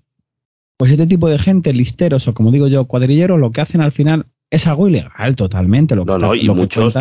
Pues 0.76 0.92
este 0.92 1.06
tipo 1.06 1.28
de 1.28 1.38
gente, 1.38 1.72
listeros 1.72 2.28
o 2.28 2.34
como 2.34 2.52
digo 2.52 2.68
yo, 2.68 2.84
cuadrilleros, 2.86 3.40
lo 3.40 3.50
que 3.50 3.60
hacen 3.60 3.80
al 3.80 3.92
final 3.92 4.26
es 4.50 4.66
algo 4.66 4.88
ilegal 4.88 5.34
totalmente. 5.34 5.96
Lo 5.96 6.04
que 6.04 6.12
no, 6.12 6.18
no, 6.18 6.34
y, 6.34 6.48
muchos, 6.48 6.94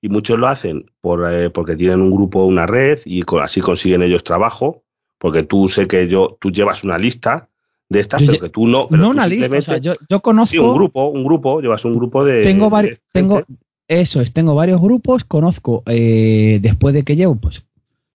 y 0.00 0.08
muchos 0.08 0.38
lo 0.38 0.46
hacen 0.46 0.90
por, 1.00 1.26
eh, 1.32 1.50
porque 1.50 1.74
tienen 1.74 2.00
un 2.00 2.10
grupo, 2.10 2.44
una 2.44 2.66
red 2.66 3.00
y 3.04 3.22
así 3.40 3.60
consiguen 3.60 4.02
ellos 4.02 4.22
trabajo, 4.22 4.84
porque 5.18 5.42
tú 5.42 5.68
sé 5.68 5.88
que 5.88 6.06
yo, 6.06 6.36
tú 6.40 6.50
llevas 6.50 6.84
una 6.84 6.98
lista 6.98 7.48
de 7.88 8.00
estas, 8.00 8.22
pero 8.22 8.38
que 8.38 8.48
tú 8.50 8.68
no. 8.68 8.86
no 8.90 9.10
una 9.10 9.26
lista, 9.26 9.78
yo, 9.78 10.20
conozco. 10.22 10.50
Sí, 10.50 10.58
un 10.58 10.74
grupo, 10.74 11.06
un 11.08 11.24
grupo, 11.24 11.60
llevas 11.60 11.84
un 11.84 11.94
grupo 11.94 12.24
de. 12.24 12.42
Tengo 12.42 12.70
varios. 12.70 13.00
Tengo, 13.12 13.40
eso 13.88 14.20
es, 14.20 14.32
tengo 14.32 14.54
varios 14.54 14.80
grupos, 14.80 15.24
conozco, 15.24 15.82
eh, 15.86 16.58
después 16.62 16.94
de 16.94 17.02
que 17.02 17.16
llevo, 17.16 17.36
pues, 17.36 17.64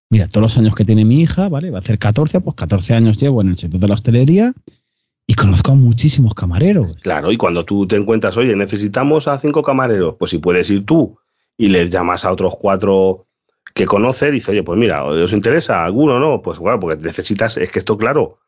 mira, 0.09 0.27
todos 0.27 0.41
los 0.41 0.57
años 0.57 0.75
que 0.75 0.85
tiene 0.85 1.05
mi 1.05 1.21
hija, 1.21 1.49
¿vale? 1.49 1.69
Va 1.69 1.77
a 1.77 1.81
hacer 1.81 1.99
14, 1.99 2.41
pues 2.41 2.55
14 2.55 2.95
años 2.95 3.19
llevo 3.19 3.41
en 3.41 3.49
el 3.49 3.57
sector 3.57 3.79
de 3.79 3.87
la 3.87 3.93
hostelería 3.93 4.53
y 5.27 5.35
conozco 5.35 5.71
a 5.71 5.75
muchísimos 5.75 6.33
camareros. 6.33 6.97
Claro, 7.01 7.31
y 7.31 7.37
cuando 7.37 7.63
tú 7.63 7.85
te 7.87 7.95
encuentras, 7.95 8.35
oye, 8.37 8.55
necesitamos 8.55 9.27
a 9.27 9.39
cinco 9.39 9.61
camareros, 9.61 10.15
pues 10.17 10.31
si 10.31 10.39
puedes 10.39 10.69
ir 10.71 10.85
tú 10.85 11.19
y 11.55 11.67
les 11.67 11.89
llamas 11.89 12.25
a 12.25 12.31
otros 12.31 12.55
cuatro 12.59 13.27
que 13.75 13.85
conoces, 13.85 14.31
dice, 14.31 14.51
oye, 14.51 14.63
pues 14.63 14.79
mira, 14.79 15.05
¿os 15.05 15.31
interesa 15.31 15.83
alguno, 15.83 16.19
no? 16.19 16.41
Pues 16.41 16.57
bueno, 16.57 16.79
porque 16.79 16.99
necesitas, 17.01 17.57
es 17.57 17.71
que 17.71 17.77
esto, 17.77 17.95
claro, 17.95 18.39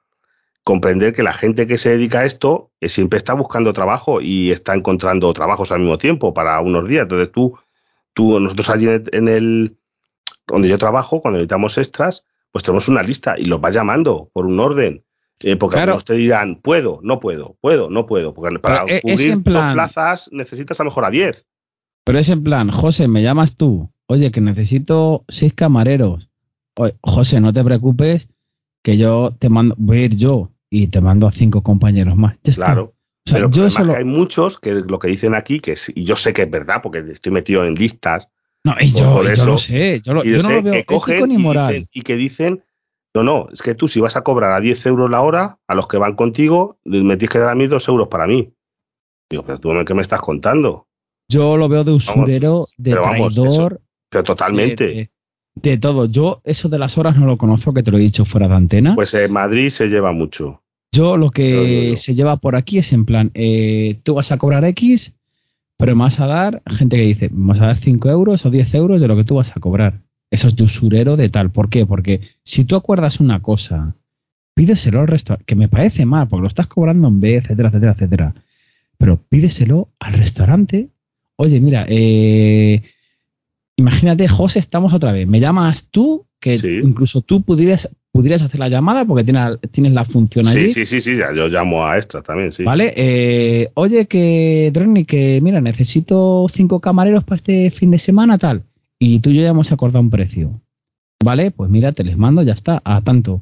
comprender 0.63 1.13
que 1.13 1.24
la 1.24 1.34
gente 1.34 1.67
que 1.67 1.78
se 1.78 1.89
dedica 1.89 2.19
a 2.19 2.26
esto 2.26 2.71
eh, 2.80 2.89
siempre 2.89 3.17
está 3.17 3.34
buscando 3.34 3.74
trabajo 3.74 4.21
y 4.21 4.52
está 4.52 4.76
encontrando 4.76 5.34
trabajos 5.34 5.71
al 5.71 5.80
mismo 5.80 5.97
tiempo 5.97 6.34
para 6.34 6.60
unos 6.62 6.88
días. 6.88 7.04
Entonces 7.04 7.32
tú, 7.32 7.58
tú 8.13 8.39
nosotros 8.39 8.69
allí 8.69 8.88
en 9.12 9.28
el, 9.28 9.78
donde 10.47 10.69
yo 10.69 10.78
trabajo, 10.78 11.21
cuando 11.21 11.38
necesitamos 11.38 11.78
extras, 11.78 12.26
pues 12.52 12.63
tenemos 12.63 12.88
una 12.88 13.02
lista 13.02 13.36
y 13.38 13.45
los 13.45 13.63
va 13.63 13.71
llamando 13.71 14.30
por 14.34 14.45
un 14.45 14.60
orden. 14.60 15.04
Eh, 15.43 15.56
porque 15.56 15.80
algunos 15.80 16.06
te 16.06 16.13
dirán, 16.13 16.58
puedo, 16.58 17.00
no 17.02 17.19
puedo, 17.19 17.58
puedo, 17.62 17.89
no 17.89 18.06
puedo. 18.06 18.34
Porque 18.34 18.60
para 18.60 18.84
e, 18.88 19.02
cubrir 19.02 19.41
dos 19.41 19.74
plazas 19.74 20.30
necesitas 20.32 20.80
a 20.80 20.84
lo 20.84 20.91
mejor 20.91 21.06
a 21.06 21.10
10. 21.10 21.47
Pero 22.04 22.19
es 22.19 22.30
en 22.30 22.43
plan, 22.43 22.69
José, 22.69 23.08
me 23.08 23.24
llamas 23.24 23.56
tú. 23.56 23.91
Oye, 24.08 24.32
que 24.32 24.41
necesito 24.41 25.26
seis 25.30 25.54
camareros. 25.54 26.30
Oye, 26.76 26.95
José, 27.02 27.41
no 27.41 27.54
te 27.54 27.63
preocupes, 27.63 28.30
que 28.84 28.98
yo 28.98 29.36
te 29.38 29.50
mando, 29.50 29.76
voy 29.78 29.98
a 29.98 30.06
ir 30.06 30.15
yo 30.15 30.52
y 30.70 30.88
te 30.88 31.02
mando 31.02 31.28
a 31.28 31.32
cinco 31.32 31.62
compañeros 31.62 32.15
más. 32.15 32.38
claro. 32.56 32.94
pero 33.26 33.50
yo 33.50 33.70
solo... 33.70 33.96
hay 33.96 34.06
muchos 34.06 34.60
que 34.60 34.74
lo 34.74 35.00
que 35.00 35.08
dicen 35.08 35.36
aquí, 35.36 35.60
que 35.60 35.76
y 35.96 36.04
yo 36.06 36.15
sé 36.15 36.34
que 36.34 36.44
es 36.44 36.50
verdad, 36.50 36.82
porque 36.82 37.00
estoy 37.00 37.32
metido 37.32 37.65
en 37.65 37.76
listas. 37.76 38.30
No, 38.63 38.76
y 38.80 38.91
yo, 38.91 39.24
lo 39.24 39.58
sé, 39.58 40.02
yo, 40.02 40.13
no 40.13 40.24
lo 40.24 40.62
veo 40.62 40.86
que 40.86 41.28
ni 41.28 41.38
moral. 41.38 41.88
Y, 41.91 42.02
que 42.04 42.15
dicen, 42.15 42.63
no, 43.13 43.24
no, 43.24 43.48
es 43.52 43.62
que 43.62 43.74
tú 43.74 43.88
si 43.88 44.00
vas 44.00 44.15
a 44.15 44.22
cobrar 44.22 44.52
a 44.52 44.60
10 44.60 44.86
euros 44.86 45.10
la 45.10 45.22
hora, 45.22 45.60
a 45.67 45.76
los 45.76 45.88
que 45.88 45.98
van 45.98 46.15
contigo, 46.15 46.78
me 46.84 47.17
tienes 47.17 47.32
que 47.32 47.39
dar 47.39 47.50
a 47.50 47.56
mí 47.56 47.65
2 47.67 47.88
euros 47.88 48.08
para 48.08 48.28
mí. 48.28 48.54
Digo, 49.30 49.44
pero 49.44 49.60
tú 49.60 49.72
qué 49.86 49.94
me 49.94 50.04
estás 50.04 50.22
contando. 50.22 50.88
Yo 51.28 51.58
lo 51.58 51.70
veo 51.70 51.84
de 51.84 51.94
usurero, 51.94 52.67
de 52.78 52.91
traidor. 52.91 53.82
pero 54.10 54.24
totalmente 54.24 54.86
de 54.86 55.12
todo. 55.62 56.06
Yo 56.06 56.41
eso 56.43 56.69
de 56.69 56.80
las 56.80 56.97
horas 56.97 57.17
no 57.17 57.26
lo 57.26 57.38
conozco, 57.38 57.74
que 57.74 57.84
te 57.84 57.91
lo 57.91 57.97
he 57.97 58.02
dicho 58.02 58.26
fuera 58.26 58.47
de 58.47 58.56
antena. 58.56 58.95
Pues 58.95 59.13
en 59.13 59.32
Madrid 59.32 59.69
se 59.69 59.88
lleva 59.88 60.12
mucho. 60.12 60.62
Yo 60.91 61.15
lo 61.15 61.30
que 61.30 61.95
se 61.95 62.13
lleva 62.13 62.36
por 62.38 62.56
aquí 62.56 62.78
es 62.78 62.91
en 62.91 63.06
plan, 63.06 63.32
eh, 63.34 64.00
tú 64.04 64.15
vas 64.15 64.34
a 64.34 64.38
cobrar 64.38 64.65
X, 64.65 65.15
pero 65.78 65.95
me 65.95 66.04
vas 66.04 66.19
a 66.19 66.28
dar, 66.28 66.62
gente 66.67 66.97
que 66.97 67.04
dice, 67.04 67.30
me 67.30 67.47
vas 67.47 67.62
a 67.62 67.67
dar 67.67 67.78
5 67.78 68.10
euros 68.10 68.45
o 68.45 68.50
10 68.50 68.76
euros 68.76 69.02
de 69.02 69.08
lo 69.08 69.15
que 69.15 69.24
tú 69.24 69.36
vas 69.36 69.56
a 69.56 69.60
cobrar. 69.62 70.02
Eso 70.30 70.50
es 70.50 70.56
de 70.56 70.63
usurero 70.63 71.15
de 71.15 71.30
tal. 71.30 71.52
¿Por 71.52 71.69
qué? 71.69 71.86
Porque 71.86 72.21
si 72.43 72.65
tú 72.65 72.76
acuerdas 72.76 73.19
una 73.19 73.41
cosa, 73.41 73.95
pídeselo 74.54 75.00
al 75.00 75.08
restaurante, 75.08 75.45
que 75.45 75.56
me 75.56 75.69
parece 75.69 76.06
mal, 76.06 76.28
porque 76.28 76.41
lo 76.41 76.47
estás 76.47 76.67
cobrando 76.67 77.08
en 77.08 77.21
B, 77.21 77.36
etcétera, 77.36 77.69
etcétera, 77.69 77.91
etcétera. 77.93 78.36
Pero 78.97 79.21
pídeselo 79.30 79.89
al 80.00 80.13
restaurante. 80.13 80.89
Oye, 81.38 81.60
mira, 81.62 81.86
eh, 81.88 82.82
imagínate, 83.75 84.27
José, 84.27 84.60
estamos 84.60 84.93
otra 84.93 85.12
vez. 85.12 85.27
Me 85.27 85.39
llamas 85.39 85.89
tú, 85.89 86.25
que 86.39 86.60
incluso 86.84 87.21
tú 87.21 87.43
pudieras, 87.43 87.95
pudieras 88.12 88.41
hacer 88.41 88.60
la 88.60 88.67
llamada 88.67 89.05
porque 89.05 89.23
tienes, 89.23 89.60
tienes 89.71 89.93
la 89.93 90.05
función 90.05 90.47
ahí. 90.47 90.73
Sí, 90.73 90.86
sí, 90.86 91.01
sí, 91.01 91.15
ya, 91.15 91.34
yo 91.34 91.47
llamo 91.47 91.86
a 91.86 91.97
extra 91.97 92.21
también, 92.21 92.51
sí. 92.51 92.63
Vale, 92.63 92.93
eh, 92.95 93.71
oye, 93.75 94.07
que 94.07 94.71
Droni, 94.73 95.06
que 95.06 95.39
mira, 95.41 95.62
necesito 95.62 96.48
cinco 96.52 96.79
camareros 96.79 97.23
para 97.23 97.37
este 97.37 97.71
fin 97.71 97.91
de 97.91 98.00
semana, 98.00 98.37
tal. 98.37 98.63
Y 99.00 99.19
tú 99.19 99.29
y 99.29 99.35
yo 99.35 99.41
ya 99.43 99.50
hemos 99.50 99.71
acordado 99.71 100.02
un 100.02 100.10
precio. 100.10 100.62
Vale, 101.23 101.52
pues 101.52 101.69
mira, 101.69 101.91
te 101.91 102.04
les 102.04 102.17
mando, 102.17 102.41
ya 102.41 102.54
está, 102.54 102.81
a 102.83 103.02
tanto. 103.02 103.41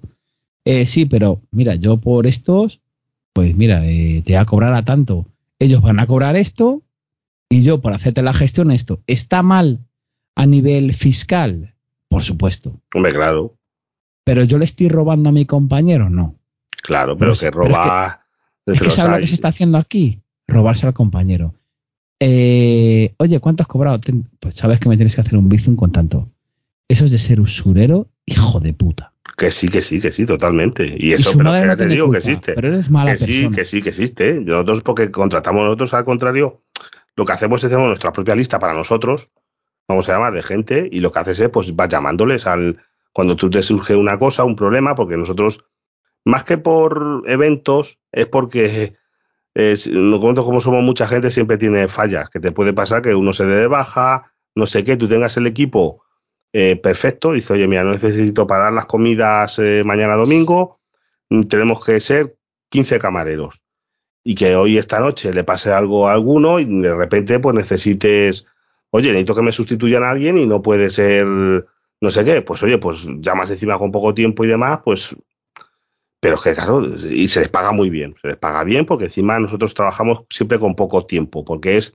Eh, 0.65 0.85
sí, 0.85 1.05
pero 1.05 1.41
mira, 1.51 1.75
yo 1.75 1.97
por 1.97 2.27
estos, 2.27 2.81
pues 3.33 3.55
mira, 3.55 3.85
eh, 3.85 4.21
te 4.25 4.33
voy 4.33 4.41
a 4.41 4.45
cobrar 4.45 4.73
a 4.73 4.83
tanto. 4.83 5.25
Ellos 5.57 5.81
van 5.81 5.99
a 5.99 6.07
cobrar 6.07 6.35
esto 6.35 6.81
y 7.49 7.61
yo 7.63 7.81
por 7.81 7.93
hacerte 7.93 8.21
la 8.21 8.33
gestión 8.33 8.71
esto. 8.71 8.99
¿Está 9.07 9.41
mal 9.41 9.79
a 10.39 10.45
nivel 10.45 10.93
fiscal? 10.93 11.75
Por 12.07 12.23
supuesto. 12.23 12.81
Hombre, 12.93 13.13
claro. 13.13 13.57
Pero 14.23 14.43
yo 14.43 14.57
le 14.57 14.63
estoy 14.63 14.87
robando 14.87 15.29
a 15.29 15.33
mi 15.33 15.45
compañero, 15.45 16.09
no. 16.09 16.35
Claro, 16.81 17.17
pero, 17.17 17.33
que 17.33 17.51
roba. 17.51 18.21
Es 18.65 18.79
que, 18.79 18.87
es 18.87 18.97
lo 18.97 19.17
que 19.17 19.27
se 19.27 19.35
está 19.35 19.49
haciendo 19.49 19.77
aquí, 19.77 20.21
robarse 20.47 20.87
al 20.87 20.93
compañero. 20.93 21.55
Eh, 22.21 23.13
oye, 23.17 23.39
¿cuánto 23.41 23.63
has 23.63 23.67
cobrado? 23.67 23.99
pues 24.39 24.55
sabes 24.55 24.79
que 24.79 24.87
me 24.87 24.95
tienes 24.95 25.15
que 25.15 25.21
hacer 25.21 25.37
un 25.37 25.49
bizum 25.49 25.75
con 25.75 25.91
tanto. 25.91 26.29
Eso 26.87 27.05
es 27.05 27.11
de 27.11 27.19
ser 27.19 27.41
usurero, 27.41 28.07
hijo 28.25 28.61
de 28.61 28.73
puta. 28.73 29.13
Que 29.35 29.51
sí, 29.51 29.67
que 29.67 29.81
sí, 29.81 29.99
que 29.99 30.11
sí, 30.11 30.25
totalmente. 30.25 30.95
Y 30.97 31.11
eso, 31.13 31.37
pero 31.37 31.75
te 31.75 31.87
digo 31.87 32.11
que 32.11 32.19
existe. 32.19 32.53
Pero 32.53 32.69
eres 32.69 32.89
mala 32.89 33.17
que 33.17 33.25
Sí, 33.25 33.49
que 33.51 33.65
sí, 33.65 33.81
que 33.81 33.89
existe. 33.89 34.33
Nosotros, 34.35 34.83
porque 34.83 35.11
contratamos 35.11 35.63
nosotros 35.63 35.93
al 35.93 36.05
contrario, 36.05 36.61
lo 37.15 37.25
que 37.25 37.33
hacemos 37.33 37.61
es 37.61 37.65
hacemos 37.65 37.87
nuestra 37.87 38.13
propia 38.13 38.35
lista 38.35 38.57
para 38.59 38.73
nosotros 38.73 39.29
vamos 39.89 40.07
a 40.07 40.13
llamar, 40.13 40.33
de 40.33 40.43
gente, 40.43 40.87
y 40.89 40.99
lo 40.99 41.11
que 41.11 41.19
haces 41.19 41.39
es, 41.39 41.49
pues 41.49 41.75
vas 41.75 41.89
llamándoles 41.89 42.47
al, 42.47 42.77
cuando 43.11 43.35
tú 43.35 43.49
te 43.49 43.61
surge 43.61 43.95
una 43.95 44.17
cosa, 44.17 44.45
un 44.45 44.55
problema, 44.55 44.95
porque 44.95 45.17
nosotros, 45.17 45.65
más 46.23 46.45
que 46.45 46.57
por 46.57 47.23
eventos, 47.27 47.99
es 48.11 48.27
porque 48.27 48.95
no 49.91 50.21
cuento 50.21 50.45
como 50.45 50.59
somos 50.59 50.83
mucha 50.83 51.07
gente, 51.07 51.31
siempre 51.31 51.57
tiene 51.57 51.87
fallas, 51.87 52.29
que 52.29 52.39
te 52.39 52.51
puede 52.51 52.71
pasar 52.71 53.01
que 53.01 53.15
uno 53.15 53.33
se 53.33 53.45
dé 53.45 53.55
de 53.55 53.67
baja, 53.67 54.31
no 54.55 54.65
sé 54.65 54.83
qué, 54.83 54.95
tú 54.95 55.09
tengas 55.09 55.35
el 55.37 55.47
equipo 55.47 56.03
eh, 56.53 56.75
perfecto, 56.75 57.33
dice, 57.33 57.53
oye, 57.53 57.67
mira, 57.67 57.83
no 57.83 57.91
necesito 57.91 58.47
pagar 58.47 58.73
las 58.73 58.85
comidas 58.85 59.59
eh, 59.59 59.83
mañana 59.85 60.15
domingo, 60.15 60.79
mm, 61.29 61.43
tenemos 61.43 61.83
que 61.83 61.99
ser 61.99 62.37
15 62.69 62.99
camareros. 62.99 63.61
Y 64.23 64.35
que 64.35 64.55
hoy, 64.55 64.77
esta 64.77 64.99
noche, 64.99 65.33
le 65.33 65.43
pase 65.43 65.71
algo 65.71 66.07
a 66.07 66.13
alguno 66.13 66.59
y 66.59 66.65
de 66.65 66.93
repente, 66.93 67.39
pues 67.39 67.55
necesites, 67.55 68.45
oye, 68.91 69.09
necesito 69.09 69.35
que 69.35 69.41
me 69.41 69.51
sustituyan 69.51 70.03
a 70.03 70.11
alguien 70.11 70.37
y 70.37 70.45
no 70.45 70.61
puede 70.61 70.89
ser, 70.89 71.25
no 71.25 72.09
sé 72.09 72.23
qué, 72.23 72.41
pues 72.41 72.63
oye, 72.63 72.77
pues 72.77 73.05
llamas 73.19 73.49
encima 73.49 73.77
con 73.77 73.91
poco 73.91 74.13
tiempo 74.13 74.43
y 74.43 74.47
demás, 74.47 74.79
pues 74.83 75.15
pero 76.19 76.35
es 76.35 76.41
que, 76.41 76.53
claro, 76.53 76.85
y 76.85 77.27
se 77.29 77.39
les 77.39 77.49
paga 77.49 77.71
muy 77.71 77.89
bien. 77.89 78.15
Se 78.21 78.27
les 78.27 78.37
paga 78.37 78.63
bien 78.63 78.85
porque 78.85 79.05
encima 79.05 79.39
nosotros 79.39 79.73
trabajamos 79.73 80.23
siempre 80.29 80.59
con 80.59 80.75
poco 80.75 81.05
tiempo, 81.05 81.45
porque 81.45 81.77
es, 81.77 81.93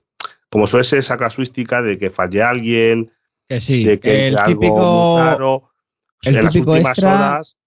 como 0.49 0.65
suele 0.65 0.83
ser 0.83 0.99
esa 0.99 1.17
casuística 1.17 1.81
de 1.81 1.97
que 1.97 2.09
falle 2.09 2.41
alguien, 2.41 3.11
que 3.47 3.59
sí, 3.59 3.83
de 3.83 3.99
que 3.99 4.29
el 4.29 4.37
algo 4.37 4.59
típico, 4.59 5.15
claro, 5.17 5.71
el 6.23 6.37
en 6.37 6.49
típico 6.49 6.71
las 6.71 6.97
últimas 6.97 6.99
horas, 6.99 7.57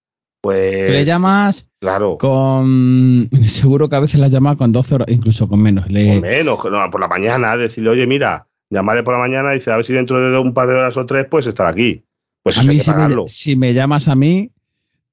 pues. 0.41 0.89
le 0.89 1.05
llamas 1.05 1.69
claro. 1.79 2.17
con. 2.17 3.29
Seguro 3.47 3.87
que 3.87 3.95
a 3.95 4.01
veces 4.01 4.19
las 4.19 4.31
llamas 4.31 4.57
con 4.57 4.73
12 4.73 4.95
horas, 4.95 5.07
incluso 5.09 5.47
con 5.47 5.61
menos. 5.61 5.89
Le... 5.89 6.07
Con 6.07 6.21
menos, 6.21 6.59
no, 6.65 6.91
por 6.91 6.99
la 6.99 7.07
mañana, 7.07 7.55
decirle, 7.55 7.91
oye, 7.91 8.05
mira, 8.05 8.47
llamarle 8.69 9.03
por 9.03 9.13
la 9.13 9.19
mañana 9.19 9.53
y 9.53 9.59
dice, 9.59 9.71
a 9.71 9.75
ver 9.75 9.85
si 9.85 9.93
dentro 9.93 10.19
de 10.31 10.37
un 10.37 10.53
par 10.53 10.67
de 10.67 10.75
horas 10.75 10.95
o 10.97 11.05
tres 11.05 11.27
puedes 11.29 11.47
estar 11.47 11.67
aquí. 11.67 12.03
Pues 12.43 12.57
a 12.57 12.63
mí, 12.63 12.79
si 12.79 12.91
me, 12.91 13.27
si 13.27 13.55
me 13.55 13.73
llamas 13.73 14.07
a 14.07 14.15
mí, 14.15 14.51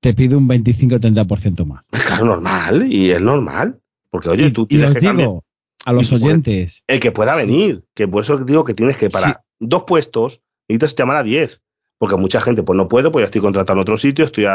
te 0.00 0.14
pide 0.14 0.36
un 0.36 0.46
25 0.46 0.94
o 0.94 0.98
30% 0.98 1.64
más. 1.66 1.88
Claro, 2.06 2.26
normal, 2.26 2.92
y 2.92 3.10
es 3.10 3.20
normal. 3.20 3.80
Porque, 4.10 4.28
oye, 4.28 4.50
tú 4.50 4.66
tienes 4.66 4.90
y 4.90 4.94
que 4.94 5.00
digo 5.00 5.44
a 5.84 5.92
los 5.92 6.12
oyentes. 6.12 6.82
el 6.86 7.00
que 7.00 7.12
pueda 7.12 7.36
venir, 7.36 7.84
que 7.94 8.08
por 8.08 8.22
eso 8.22 8.38
digo 8.38 8.64
que 8.64 8.74
tienes 8.74 8.96
que, 8.96 9.08
para 9.08 9.44
dos 9.60 9.84
puestos, 9.84 10.40
necesitas 10.68 10.96
llamar 10.96 11.18
a 11.18 11.22
10. 11.22 11.60
Porque 11.98 12.16
mucha 12.16 12.40
gente, 12.40 12.62
pues 12.62 12.76
no 12.76 12.88
puedo, 12.88 13.12
pues 13.12 13.22
ya 13.22 13.26
estoy 13.26 13.40
contratando 13.40 13.82
otro 13.82 13.96
sitio, 13.96 14.24
estoy 14.24 14.46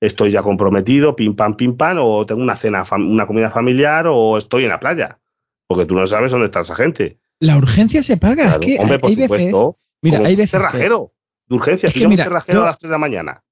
estoy 0.00 0.30
ya 0.32 0.42
comprometido, 0.42 1.16
pim 1.16 1.34
pam, 1.34 1.56
pim 1.56 1.76
pam, 1.76 1.98
o 2.00 2.26
tengo 2.26 2.42
una 2.42 2.56
cena, 2.56 2.84
una 2.96 3.26
comida 3.26 3.50
familiar, 3.50 4.06
o 4.08 4.38
estoy 4.38 4.64
en 4.64 4.70
la 4.70 4.80
playa. 4.80 5.18
Porque 5.66 5.86
tú 5.86 5.94
no 5.94 6.06
sabes 6.06 6.32
dónde 6.32 6.46
está 6.46 6.60
esa 6.60 6.74
gente. 6.74 7.18
La 7.40 7.56
urgencia 7.56 8.02
se 8.02 8.16
paga. 8.16 8.56
hombre, 8.56 8.98
por 8.98 9.12
supuesto. 9.12 9.78
mira, 10.02 10.18
hay 10.18 10.34
veces. 10.34 10.50
Cerrajero, 10.50 11.12
de 11.46 11.56
urgencia. 11.56 11.88
Es 11.88 11.94
que, 11.94 12.08
mira, 12.08 12.24
cerrajero 12.24 12.62
a 12.62 12.66
las 12.66 12.78
3 12.78 12.88
de 12.88 12.92
la 12.92 12.98
mañana. 12.98 13.44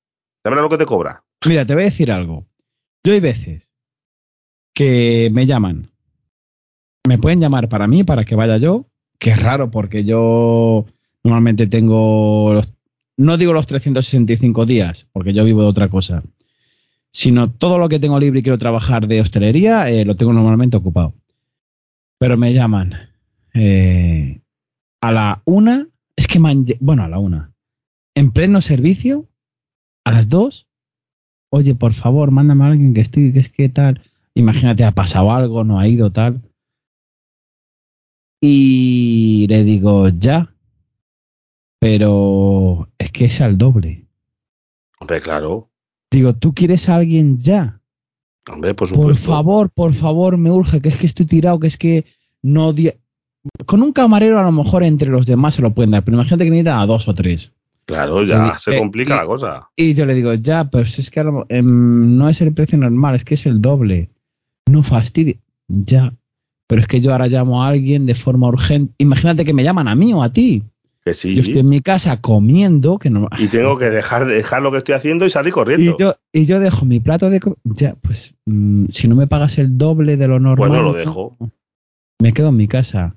¿Sabes 0.42 0.60
lo 0.60 0.68
que 0.68 0.78
te 0.78 0.86
cobra? 0.86 1.24
Mira, 1.46 1.64
te 1.64 1.74
voy 1.74 1.84
a 1.84 1.86
decir 1.86 2.10
algo. 2.10 2.46
Yo 3.04 3.12
hay 3.12 3.20
veces 3.20 3.70
que 4.74 5.30
me 5.32 5.46
llaman. 5.46 5.90
Me 7.06 7.18
pueden 7.18 7.40
llamar 7.40 7.68
para 7.68 7.86
mí, 7.86 8.04
para 8.04 8.24
que 8.24 8.34
vaya 8.34 8.56
yo, 8.56 8.86
que 9.18 9.30
es 9.30 9.38
raro 9.38 9.70
porque 9.70 10.04
yo 10.04 10.86
normalmente 11.22 11.66
tengo 11.66 12.52
los, 12.52 12.72
no 13.16 13.36
digo 13.36 13.52
los 13.52 13.66
365 13.66 14.66
días, 14.66 15.08
porque 15.12 15.32
yo 15.32 15.44
vivo 15.44 15.62
de 15.62 15.68
otra 15.68 15.88
cosa, 15.88 16.22
sino 17.12 17.50
todo 17.50 17.78
lo 17.78 17.88
que 17.88 17.98
tengo 17.98 18.18
libre 18.18 18.40
y 18.40 18.42
quiero 18.42 18.58
trabajar 18.58 19.06
de 19.06 19.20
hostelería, 19.20 19.88
eh, 19.88 20.04
lo 20.04 20.16
tengo 20.16 20.32
normalmente 20.32 20.76
ocupado. 20.76 21.14
Pero 22.18 22.36
me 22.36 22.52
llaman 22.52 23.15
eh, 23.56 24.42
a 25.00 25.12
la 25.12 25.42
una, 25.44 25.88
es 26.14 26.26
que 26.26 26.38
man, 26.38 26.66
bueno, 26.80 27.04
a 27.04 27.08
la 27.08 27.18
una, 27.18 27.52
en 28.14 28.30
pleno 28.32 28.60
servicio, 28.60 29.28
a 30.04 30.12
las 30.12 30.28
2, 30.28 30.68
oye, 31.50 31.74
por 31.74 31.92
favor, 31.92 32.30
mándame 32.30 32.64
a 32.64 32.68
alguien 32.68 32.94
que 32.94 33.00
estoy, 33.00 33.32
que 33.32 33.40
es 33.40 33.48
que 33.48 33.68
tal. 33.68 34.02
Imagínate, 34.34 34.84
ha 34.84 34.92
pasado 34.92 35.32
algo, 35.32 35.64
no 35.64 35.78
ha 35.78 35.88
ido 35.88 36.10
tal. 36.10 36.42
Y 38.40 39.46
le 39.48 39.64
digo, 39.64 40.08
ya. 40.10 40.54
Pero 41.78 42.88
es 42.98 43.10
que 43.12 43.26
es 43.26 43.40
al 43.40 43.58
doble. 43.58 44.06
Hombre, 45.00 45.20
claro. 45.20 45.70
Digo, 46.10 46.34
¿tú 46.34 46.54
quieres 46.54 46.88
a 46.88 46.96
alguien 46.96 47.38
ya? 47.38 47.80
Hombre, 48.50 48.74
por 48.74 48.88
supuesto. 48.88 49.12
Por 49.12 49.16
favor, 49.16 49.70
por 49.70 49.92
favor, 49.92 50.38
me 50.38 50.50
urge, 50.50 50.80
que 50.80 50.88
es 50.88 50.96
que 50.96 51.06
estoy 51.06 51.26
tirado, 51.26 51.58
que 51.58 51.66
es 51.66 51.76
que 51.76 52.04
no. 52.42 52.72
Con 53.64 53.82
un 53.82 53.92
camarero 53.92 54.38
a 54.38 54.42
lo 54.42 54.52
mejor 54.52 54.82
entre 54.82 55.10
los 55.10 55.26
demás 55.26 55.54
se 55.54 55.62
lo 55.62 55.74
pueden 55.74 55.90
dar, 55.90 56.04
pero 56.04 56.16
imagínate 56.16 56.44
que 56.44 56.50
necesita 56.50 56.80
a 56.80 56.86
dos 56.86 57.08
o 57.08 57.14
tres. 57.14 57.52
Claro, 57.86 58.24
ya 58.24 58.58
se 58.58 58.76
complica 58.78 59.14
la 59.14 59.26
cosa. 59.26 59.70
Y 59.76 59.94
yo 59.94 60.06
le 60.06 60.14
digo, 60.14 60.34
ya, 60.34 60.68
pero 60.68 60.82
es 60.82 61.10
que 61.10 61.20
em, 61.48 62.16
no 62.16 62.28
es 62.28 62.40
el 62.40 62.52
precio 62.52 62.76
normal, 62.78 63.14
es 63.14 63.24
que 63.24 63.34
es 63.34 63.46
el 63.46 63.62
doble. 63.62 64.10
No 64.68 64.82
fastidie. 64.82 65.38
Ya. 65.68 66.12
Pero 66.66 66.80
es 66.80 66.88
que 66.88 67.00
yo 67.00 67.12
ahora 67.12 67.28
llamo 67.28 67.62
a 67.62 67.68
alguien 67.68 68.04
de 68.06 68.16
forma 68.16 68.48
urgente. 68.48 68.92
Imagínate 68.98 69.44
que 69.44 69.54
me 69.54 69.62
llaman 69.62 69.86
a 69.86 69.94
mí 69.94 70.12
o 70.12 70.22
a 70.24 70.32
ti. 70.32 70.64
Que 71.04 71.14
sí. 71.14 71.32
Yo 71.36 71.42
estoy 71.42 71.60
en 71.60 71.68
mi 71.68 71.80
casa 71.80 72.20
comiendo, 72.20 72.98
que 72.98 73.08
no. 73.08 73.28
Y 73.38 73.46
tengo 73.46 73.78
que 73.78 73.90
dejar, 73.90 74.26
dejar 74.26 74.62
lo 74.62 74.72
que 74.72 74.78
estoy 74.78 74.96
haciendo 74.96 75.24
y 75.24 75.30
salir 75.30 75.52
corriendo. 75.52 75.92
Y 75.92 75.94
yo, 75.96 76.14
y 76.32 76.44
yo 76.44 76.58
dejo 76.58 76.84
mi 76.84 76.98
plato 76.98 77.30
de. 77.30 77.40
Ya, 77.62 77.94
pues, 78.02 78.34
mm, 78.46 78.86
si 78.88 79.06
no 79.06 79.14
me 79.14 79.28
pagas 79.28 79.58
el 79.58 79.78
doble 79.78 80.16
de 80.16 80.26
lo 80.26 80.40
normal. 80.40 80.68
Bueno, 80.68 80.82
lo 80.82 80.92
dejo. 80.92 81.36
Me 82.20 82.32
quedo 82.32 82.48
en 82.48 82.56
mi 82.56 82.66
casa. 82.66 83.14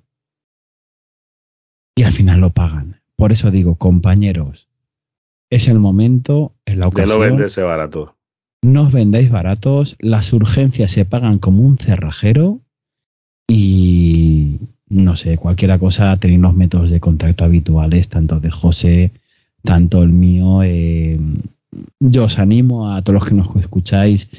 Y 1.99 2.03
al 2.03 2.13
final 2.13 2.39
lo 2.39 2.51
pagan. 2.51 3.01
Por 3.17 3.33
eso 3.33 3.51
digo, 3.51 3.75
compañeros, 3.75 4.69
es 5.49 5.67
el 5.67 5.79
momento, 5.79 6.53
en 6.65 6.79
la 6.79 6.87
ocasión. 6.87 7.19
De 7.19 7.25
no 7.25 7.31
venderse 7.31 7.61
barato. 7.61 8.15
No 8.61 8.83
os 8.83 8.93
vendáis 8.93 9.29
baratos, 9.29 9.97
las 9.99 10.31
urgencias 10.31 10.93
se 10.93 11.03
pagan 11.03 11.39
como 11.39 11.61
un 11.61 11.77
cerrajero 11.77 12.61
y 13.49 14.59
no 14.87 15.17
sé, 15.17 15.37
cualquier 15.37 15.77
cosa, 15.77 16.15
tenéis 16.15 16.39
los 16.39 16.55
métodos 16.55 16.89
de 16.89 17.01
contacto 17.01 17.43
habituales, 17.43 18.07
tanto 18.07 18.39
de 18.39 18.49
José, 18.49 19.11
tanto 19.61 20.01
el 20.01 20.13
mío. 20.13 20.63
Eh, 20.63 21.19
yo 21.99 22.23
os 22.23 22.39
animo 22.39 22.93
a 22.93 23.01
todos 23.01 23.15
los 23.15 23.27
que 23.27 23.35
nos 23.35 23.53
escucháis, 23.57 24.29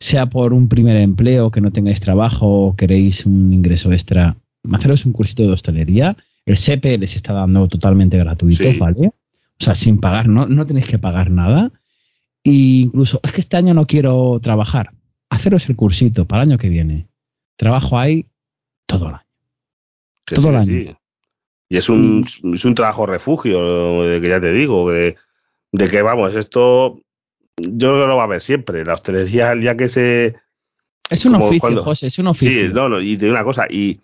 sea 0.00 0.30
por 0.30 0.54
un 0.54 0.68
primer 0.68 0.96
empleo, 0.96 1.50
que 1.50 1.60
no 1.60 1.72
tengáis 1.72 2.00
trabajo 2.00 2.68
o 2.68 2.74
queréis 2.74 3.26
un 3.26 3.52
ingreso 3.52 3.92
extra, 3.92 4.34
haceros 4.72 5.04
un 5.04 5.12
cursito 5.12 5.42
de 5.42 5.52
hostelería 5.52 6.16
el 6.46 6.56
SEPE 6.56 6.98
les 6.98 7.16
está 7.16 7.32
dando 7.32 7.68
totalmente 7.68 8.18
gratuito, 8.18 8.64
¿vale? 8.78 9.08
O 9.08 9.64
sea, 9.64 9.74
sin 9.74 10.00
pagar, 10.00 10.28
no, 10.28 10.46
no 10.46 10.66
tenéis 10.66 10.86
que 10.86 10.98
pagar 10.98 11.30
nada. 11.30 11.70
E 12.44 12.50
incluso, 12.50 13.20
es 13.22 13.32
que 13.32 13.40
este 13.40 13.56
año 13.56 13.74
no 13.74 13.86
quiero 13.86 14.40
trabajar. 14.42 14.92
Haceros 15.30 15.68
el 15.68 15.76
cursito 15.76 16.26
para 16.26 16.42
el 16.42 16.50
año 16.50 16.58
que 16.58 16.68
viene. 16.68 17.08
Trabajo 17.56 17.98
ahí 17.98 18.26
todo 18.86 19.08
el 19.08 19.14
año. 19.14 19.26
todo 20.26 20.50
el 20.50 20.56
año. 20.56 20.98
Y 21.68 21.76
es 21.76 21.88
un, 21.88 22.26
es 22.52 22.64
un 22.64 22.74
trabajo 22.74 23.06
refugio, 23.06 24.02
de 24.02 24.20
que 24.20 24.28
ya 24.28 24.40
te 24.40 24.52
digo, 24.52 24.90
de, 24.90 25.16
de 25.70 25.88
que 25.88 26.02
vamos, 26.02 26.34
esto 26.34 27.00
yo 27.56 27.92
creo 27.92 28.02
que 28.02 28.08
lo 28.08 28.16
va 28.16 28.24
a 28.24 28.28
ver 28.28 28.40
siempre. 28.40 28.84
La 28.84 28.94
hostelería, 28.94 29.52
el 29.52 29.60
día 29.60 29.76
que 29.76 29.88
se. 29.88 30.34
Es 31.08 31.24
un 31.24 31.36
oficio, 31.36 31.82
José, 31.82 32.06
es 32.08 32.18
un 32.18 32.26
oficio. 32.28 32.68
Sí, 32.68 32.72
no, 32.72 32.88
no, 32.88 33.00
y 33.00 33.16
de 33.16 33.30
una 33.30 33.44
cosa, 33.44 33.66
y 33.70 34.00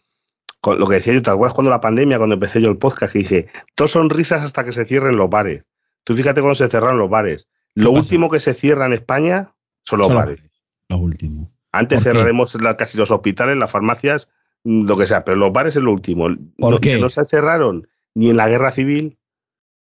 lo 0.65 0.87
que 0.87 0.97
decía 0.97 1.15
yo, 1.15 1.23
¿te 1.23 1.31
acuerdas 1.31 1.55
cuando 1.55 1.71
la 1.71 1.81
pandemia, 1.81 2.19
cuando 2.19 2.35
empecé 2.35 2.61
yo 2.61 2.69
el 2.69 2.79
podcast, 2.79 3.13
que 3.13 3.21
dije, 3.21 3.47
todos 3.75 3.93
son 3.93 4.11
risas 4.11 4.43
hasta 4.43 4.65
que 4.65 4.73
se 4.73 4.85
cierren 4.85 5.17
los 5.17 5.31
bares? 5.31 5.65
Tú 6.05 6.15
fíjate 6.15 6.41
cuando 6.41 6.57
se 6.57 6.69
cerraron 6.69 6.99
los 6.99 7.11
bares. 7.11 7.47
Lo 7.75 7.93
último 7.93 8.29
que 8.31 8.41
se 8.41 8.55
cierra 8.55 8.87
en 8.87 8.93
España 8.93 9.53
son 9.85 10.01
los 10.01 10.13
bares. 10.13 10.43
Lo 10.89 10.99
último. 10.99 11.53
Antes 11.71 12.03
cerraremos 12.03 12.57
casi 12.77 12.99
los 12.99 13.11
hospitales, 13.11 13.57
las 13.57 13.71
farmacias, 13.71 14.29
mm, 14.65 14.87
lo 14.87 14.97
que 14.97 15.07
sea, 15.07 15.25
pero 15.25 15.37
los 15.37 15.53
bares 15.53 15.77
es 15.77 15.83
lo 15.83 15.93
último. 15.93 16.29
¿Por 16.57 16.81
qué? 16.81 16.99
no 16.99 17.09
se 17.09 17.25
cerraron 17.25 17.87
ni 18.15 18.31
en 18.31 18.37
la 18.37 18.49
guerra 18.49 18.73
civil 18.73 19.19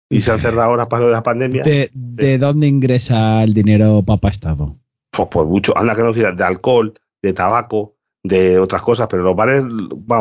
y 0.10 0.22
se 0.22 0.32
han 0.32 0.40
cerrado 0.40 0.70
ahora 0.70 0.90
para 0.90 1.08
la 1.08 1.24
pandemia. 1.24 1.64
¿De, 1.64 2.38
dónde 2.38 2.68
ingresa 2.68 3.44
el 3.44 3.54
dinero 3.54 4.02
Papa 4.04 4.30
Estado? 4.30 4.78
Pues 5.12 5.28
por 5.28 5.46
mucho, 5.46 5.78
anda 5.78 5.96
que 5.96 6.02
no 6.02 6.14
de 6.14 6.44
alcohol, 6.44 7.00
de 7.22 7.34
tabaco, 7.34 7.93
de 8.24 8.58
otras 8.60 8.82
cosas, 8.82 9.08
pero 9.10 9.24
los 9.24 9.36
bares 9.36 9.64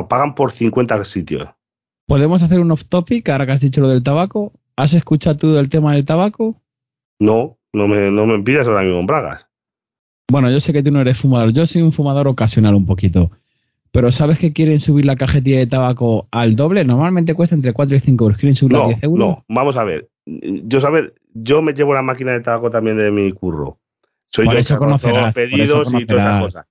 pagan 0.09 0.35
por 0.35 0.53
50 0.53 1.05
sitios. 1.05 1.49
¿Podemos 2.07 2.43
hacer 2.43 2.61
un 2.61 2.71
off 2.73 2.85
topic 2.85 3.29
ahora 3.29 3.47
que 3.47 3.53
has 3.53 3.61
dicho 3.61 3.81
lo 3.81 3.89
del 3.89 4.03
tabaco? 4.03 4.53
¿Has 4.77 4.93
escuchado 4.95 5.37
tú 5.37 5.53
del 5.53 5.69
tema 5.69 5.95
del 5.95 6.05
tabaco? 6.05 6.61
No, 7.21 7.59
no 7.73 7.87
me, 7.87 8.11
no 8.11 8.27
me 8.27 8.43
pidas 8.43 8.67
ahora 8.67 8.83
mismo 8.83 9.01
en 9.01 9.07
bragas. 9.07 9.47
Bueno, 10.31 10.51
yo 10.51 10.61
sé 10.61 10.73
que 10.73 10.83
tú 10.83 10.91
no 10.91 11.01
eres 11.01 11.19
fumador, 11.19 11.53
yo 11.53 11.67
soy 11.67 11.83
un 11.83 11.93
fumador 11.93 12.27
ocasional 12.27 12.75
un 12.75 12.87
poquito. 12.87 13.31
Pero 13.93 14.11
¿sabes 14.11 14.39
que 14.39 14.55
quieren 14.55 14.81
subir 14.81 15.05
la 15.05 15.17
cajetilla 15.17 15.59
de 15.59 15.67
tabaco 15.67 16.27
al 16.31 16.57
doble? 16.57 16.83
Normalmente 16.83 17.35
cuesta 17.35 17.55
entre 17.55 17.75
4 17.75 17.97
y 17.97 18.01
5 18.01 18.25
euros. 18.25 18.39
¿Quieren 18.39 18.57
subirla 18.57 18.85
a 18.85 18.87
10 18.89 19.03
euros? 19.05 19.19
No, 19.19 19.45
vamos 19.49 19.77
a 19.77 19.85
ver. 19.85 20.09
Yo 20.25 20.81
saber, 20.81 21.15
yo 21.35 21.61
me 21.61 21.75
llevo 21.75 21.93
la 21.93 22.01
máquina 22.01 22.33
de 22.33 22.41
tabaco 22.41 22.71
también 22.71 22.97
de 22.97 23.11
mi 23.11 23.31
curro. 23.33 23.79
Soy 24.29 24.47
yo 24.47 24.57
eso 24.57 24.79
conocerás, 24.79 25.35
pedidos 25.35 25.93
y 25.93 26.07
todas 26.07 26.25
esas 26.25 26.41
cosas. 26.41 26.69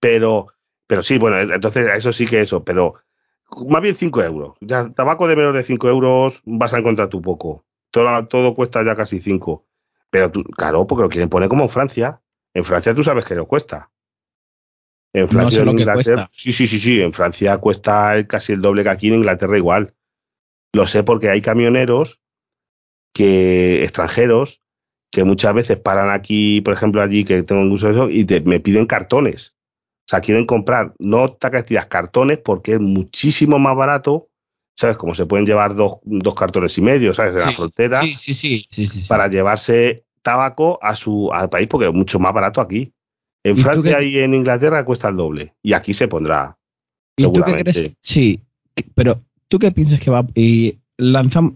Pero 0.00 0.53
pero 0.94 1.02
sí, 1.02 1.18
bueno, 1.18 1.52
entonces 1.52 1.88
eso 1.92 2.12
sí 2.12 2.24
que 2.24 2.40
eso, 2.40 2.62
pero 2.62 2.94
más 3.66 3.82
bien 3.82 3.96
5 3.96 4.22
euros. 4.22 4.56
Ya, 4.60 4.90
tabaco 4.90 5.26
de 5.26 5.34
menos 5.34 5.52
de 5.52 5.64
5 5.64 5.88
euros 5.88 6.40
vas 6.44 6.72
a 6.72 6.78
encontrar 6.78 7.08
tú 7.08 7.20
poco. 7.20 7.64
Todo, 7.90 8.28
todo 8.28 8.54
cuesta 8.54 8.84
ya 8.84 8.94
casi 8.94 9.18
5. 9.18 9.66
Pero 10.08 10.30
tú, 10.30 10.44
claro, 10.44 10.86
porque 10.86 11.02
lo 11.02 11.08
quieren 11.08 11.28
poner 11.28 11.48
como 11.48 11.64
en 11.64 11.68
Francia. 11.68 12.20
En 12.52 12.62
Francia 12.62 12.94
tú 12.94 13.02
sabes 13.02 13.24
que 13.24 13.34
lo 13.34 13.48
cuesta. 13.48 13.90
En 15.12 15.28
Francia, 15.28 15.62
en 15.62 15.70
Inglaterra, 15.70 16.30
sí, 16.32 16.52
sí, 16.52 16.68
sí, 16.68 16.78
sí. 16.78 17.00
En 17.00 17.12
Francia 17.12 17.58
cuesta 17.58 18.24
casi 18.28 18.52
el 18.52 18.62
doble 18.62 18.84
que 18.84 18.90
aquí 18.90 19.08
en 19.08 19.14
Inglaterra 19.14 19.58
igual. 19.58 19.94
Lo 20.74 20.86
sé 20.86 21.02
porque 21.02 21.28
hay 21.28 21.42
camioneros 21.42 22.20
que 23.12 23.82
extranjeros 23.82 24.62
que 25.10 25.24
muchas 25.24 25.54
veces 25.54 25.76
paran 25.76 26.10
aquí, 26.10 26.60
por 26.60 26.72
ejemplo, 26.72 27.02
allí 27.02 27.24
que 27.24 27.42
tengo 27.42 27.62
un 27.62 27.72
uso 27.72 27.88
de 27.88 27.92
eso 27.94 28.10
y 28.10 28.24
me 28.44 28.60
piden 28.60 28.86
cartones. 28.86 29.56
O 30.04 30.08
sea, 30.08 30.20
quieren 30.20 30.44
comprar 30.44 30.92
no 30.98 31.32
tacastillas, 31.32 31.86
cartones 31.86 32.38
porque 32.44 32.74
es 32.74 32.80
muchísimo 32.80 33.58
más 33.58 33.76
barato. 33.76 34.28
¿Sabes? 34.76 34.96
Como 34.96 35.14
se 35.14 35.24
pueden 35.24 35.46
llevar 35.46 35.76
dos, 35.76 35.98
dos 36.02 36.34
cartones 36.34 36.76
y 36.78 36.82
medio, 36.82 37.14
¿sabes? 37.14 37.34
De 37.34 37.46
la 37.46 37.52
frontera. 37.52 38.00
Sí, 38.00 38.16
sí, 38.16 38.34
sí, 38.68 38.86
sí, 38.86 39.08
Para 39.08 39.28
llevarse 39.28 40.04
tabaco 40.20 40.80
a 40.82 40.96
su, 40.96 41.30
al 41.32 41.48
país 41.48 41.68
porque 41.68 41.86
es 41.86 41.94
mucho 41.94 42.18
más 42.18 42.34
barato 42.34 42.60
aquí. 42.60 42.92
En 43.44 43.56
Francia 43.56 44.02
y 44.02 44.18
en 44.18 44.34
Inglaterra 44.34 44.84
cuesta 44.84 45.10
el 45.10 45.16
doble. 45.16 45.54
Y 45.62 45.74
aquí 45.74 45.94
se 45.94 46.08
pondrá. 46.08 46.56
¿Y 47.16 47.22
tú 47.22 47.40
qué 47.44 47.52
crees? 47.52 47.92
Sí, 48.00 48.40
pero 48.96 49.22
¿tú 49.46 49.60
qué 49.60 49.70
piensas 49.70 50.00
que 50.00 50.10
va? 50.10 50.26
Y 50.34 50.78
lanzamos, 50.96 51.54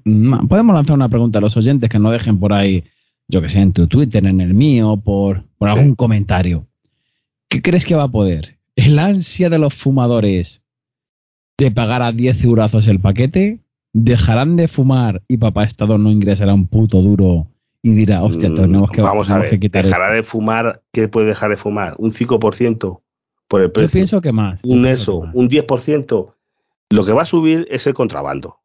podemos 0.49 0.77
lanzar 0.77 0.95
una 0.95 1.09
pregunta 1.09 1.39
a 1.39 1.43
los 1.43 1.57
oyentes 1.57 1.89
que 1.89 1.99
no 1.99 2.13
dejen 2.13 2.39
por 2.39 2.53
ahí, 2.53 2.85
yo 3.27 3.43
que 3.43 3.51
sé, 3.51 3.59
en 3.59 3.73
tu 3.73 3.89
Twitter, 3.89 4.25
en 4.27 4.41
el 4.41 4.55
mío, 4.55 4.97
por, 5.03 5.43
por 5.57 5.69
algún 5.69 5.97
comentario. 5.97 6.68
¿Qué 7.49 7.63
crees 7.63 7.85
que 7.85 7.95
va 7.95 8.05
a 8.05 8.09
poder? 8.09 8.59
¿El 8.77 8.99
ansia 8.99 9.51
de 9.51 9.59
los 9.59 9.75
fumadores 9.75 10.63
de 11.57 11.71
pagar 11.71 12.03
a 12.03 12.13
10 12.13 12.45
eurazos 12.45 12.87
el 12.87 13.01
paquete? 13.01 13.61
¿Dejarán 13.93 14.57
de 14.57 14.69
fumar 14.69 15.23
y 15.29 15.39
papá 15.39 15.65
Estado 15.65 15.99
no 15.99 16.11
ingresará 16.11 16.55
un 16.55 16.67
puto 16.67 17.01
duro 17.01 17.49
y 17.83 17.93
dirá, 17.93 18.23
hostia, 18.23 18.53
tenemos 18.53 18.91
que, 18.91 19.01
Vamos 19.01 19.31
a 19.31 19.39
ver, 19.39 19.59
¿dejará 19.59 20.13
de 20.13 20.23
fumar? 20.23 20.83
¿Qué 20.93 21.09
puede 21.09 21.27
dejar 21.29 21.51
de 21.51 21.57
fumar? 21.57 21.95
¿Un 21.99 22.13
5% 22.13 23.01
por 23.47 23.63
el 23.63 23.71
precio? 23.71 23.89
Yo 23.89 23.93
pienso 23.93 24.21
que 24.21 24.33
más. 24.33 24.63
Un 24.65 24.87
eso, 24.87 25.19
un 25.33 25.49
10%. 25.49 26.35
Lo 26.91 27.05
que 27.05 27.13
va 27.13 27.23
a 27.23 27.27
subir 27.27 27.67
es 27.71 27.87
el 27.87 27.95
contrabando. 27.95 28.59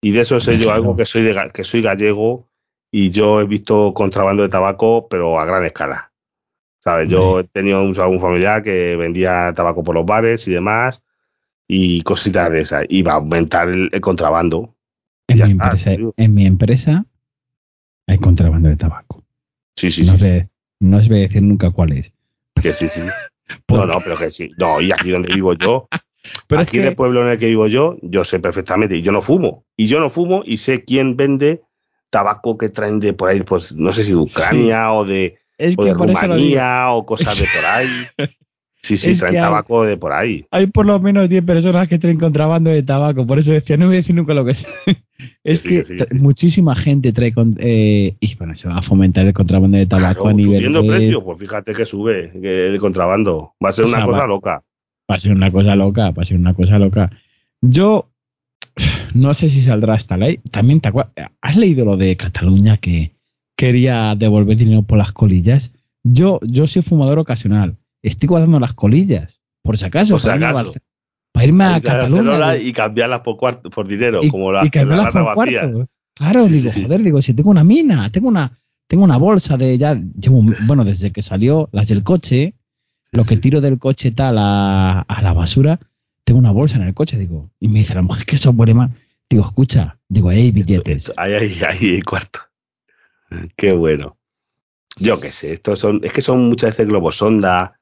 Y 0.00 0.12
de 0.12 0.22
eso 0.22 0.40
sé 0.40 0.58
yo 0.58 0.72
algo 0.72 0.96
que 0.96 1.04
soy, 1.04 1.22
de, 1.22 1.50
que 1.52 1.64
soy 1.64 1.82
gallego 1.82 2.48
y 2.90 3.10
yo 3.10 3.40
he 3.40 3.46
visto 3.46 3.92
contrabando 3.94 4.42
de 4.42 4.48
tabaco, 4.48 5.08
pero 5.08 5.38
a 5.38 5.44
gran 5.44 5.64
escala. 5.64 6.12
¿Sabes? 6.86 7.08
Yo 7.08 7.40
he 7.40 7.44
tenido 7.44 7.82
un, 7.82 7.98
algún 7.98 8.20
familiar 8.20 8.62
que 8.62 8.94
vendía 8.94 9.52
tabaco 9.56 9.82
por 9.82 9.96
los 9.96 10.06
bares 10.06 10.46
y 10.46 10.52
demás 10.52 11.02
y 11.66 12.02
cositas 12.02 12.48
de 12.52 12.60
esas. 12.60 12.84
Y 12.88 13.02
va 13.02 13.14
a 13.14 13.16
aumentar 13.16 13.68
el, 13.68 13.90
contrabando. 14.00 14.76
En 15.26 15.44
mi, 15.44 15.50
empresa, 15.50 15.90
en 16.16 16.34
mi 16.34 16.46
empresa 16.46 17.04
hay 18.06 18.18
contrabando 18.18 18.68
de 18.68 18.76
tabaco. 18.76 19.24
Sí, 19.74 19.90
sí, 19.90 20.06
no 20.06 20.16
sí. 20.16 20.44
No 20.78 20.98
os 20.98 21.08
voy 21.08 21.18
a 21.18 21.20
decir 21.22 21.42
nunca 21.42 21.72
cuál 21.72 21.90
es. 21.90 22.14
Que 22.62 22.72
sí, 22.72 22.86
sí. 22.86 23.00
no, 23.68 23.84
no, 23.84 24.00
pero 24.04 24.16
que 24.16 24.30
sí. 24.30 24.52
No, 24.56 24.80
y 24.80 24.92
aquí 24.92 25.10
donde 25.10 25.34
vivo 25.34 25.54
yo, 25.54 25.88
pero 26.46 26.60
aquí 26.60 26.78
en 26.78 26.86
el 26.86 26.94
pueblo 26.94 27.22
en 27.22 27.32
el 27.32 27.38
que 27.38 27.48
vivo 27.48 27.66
yo, 27.66 27.96
yo 28.00 28.24
sé 28.24 28.38
perfectamente, 28.38 28.96
y 28.96 29.02
yo 29.02 29.10
no 29.10 29.22
fumo. 29.22 29.64
Y 29.76 29.88
yo 29.88 29.98
no 29.98 30.08
fumo 30.08 30.42
y 30.46 30.58
sé 30.58 30.84
quién 30.84 31.16
vende 31.16 31.64
tabaco 32.10 32.56
que 32.56 32.68
traen 32.68 33.00
de 33.00 33.12
por 33.12 33.28
ahí, 33.28 33.42
pues 33.42 33.74
no 33.74 33.92
sé 33.92 34.04
si 34.04 34.12
de 34.12 34.18
Ucrania 34.18 34.92
o 34.92 35.04
de, 35.04 35.40
es 35.58 35.76
que 35.76 35.92
Rumanía 35.92 36.90
o 36.90 37.04
cosas 37.04 37.38
de 37.38 37.46
por 37.54 37.64
ahí. 37.64 37.88
Sí, 38.86 38.96
sí, 38.96 39.18
traen 39.18 39.34
tabaco 39.34 39.82
de 39.82 39.96
por 39.96 40.12
ahí. 40.12 40.46
Hay 40.52 40.68
por 40.68 40.86
lo 40.86 41.00
menos 41.00 41.28
10 41.28 41.44
personas 41.44 41.88
que 41.88 41.98
traen 41.98 42.20
contrabando 42.20 42.70
de 42.70 42.84
tabaco, 42.84 43.26
por 43.26 43.40
eso 43.40 43.50
decía, 43.50 43.76
no 43.76 43.86
voy 43.86 43.96
a 43.96 43.98
decir 43.98 44.14
nunca 44.14 44.32
lo 44.32 44.44
que 44.44 44.52
es. 44.52 44.68
es 45.42 45.62
que 45.64 45.82
muchísima 46.14 46.76
gente 46.76 47.12
trae. 47.12 47.34
Eh, 47.58 48.14
y 48.20 48.34
bueno, 48.36 48.54
se 48.54 48.68
va 48.68 48.78
a 48.78 48.82
fomentar 48.82 49.26
el 49.26 49.32
contrabando 49.32 49.76
de 49.76 49.86
tabaco 49.86 50.28
a 50.28 50.32
nivel. 50.32 50.60
Subiendo 50.60 50.86
precio, 50.86 51.24
pues 51.24 51.38
fíjate 51.38 51.72
que 51.72 51.84
sube 51.84 52.30
el 52.40 52.78
contrabando. 52.78 53.54
Va 53.64 53.70
a 53.70 53.72
ser 53.72 53.86
una 53.86 54.06
cosa 54.06 54.26
loca. 54.26 54.62
Va 55.10 55.16
a 55.16 55.20
ser 55.20 55.32
una 55.32 55.50
cosa 55.50 55.74
loca, 55.74 56.10
va 56.12 56.22
a 56.22 56.24
ser 56.24 56.36
una 56.36 56.54
cosa 56.54 56.78
loca. 56.78 57.10
Yo 57.60 58.08
no 59.14 59.34
sé 59.34 59.48
si 59.48 59.62
saldrá 59.62 59.96
esta 59.96 60.16
ley. 60.16 60.38
También 60.52 60.80
te 60.80 60.92
¿Has 61.40 61.56
leído 61.56 61.84
lo 61.84 61.96
de 61.96 62.16
Cataluña 62.16 62.76
que 62.76 63.15
quería 63.56 64.14
devolver 64.14 64.56
dinero 64.56 64.82
por 64.82 64.98
las 64.98 65.12
colillas? 65.12 65.72
Yo, 66.04 66.38
yo 66.42 66.66
soy 66.66 66.82
fumador 66.82 67.18
ocasional 67.18 67.76
estoy 68.08 68.28
guardando 68.28 68.60
las 68.60 68.74
colillas, 68.74 69.40
por 69.62 69.76
si 69.76 69.84
acaso. 69.84 70.18
para, 70.18 70.64
Irme 71.44 71.64
a, 71.64 71.80
Cataluña. 71.80 72.56
Y 72.56 72.72
cambiarlas 72.72 73.20
por, 73.20 73.36
cuarto, 73.36 73.68
por 73.68 73.86
dinero, 73.86 74.20
como 74.30 74.52
las, 74.52 74.66
y 74.66 74.70
cambiarlas 74.70 75.12
por 75.12 75.34
cuarto. 75.34 75.88
Claro, 76.14 76.46
digo, 76.46 76.70
joder, 76.72 77.02
digo, 77.02 77.20
si 77.20 77.34
tengo 77.34 77.50
una 77.50 77.62
mina, 77.62 78.10
tengo 78.10 78.28
una, 78.28 78.58
tengo 78.86 79.04
una 79.04 79.18
bolsa 79.18 79.58
de 79.58 79.76
ya, 79.76 79.94
llevo, 79.94 80.42
bueno, 80.66 80.82
desde 80.82 81.12
que 81.12 81.20
salió 81.20 81.68
las 81.72 81.88
del 81.88 82.02
coche, 82.04 82.54
lo 83.12 83.24
que 83.24 83.36
tiro 83.36 83.60
del 83.60 83.78
coche 83.78 84.12
tal 84.12 84.38
a, 84.38 85.00
a, 85.00 85.22
la 85.22 85.34
basura, 85.34 85.78
tengo 86.24 86.38
una 86.38 86.52
bolsa 86.52 86.76
en 86.76 86.84
el 86.84 86.94
coche, 86.94 87.18
digo, 87.18 87.50
y 87.60 87.68
me 87.68 87.80
dice 87.80 87.94
la 87.94 88.00
mujer, 88.00 88.24
¿qué 88.24 88.38
software 88.38 88.74
más? 88.74 88.92
Digo, 89.28 89.44
escucha, 89.44 89.98
digo, 90.08 90.30
hay 90.30 90.52
billetes. 90.52 91.12
Ahí, 91.18 91.34
ahí, 91.34 91.60
ahí, 91.68 92.00
cuarto. 92.00 92.40
Qué 93.56 93.72
bueno. 93.72 94.18
Yo 94.98 95.20
qué 95.20 95.30
sé, 95.30 95.52
estos 95.52 95.80
son, 95.80 96.00
es 96.02 96.12
que 96.12 96.22
son 96.22 96.48
muchas 96.48 96.70
veces 96.70 96.88
globosonda, 96.88 97.78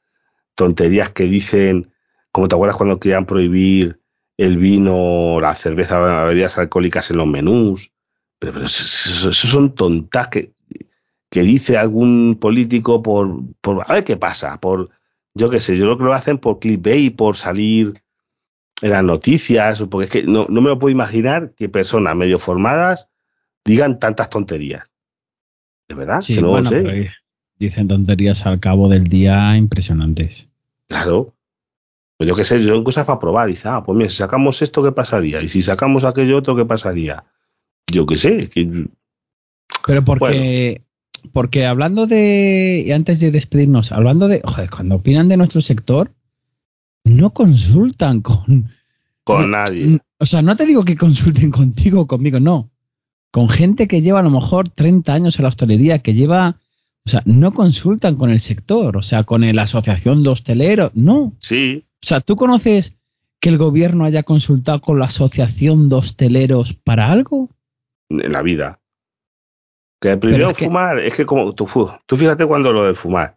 tonterías 0.55 1.11
que 1.11 1.24
dicen, 1.24 1.92
como 2.32 2.49
te 2.49 2.57
acuerdas 2.57 2.76
cuando 2.76 2.99
querían 2.99 3.26
prohibir 3.26 4.01
el 4.36 4.57
vino, 4.57 5.38
la 5.40 5.55
cerveza, 5.55 6.01
las 6.01 6.26
bebidas 6.26 6.59
alcohólicas 6.59 7.11
en 7.11 7.18
los 7.18 7.26
menús, 7.28 7.92
pero, 8.40 8.64
eso, 8.64 9.32
son 9.32 9.74
tontas 9.74 10.28
que, 10.28 10.53
que 11.30 11.42
dice 11.42 11.76
algún 11.76 12.36
político 12.40 13.01
por, 13.01 13.42
por, 13.61 13.82
a 13.86 13.95
ver 13.95 14.05
qué 14.05 14.16
pasa, 14.16 14.59
por, 14.61 14.90
yo 15.34 15.51
qué 15.51 15.61
sé, 15.61 15.76
yo 15.76 15.84
creo 15.84 15.99
que 15.99 16.05
lo 16.05 16.14
hacen 16.14 16.38
por 16.38 16.59
clickbait, 16.59 17.14
por 17.14 17.36
salir 17.36 17.95
en 18.82 18.90
las 18.90 19.05
noticias, 19.05 19.82
porque 19.88 20.07
es 20.07 20.11
que 20.11 20.22
no, 20.24 20.47
no 20.49 20.61
me 20.61 20.70
lo 20.70 20.78
puedo 20.80 20.92
imaginar 20.92 21.55
que 21.55 21.68
personas 21.68 22.16
medio 22.16 22.40
formadas 22.40 23.09
digan 23.64 24.01
tantas 24.01 24.30
tonterías. 24.30 24.93
¿De 25.89 25.95
verdad? 25.95 26.22
que 26.26 26.41
no 26.41 26.61
lo 26.61 26.64
sé 26.64 27.11
dicen 27.59 27.89
tonterías 27.89 28.47
al 28.47 28.61
cabo 28.61 28.89
del 28.89 29.05
día 29.05 29.57
impresionantes. 29.57 30.49
Claro. 30.89 31.35
Pues 32.16 32.28
yo 32.28 32.37
qué 32.37 32.45
sé, 32.45 32.64
son 32.64 32.85
cosas 32.85 33.07
para 33.07 33.18
probar. 33.18 33.49
Dice, 33.49 33.68
ah, 33.68 33.82
pues 33.85 33.97
mira, 33.97 34.11
si 34.11 34.16
sacamos 34.16 34.62
esto, 34.62 34.82
¿qué 34.82 34.93
pasaría? 34.93 35.43
Y 35.43 35.49
si 35.49 35.62
sacamos 35.62 36.05
aquello 36.05 36.39
otro, 36.39 36.55
¿qué 36.57 36.64
pasaría? 36.64 37.24
Yo 37.91 38.07
qué 38.07 38.16
sé. 38.16 38.51
Pero 39.87 40.05
porque, 40.05 40.82
porque 41.32 41.66
hablando 41.66 42.07
de, 42.07 42.85
y 42.87 42.93
antes 42.93 43.20
de 43.20 43.30
despedirnos, 43.30 43.93
hablando 43.93 44.28
de, 44.28 44.43
joder, 44.45 44.70
cuando 44.70 44.97
opinan 44.97 45.28
de 45.28 45.37
nuestro 45.37 45.61
sector, 45.61 46.12
no 47.05 47.30
consultan 47.30 48.20
con... 48.20 48.70
Con 49.24 49.51
nadie. 49.51 49.99
O 50.18 50.26
sea, 50.26 50.43
no 50.43 50.55
te 50.55 50.66
digo 50.66 50.85
que 50.85 50.97
consulten 50.97 51.51
contigo 51.51 52.03
o 52.03 52.07
conmigo, 52.07 52.39
no. 52.39 52.70
Con 53.35 53.49
gente 53.49 53.89
que 53.89 54.01
lleva 54.01 54.20
a 54.20 54.22
lo 54.22 54.30
mejor 54.30 54.68
30 54.68 55.12
años 55.12 55.39
en 55.39 55.43
la 55.43 55.49
hostelería, 55.49 55.99
que 55.99 56.14
lleva 56.14 56.57
o 57.05 57.11
sea, 57.11 57.20
no 57.26 57.53
consultan 57.53 58.16
con 58.16 58.30
el 58.30 58.39
sector, 58.39 58.97
o 58.97 59.03
sea, 59.03 59.24
con 59.24 59.43
la 59.43 59.62
asociación 59.62 60.22
de 60.22 60.30
hosteleros, 60.30 60.95
no. 60.95 61.35
Sí. 61.41 61.85
O 62.03 62.07
sea, 62.07 62.20
¿tú 62.20 62.35
conoces 62.35 62.97
que 63.41 63.51
el 63.51 63.59
gobierno 63.59 64.05
haya 64.05 64.22
consultado 64.22 64.80
con 64.80 64.99
la 64.99 65.07
asociación 65.07 65.91
de 65.91 65.97
hosteleros 65.97 66.72
para 66.72 67.11
algo? 67.11 67.51
En 68.09 68.32
la 68.32 68.41
vida. 68.41 68.80
Que 70.01 70.16
primero 70.16 70.55
fumar, 70.55 70.99
es 70.99 71.14
que 71.14 71.26
como 71.26 71.55
tú, 71.55 71.68
tú 72.07 72.16
fíjate 72.16 72.47
cuando 72.47 72.72
lo 72.72 72.85
de 72.85 72.95
fumar, 72.95 73.37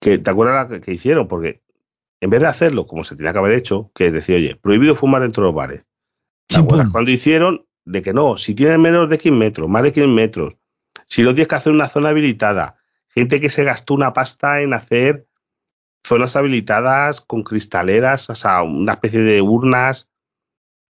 que 0.00 0.18
te 0.18 0.30
acuerdas 0.30 0.68
que, 0.68 0.80
que 0.80 0.94
hicieron, 0.94 1.28
porque 1.28 1.62
en 2.20 2.28
vez 2.28 2.40
de 2.40 2.46
hacerlo 2.48 2.86
como 2.86 3.04
se 3.04 3.16
tenía 3.16 3.32
que 3.32 3.38
haber 3.38 3.52
hecho, 3.52 3.90
que 3.94 4.10
decía, 4.10 4.36
oye, 4.36 4.56
prohibido 4.56 4.94
fumar 4.96 5.22
dentro 5.22 5.44
de 5.44 5.46
los 5.46 5.54
bares. 5.54 5.86
¿Te 6.46 6.58
acuerdas 6.58 6.90
cuando 6.90 7.10
hicieron 7.10 7.67
de 7.88 8.02
que 8.02 8.12
no, 8.12 8.36
si 8.36 8.54
tienen 8.54 8.82
menos 8.82 9.08
de 9.08 9.18
15 9.18 9.36
metros, 9.36 9.68
más 9.68 9.82
de 9.82 9.92
15 9.92 10.08
metros, 10.08 10.54
si 11.06 11.22
no 11.22 11.30
tienes 11.30 11.48
que 11.48 11.54
hacer 11.54 11.72
una 11.72 11.88
zona 11.88 12.10
habilitada, 12.10 12.76
gente 13.08 13.40
que 13.40 13.48
se 13.48 13.64
gastó 13.64 13.94
una 13.94 14.12
pasta 14.12 14.60
en 14.60 14.74
hacer 14.74 15.26
zonas 16.04 16.36
habilitadas 16.36 17.22
con 17.22 17.42
cristaleras, 17.42 18.28
o 18.28 18.34
sea, 18.34 18.62
una 18.62 18.94
especie 18.94 19.22
de 19.22 19.40
urnas. 19.40 20.10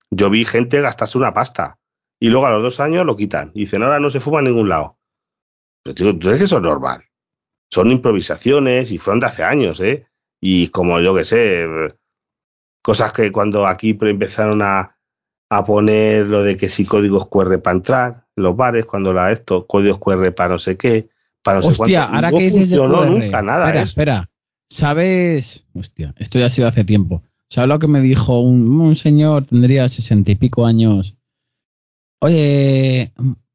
Yo 0.09 0.29
vi 0.29 0.43
gente 0.43 0.81
gastarse 0.81 1.17
una 1.17 1.33
pasta 1.33 1.77
y 2.19 2.29
luego 2.29 2.47
a 2.47 2.51
los 2.51 2.63
dos 2.63 2.79
años 2.79 3.05
lo 3.05 3.15
quitan 3.15 3.51
y 3.53 3.61
dicen, 3.61 3.83
ahora 3.83 3.99
no 3.99 4.09
se 4.09 4.19
fuma 4.19 4.39
en 4.39 4.45
ningún 4.45 4.69
lado. 4.69 4.97
Pero 5.83 5.95
tú 5.95 6.19
crees 6.19 6.39
que 6.39 6.45
eso 6.45 6.57
es 6.57 6.63
normal. 6.63 7.03
Son 7.69 7.91
improvisaciones 7.91 8.91
y 8.91 8.97
fueron 8.97 9.19
de 9.19 9.27
hace 9.27 9.43
años, 9.43 9.79
¿eh? 9.81 10.07
Y 10.41 10.69
como 10.69 10.99
yo 10.99 11.13
que 11.15 11.25
sé, 11.25 11.65
cosas 12.81 13.13
que 13.13 13.31
cuando 13.31 13.67
aquí 13.67 13.97
empezaron 14.01 14.61
a, 14.61 14.96
a 15.49 15.65
poner 15.65 16.27
lo 16.27 16.43
de 16.43 16.57
que 16.57 16.69
si 16.69 16.85
códigos 16.85 17.27
QR 17.27 17.61
para 17.61 17.77
entrar, 17.77 18.25
los 18.35 18.55
bares, 18.55 18.85
cuando 18.85 19.13
la 19.13 19.31
esto, 19.31 19.65
códigos 19.65 19.99
QR 19.99 20.33
para 20.33 20.53
no 20.53 20.59
sé 20.59 20.77
qué, 20.77 21.09
Hostia, 21.55 22.03
ahora 22.03 22.31
que 22.31 22.51
dices 22.51 22.71
de 22.71 22.77
nunca 22.77 23.41
nada. 23.41 23.67
Espera, 23.67 23.83
espera. 23.83 24.29
¿Sabes? 24.69 25.63
Hostia, 25.73 26.13
esto 26.17 26.39
ya 26.39 26.47
ha 26.47 26.49
sido 26.49 26.67
hace 26.67 26.83
tiempo. 26.83 27.23
¿Sabes 27.49 27.69
lo 27.69 27.79
que 27.79 27.87
me 27.87 28.01
dijo 28.01 28.41
un, 28.41 28.95
señor, 28.97 29.45
tendría 29.45 29.87
sesenta 29.87 30.31
y 30.31 30.35
pico 30.35 30.65
años? 30.65 31.15
Oye, 32.19 33.13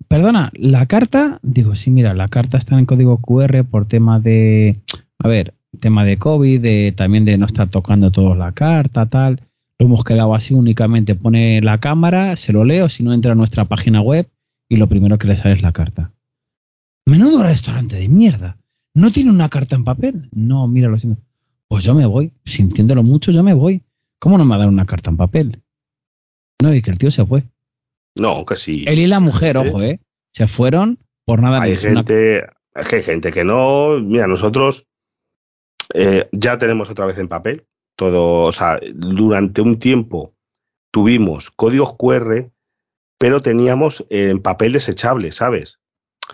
perdona, 0.09 0.51
la 0.55 0.87
carta, 0.87 1.39
digo, 1.43 1.75
sí, 1.77 1.91
mira, 1.91 2.15
la 2.15 2.29
carta 2.29 2.57
está 2.57 2.79
en 2.79 2.87
código 2.87 3.19
QR 3.19 3.65
por 3.65 3.87
tema 3.87 4.19
de, 4.19 4.81
a 5.19 5.29
ver, 5.29 5.55
tema 5.79 6.05
de 6.05 6.17
COVID, 6.17 6.61
de, 6.61 6.93
también 6.97 7.27
de 7.27 7.37
no 7.37 7.45
estar 7.45 7.69
tocando 7.69 8.11
toda 8.11 8.35
la 8.35 8.53
carta, 8.53 9.05
tal. 9.07 9.43
Lo 9.83 9.87
hemos 9.87 10.05
quedado 10.05 10.33
así 10.33 10.55
únicamente, 10.55 11.17
pone 11.17 11.61
la 11.61 11.81
cámara, 11.81 12.37
se 12.37 12.53
lo 12.53 12.65
leo, 12.65 12.89
si 12.89 13.03
no 13.03 13.13
entra 13.13 13.33
a 13.33 13.35
nuestra 13.35 13.65
página 13.65 14.01
web 14.01 14.29
y 14.69 14.77
lo 14.77 14.87
primero 14.87 15.19
que 15.19 15.27
le 15.27 15.37
sale 15.37 15.57
es 15.57 15.63
la 15.63 15.73
carta. 15.73 16.13
Menudo 17.05 17.43
restaurante 17.43 17.97
de 17.97 18.09
mierda. 18.09 18.59
¿No 18.95 19.11
tiene 19.11 19.31
una 19.31 19.49
carta 19.49 19.75
en 19.75 19.83
papel? 19.83 20.29
No, 20.31 20.69
mira, 20.69 20.89
lo 20.89 20.97
siento. 20.99 21.21
Pues 21.67 21.83
yo 21.83 21.97
me 21.97 22.07
voy. 22.07 22.33
Sintiéndolo 22.45 23.03
mucho, 23.03 23.33
yo 23.33 23.43
me 23.43 23.55
voy. 23.55 23.83
¿Cómo 24.21 24.39
no 24.39 24.45
me 24.45 24.51
va 24.51 24.55
a 24.55 24.59
dar 24.61 24.69
una 24.69 24.87
carta 24.87 25.11
en 25.11 25.17
papel? 25.17 25.61
No, 26.63 26.73
y 26.73 26.81
que 26.81 26.93
el 26.93 26.99
tío 26.99 27.11
se 27.11 27.27
fue. 27.27 27.43
No, 28.15 28.47
que 28.47 28.55
sí. 28.55 28.85
Él 28.87 29.01
y 29.01 29.09
la 29.09 29.19
mujer, 29.19 29.57
ojo, 29.57 29.83
¿eh? 29.83 29.99
Se 30.31 30.47
fueron 30.47 31.01
por 31.25 31.43
nada. 31.43 31.61
Hay 31.61 31.77
gente, 31.77 32.45
es 32.73 32.87
que 32.87 32.97
hay 32.97 33.03
gente 33.03 33.33
que 33.33 33.43
no. 33.43 33.99
Mira, 33.99 34.29
nosotros 34.29 34.87
eh, 35.93 36.29
ya 36.31 36.57
tenemos 36.57 36.89
otra 36.89 37.05
vez 37.05 37.19
en 37.19 37.27
papel. 37.27 37.65
Todo, 37.97 38.43
o 38.43 38.53
sea, 38.53 38.81
durante 38.95 39.61
un 39.61 39.79
tiempo 39.79 40.35
tuvimos 40.91 41.51
códigos 41.51 41.97
QR, 41.97 42.51
pero 43.19 43.43
teníamos 43.43 44.05
en 44.11 44.41
papel 44.41 44.73
desechable, 44.73 45.33
¿sabes? 45.33 45.81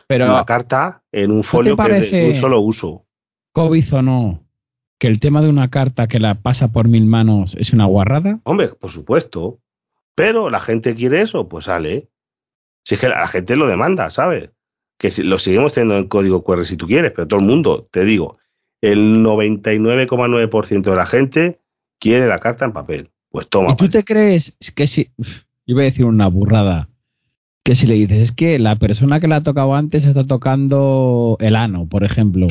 Pero 0.06 0.28
la 0.28 0.44
carta 0.44 1.02
en 1.12 1.30
un 1.30 1.44
folio 1.44 1.76
que 1.76 1.96
es 1.96 2.10
de 2.10 2.28
un 2.28 2.34
solo 2.34 2.60
uso. 2.60 3.06
COVID 3.52 3.94
o 3.94 4.02
no, 4.02 4.48
que 4.98 5.06
el 5.06 5.20
tema 5.20 5.40
de 5.40 5.48
una 5.48 5.70
carta 5.70 6.08
que 6.08 6.18
la 6.18 6.34
pasa 6.40 6.68
por 6.68 6.88
mil 6.88 7.06
manos 7.06 7.56
es 7.58 7.72
una 7.72 7.86
guarrada. 7.86 8.40
Hombre, 8.44 8.68
por 8.68 8.90
supuesto. 8.90 9.60
Pero 10.14 10.50
la 10.50 10.58
gente 10.58 10.96
quiere 10.96 11.22
eso, 11.22 11.48
pues 11.48 11.66
sale. 11.66 12.08
Si 12.84 12.94
es 12.94 13.00
que 13.00 13.08
la 13.08 13.26
gente 13.28 13.54
lo 13.54 13.68
demanda, 13.68 14.10
¿sabes? 14.10 14.50
Que 14.98 15.10
si, 15.10 15.22
lo 15.22 15.38
seguimos 15.38 15.72
teniendo 15.72 15.96
en 15.96 16.08
código 16.08 16.42
QR 16.42 16.66
si 16.66 16.76
tú 16.76 16.86
quieres, 16.88 17.12
pero 17.12 17.28
todo 17.28 17.38
el 17.38 17.46
mundo, 17.46 17.88
te 17.92 18.04
digo, 18.04 18.38
el 18.80 19.24
99,9% 19.24 20.82
de 20.82 20.96
la 20.96 21.06
gente 21.06 21.60
quiere 21.98 22.26
la 22.26 22.38
carta 22.38 22.64
en 22.64 22.72
papel. 22.72 23.10
Pues 23.30 23.48
toma. 23.48 23.72
¿Y 23.72 23.76
tú 23.76 23.88
te 23.88 24.04
crees 24.04 24.56
que 24.74 24.86
si... 24.86 25.10
Yo 25.66 25.74
voy 25.74 25.84
a 25.84 25.86
decir 25.86 26.04
una 26.04 26.28
burrada. 26.28 26.88
Que 27.62 27.74
si 27.74 27.86
le 27.86 27.94
dices, 27.94 28.18
es 28.18 28.32
que 28.32 28.58
la 28.58 28.76
persona 28.76 29.20
que 29.20 29.28
la 29.28 29.36
ha 29.36 29.42
tocado 29.42 29.74
antes 29.74 30.06
está 30.06 30.26
tocando 30.26 31.36
el 31.40 31.54
ano, 31.54 31.86
por 31.86 32.04
ejemplo. 32.04 32.46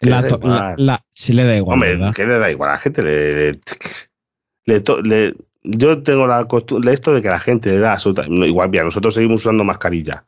La, 0.00 1.04
si 1.12 1.32
le 1.32 1.44
da 1.44 1.56
igual. 1.56 1.74
Hombre, 1.74 2.12
que 2.14 2.26
le 2.26 2.38
da 2.38 2.50
igual. 2.50 2.70
A 2.70 2.72
la 2.72 2.78
gente 2.78 3.02
le. 3.02 3.58
le, 4.66 5.34
yo 5.62 6.02
tengo 6.02 6.26
la 6.26 6.44
costumbre, 6.44 6.92
esto 6.92 7.14
de 7.14 7.22
que 7.22 7.28
la 7.28 7.38
gente 7.38 7.70
le 7.70 7.80
da 7.80 7.98
igual, 8.46 8.70
bien, 8.70 8.84
nosotros 8.84 9.14
seguimos 9.14 9.40
usando 9.42 9.64
mascarilla 9.64 10.24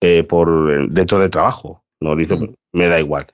eh, 0.00 0.24
por 0.24 0.90
dentro 0.90 1.18
del 1.18 1.30
trabajo. 1.30 1.84
No 2.00 2.16
dice, 2.16 2.36
mm. 2.36 2.54
me 2.72 2.88
da 2.88 3.00
igual. 3.00 3.26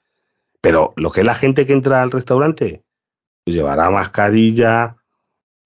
Pero 0.60 0.92
lo 0.96 1.10
que 1.10 1.20
es 1.20 1.26
la 1.26 1.34
gente 1.34 1.66
que 1.66 1.72
entra 1.72 2.02
al 2.02 2.10
restaurante, 2.10 2.82
pues 3.44 3.56
llevará 3.56 3.90
mascarilla 3.90 4.96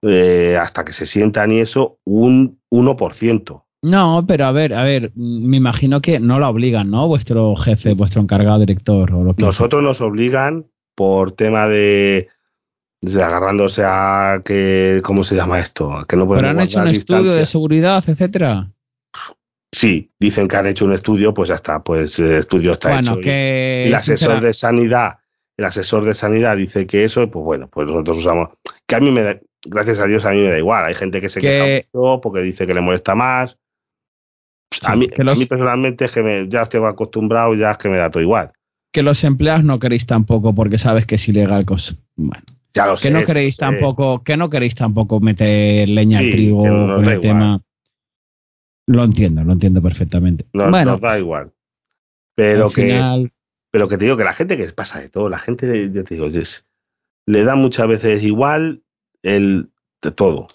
eh, 0.01 0.57
hasta 0.59 0.83
que 0.83 0.93
se 0.93 1.05
sientan 1.05 1.51
y 1.51 1.59
eso, 1.59 1.97
un 2.03 2.59
1%. 2.69 3.63
No, 3.83 4.25
pero 4.25 4.45
a 4.45 4.51
ver, 4.51 4.73
a 4.73 4.83
ver, 4.83 5.11
me 5.15 5.57
imagino 5.57 6.01
que 6.01 6.19
no 6.19 6.39
la 6.39 6.49
obligan, 6.49 6.89
¿no? 6.89 7.07
Vuestro 7.07 7.55
jefe, 7.55 7.93
vuestro 7.93 8.21
encargado 8.21 8.59
director 8.59 9.13
o 9.13 9.23
lo 9.23 9.35
que 9.35 9.43
Nosotros 9.43 9.83
nos 9.83 9.99
obligan 9.99 10.67
por 10.95 11.33
tema 11.33 11.67
de, 11.67 12.29
agarrándose 13.15 13.83
a 13.85 14.41
que 14.45 15.01
¿cómo 15.03 15.23
se 15.23 15.35
llama 15.35 15.59
esto? 15.59 16.05
Que 16.07 16.15
no 16.15 16.27
Pero 16.29 16.49
han 16.49 16.59
hecho 16.59 16.81
un 16.81 16.87
estudio 16.87 17.33
de 17.33 17.45
seguridad, 17.45 18.03
etcétera. 18.07 18.72
Sí, 19.73 20.11
dicen 20.19 20.47
que 20.47 20.55
han 20.55 20.67
hecho 20.67 20.85
un 20.85 20.93
estudio, 20.93 21.33
pues 21.33 21.49
ya 21.49 21.55
está, 21.55 21.83
pues 21.83 22.19
el 22.19 22.33
estudio 22.33 22.73
está 22.73 22.99
hecho. 22.99 23.19
Que, 23.19 23.85
y 23.85 23.87
el 23.87 23.95
asesor 23.95 24.39
de 24.39 24.53
sanidad, 24.53 25.17
el 25.57 25.65
asesor 25.65 26.05
de 26.05 26.13
sanidad 26.13 26.55
dice 26.55 26.85
que 26.85 27.03
eso, 27.03 27.27
pues 27.31 27.43
bueno, 27.43 27.67
pues 27.69 27.87
nosotros 27.87 28.19
usamos. 28.19 28.49
Que 28.85 28.95
a 28.95 28.99
mí 28.99 29.09
me 29.09 29.23
da, 29.23 29.39
gracias 29.65 29.97
a 29.99 30.05
Dios, 30.05 30.25
a 30.25 30.31
mí 30.31 30.41
me 30.41 30.51
da 30.51 30.59
igual. 30.59 30.85
Hay 30.85 30.93
gente 30.93 31.19
que 31.19 31.27
se 31.27 31.41
queja 31.41 31.87
mucho 31.91 32.21
porque 32.21 32.41
dice 32.41 32.67
que 32.67 32.75
le 32.75 32.81
molesta 32.81 33.15
más. 33.15 33.57
a, 34.85 34.95
mí, 34.95 35.07
personalmente 35.07 36.05
es 36.05 36.11
que 36.11 36.45
ya 36.49 36.61
estoy 36.61 36.85
acostumbrado, 36.85 37.55
ya 37.55 37.71
es 37.71 37.77
que 37.79 37.89
me 37.89 37.97
da 37.97 38.11
todo 38.11 38.21
igual. 38.21 38.51
Que 38.91 39.01
los 39.01 39.23
empleados 39.23 39.63
no 39.63 39.79
queréis 39.79 40.05
tampoco 40.05 40.53
porque 40.53 40.77
sabes 40.77 41.07
que 41.07 41.15
es 41.15 41.27
ilegal. 41.27 41.65
Bueno, 42.15 42.43
ya 42.75 42.85
lo 42.85 42.95
que 42.95 43.09
no 43.09 43.25
queréis 43.25 43.57
tampoco, 43.57 44.23
que 44.23 44.37
no 44.37 44.51
queréis 44.51 44.75
tampoco 44.75 45.19
meter 45.19 45.89
leña 45.89 46.19
al 46.19 46.29
trigo 46.29 46.59
con 46.59 47.09
el 47.09 47.19
tema. 47.21 47.59
Lo 48.87 49.03
entiendo, 49.03 49.43
lo 49.43 49.53
entiendo 49.53 49.81
perfectamente. 49.81 50.45
bueno, 50.53 50.83
nos 50.83 51.01
da 51.01 51.17
igual. 51.17 51.53
Pero 52.35 52.69
que, 52.69 53.29
pero 53.71 53.87
que 53.87 53.97
te 53.97 54.05
digo 54.05 54.17
que 54.17 54.23
la 54.23 54.33
gente 54.33 54.57
que 54.57 54.65
pasa 54.73 54.99
de 54.99 55.09
todo, 55.09 55.29
la 55.29 55.39
gente, 55.39 55.89
ya 55.91 56.03
te 56.03 56.15
digo, 56.15 56.27
le 57.25 57.43
da 57.43 57.55
muchas 57.55 57.87
veces 57.87 58.23
igual 58.23 58.83
el 59.21 59.69
de 60.01 60.11
todo. 60.11 60.47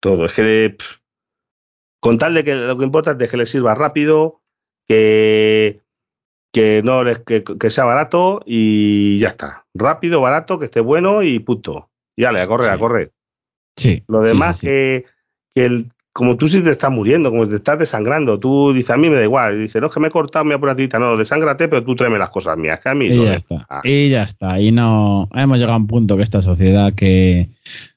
Todo. 0.00 0.26
Es 0.26 0.34
que 0.34 0.76
con 2.00 2.18
tal 2.18 2.34
de 2.34 2.44
que 2.44 2.54
lo 2.54 2.76
que 2.76 2.84
importa 2.84 3.16
es 3.18 3.30
que 3.30 3.36
le 3.38 3.46
sirva 3.46 3.74
rápido, 3.74 4.42
que, 4.86 5.80
que 6.52 6.82
no 6.82 7.02
que, 7.24 7.42
que, 7.42 7.70
sea 7.70 7.84
barato 7.84 8.42
y 8.44 9.18
ya 9.18 9.28
está. 9.28 9.66
Rápido, 9.74 10.20
barato, 10.20 10.58
que 10.58 10.66
esté 10.66 10.80
bueno 10.80 11.22
y 11.22 11.38
punto. 11.38 11.90
Y 12.14 12.22
dale, 12.22 12.42
a 12.42 12.46
correr, 12.46 12.70
a 12.70 12.78
correr. 12.78 13.12
Sí. 13.76 14.04
Lo 14.06 14.20
demás 14.20 14.60
que, 14.60 15.06
que 15.54 15.64
el, 15.64 15.93
como 16.14 16.36
tú 16.36 16.46
sí 16.46 16.62
te 16.62 16.70
estás 16.70 16.92
muriendo, 16.92 17.28
como 17.30 17.48
te 17.48 17.56
estás 17.56 17.76
desangrando, 17.76 18.38
tú 18.38 18.72
dices, 18.72 18.90
a 18.90 18.96
mí 18.96 19.10
me 19.10 19.16
da 19.16 19.24
igual, 19.24 19.56
y 19.56 19.62
dices, 19.62 19.82
no, 19.82 19.88
es 19.88 19.94
que 19.94 19.98
me 19.98 20.06
he 20.06 20.10
cortado 20.12 20.44
mi 20.44 20.54
apuratita, 20.54 20.96
no, 20.96 21.16
desángrate, 21.16 21.66
pero 21.66 21.82
tú 21.82 21.96
tráeme 21.96 22.20
las 22.20 22.30
cosas 22.30 22.56
mías, 22.56 22.78
que 22.78 22.88
a 22.88 22.94
mí 22.94 23.06
y 23.06 23.24
ya 23.24 23.34
está. 23.34 23.66
Y 23.82 24.10
ya 24.10 24.22
está, 24.22 24.60
y 24.60 24.70
no, 24.70 25.28
hemos 25.34 25.58
llegado 25.58 25.74
a 25.74 25.78
un 25.78 25.88
punto 25.88 26.16
que 26.16 26.22
esta 26.22 26.40
sociedad 26.40 26.94
que, 26.94 27.48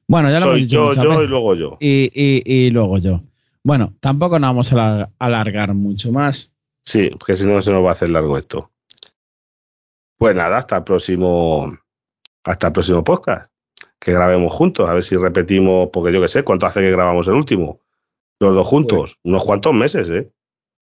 bueno, 0.08 0.32
ya 0.32 0.40
lo 0.40 0.48
hemos 0.48 0.62
dicho 0.62 0.94
yo, 0.94 1.04
yo 1.04 1.24
y 1.24 1.28
luego 1.28 1.54
yo. 1.54 1.78
Y, 1.80 2.10
y, 2.12 2.42
y, 2.44 2.72
luego 2.72 2.98
yo. 2.98 3.22
Bueno, 3.64 3.94
tampoco 4.00 4.40
nos 4.40 4.50
vamos 4.50 4.74
a 4.74 5.12
alargar 5.20 5.76
mucho 5.76 6.12
más. 6.12 6.52
Sí, 6.86 7.12
porque 7.20 7.36
si 7.36 7.46
no 7.46 7.62
se 7.62 7.72
nos 7.72 7.86
va 7.86 7.90
a 7.90 7.92
hacer 7.92 8.10
largo 8.10 8.36
esto. 8.40 8.72
Pues 10.18 10.36
nada, 10.36 10.58
hasta 10.58 10.78
el 10.78 10.84
próximo, 10.84 11.72
hasta 12.44 12.68
el 12.68 12.74
próximo 12.74 13.04
podcast, 13.04 13.52
que 14.00 14.12
grabemos 14.12 14.52
juntos, 14.52 14.90
a 14.90 14.96
ver 14.96 15.04
si 15.04 15.16
repetimos, 15.18 15.90
porque 15.94 16.12
yo 16.12 16.20
qué 16.20 16.30
sé, 16.30 16.42
¿cuánto 16.42 16.66
hace 16.66 16.80
que 16.80 16.90
grabamos 16.90 17.28
el 17.28 17.36
último? 17.36 17.80
Los 18.40 18.56
dos 18.56 18.68
juntos, 18.68 19.00
pues- 19.00 19.20
unos 19.24 19.44
cuantos 19.44 19.74
meses, 19.74 20.10
¿eh? 20.10 20.32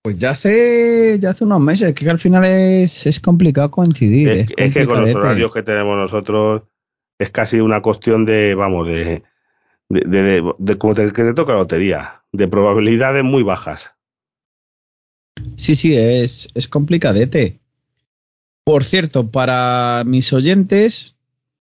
Pues 0.02 0.18
ya 0.18 0.30
hace, 0.30 1.18
ya 1.18 1.30
hace 1.30 1.44
unos 1.44 1.60
meses, 1.60 1.94
que 1.94 2.10
al 2.10 2.18
final 2.18 2.44
es, 2.44 3.06
es 3.06 3.20
complicado 3.20 3.70
coincidir. 3.70 4.28
Es, 4.28 4.74
que 4.74 4.84
con 4.86 5.00
los 5.00 5.14
horarios 5.14 5.50
que 5.52 5.62
tenemos 5.62 5.96
nosotros 5.96 6.62
es 7.18 7.30
casi 7.30 7.60
una 7.60 7.80
cuestión 7.80 8.26
de, 8.26 8.54
vamos, 8.54 8.86
de, 8.86 9.22
de, 9.88 10.42
de, 10.58 10.78
como 10.78 10.94
te, 10.94 11.10
que 11.10 11.22
te 11.22 11.32
toca 11.32 11.52
la 11.52 11.60
lotería, 11.60 12.22
de 12.32 12.48
probabilidades 12.48 13.24
muy 13.24 13.42
bajas. 13.42 13.92
Sí, 15.56 15.74
sí, 15.74 15.96
es, 15.96 16.50
es 16.52 16.68
complicadete. 16.68 17.60
Por 18.64 18.84
cierto, 18.84 19.30
para 19.30 20.02
mis 20.04 20.34
oyentes, 20.34 21.16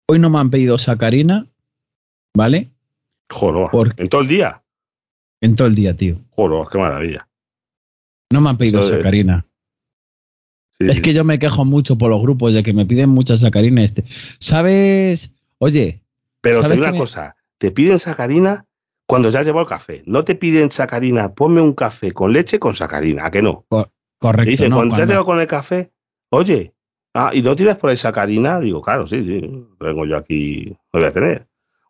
hoy 0.09 0.19
no 0.19 0.29
me 0.29 0.41
han 0.41 0.51
pedido 0.51 0.79
sacarina, 0.79 1.47
¿vale? 2.37 2.73
Joder, 3.31 3.95
en 3.97 4.09
todo 4.09 4.23
el 4.23 4.29
día. 4.29 4.64
En 5.45 5.57
todo 5.57 5.69
el 5.69 5.75
día, 5.75 5.95
tío. 5.95 6.17
Joder, 6.31 6.67
qué 6.73 6.79
maravilla. 6.79 7.29
No 8.31 8.41
me 8.41 8.49
han 8.49 8.57
pedido 8.57 8.81
sacarina. 8.81 9.47
es 10.79 11.03
que 11.03 11.13
yo 11.13 11.23
me 11.23 11.39
quejo 11.39 11.67
mucho 11.67 11.99
por 11.99 12.09
los 12.09 12.23
grupos 12.23 12.55
de 12.55 12.63
que 12.63 12.73
me 12.73 12.87
piden 12.87 13.11
mucha 13.11 13.37
sacarina. 13.37 13.85
Este. 13.85 14.05
¿Sabes? 14.39 15.35
Oye. 15.59 16.01
Pero 16.41 16.63
te 16.63 16.71
digo 16.71 16.89
una 16.89 16.97
cosa, 16.97 17.37
te 17.59 17.71
piden 17.71 17.99
sacarina 17.99 18.65
cuando 19.07 19.31
ya 19.31 19.41
has 19.41 19.47
llevado 19.47 19.65
el 19.65 19.69
café. 19.69 20.03
No 20.07 20.25
te 20.25 20.35
piden 20.35 20.71
sacarina, 20.71 21.35
ponme 21.35 21.61
un 21.61 21.75
café 21.75 22.13
con 22.13 22.33
leche 22.33 22.59
con 22.59 22.75
sacarina, 22.75 23.27
¿a 23.27 23.31
que 23.31 23.43
no? 23.43 23.67
correcto. 23.69 24.45
Te 24.45 24.51
dicen, 24.51 24.73
cuando, 24.73 24.97
ya 24.97 25.03
has 25.03 25.09
llevado 25.09 25.27
con 25.27 25.41
el 25.41 25.47
café, 25.47 25.93
oye, 26.31 26.73
ah, 27.13 27.33
¿y 27.35 27.43
no 27.43 27.55
tienes 27.55 27.77
por 27.77 27.91
ahí 27.91 27.99
sacarina? 27.99 28.61
Digo, 28.61 28.81
claro, 28.81 29.07
sí, 29.07 29.23
sí, 29.23 29.67
vengo 29.79 30.07
yo 30.07 30.17
aquí, 30.17 30.75
lo 30.91 31.01
voy 31.01 31.05
a 31.05 31.13
tener. 31.13 31.47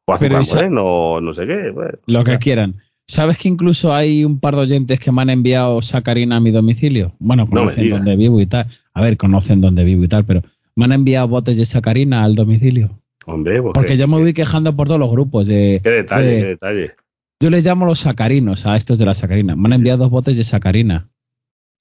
O 0.07 0.13
azúcar 0.13 0.71
no, 0.73 1.21
no 1.21 1.35
sé 1.35 1.47
qué. 1.47 1.71
Pues, 1.73 1.93
lo 2.07 2.25
que 2.25 2.39
quieran. 2.39 2.83
¿Sabes 3.07 3.37
que 3.37 3.49
incluso 3.49 3.93
hay 3.93 4.25
un 4.25 4.41
par 4.41 4.55
de 4.55 4.63
oyentes 4.63 4.99
que 4.99 5.13
me 5.13 5.23
han 5.23 5.31
enviado 5.31 5.83
sacarina 5.83 6.37
a 6.37 6.41
mi 6.41 6.51
domicilio? 6.51 7.15
Bueno, 7.19 7.49
conocen 7.49 7.91
dónde 7.91 8.17
vivo 8.17 8.41
y 8.41 8.47
tal. 8.47 8.67
A 8.95 9.03
ver, 9.03 9.17
conocen 9.17 9.61
dónde 9.61 9.85
vivo 9.85 10.05
y 10.05 10.09
tal, 10.09 10.25
pero 10.25 10.43
me 10.75 10.87
han 10.87 10.93
enviado 10.93 11.29
botes 11.29 11.59
de 11.59 11.67
sacarina 11.67 12.25
al 12.25 12.35
domicilio. 12.35 12.99
Hombre, 13.27 13.61
pues 13.61 13.73
porque 13.75 13.97
yo 13.97 14.09
me 14.09 14.19
voy 14.19 14.33
quejando 14.33 14.75
por 14.75 14.87
todos 14.87 15.01
los 15.01 15.11
grupos 15.11 15.47
de. 15.47 15.81
Qué 15.83 15.91
detalle, 15.91 16.41
qué 16.41 16.45
detalle. 16.45 16.95
Yo 17.41 17.51
les 17.51 17.65
llamo 17.65 17.85
los 17.85 18.01
sacarinos 18.01 18.65
a 18.65 18.77
estos 18.77 18.99
de 18.99 19.05
la 19.05 19.15
sacarina. 19.15 19.55
Me 19.55 19.67
han 19.67 19.75
enviado 19.75 19.99
dos 19.99 20.11
botes 20.11 20.37
de 20.37 20.45
sacarina. 20.45 21.11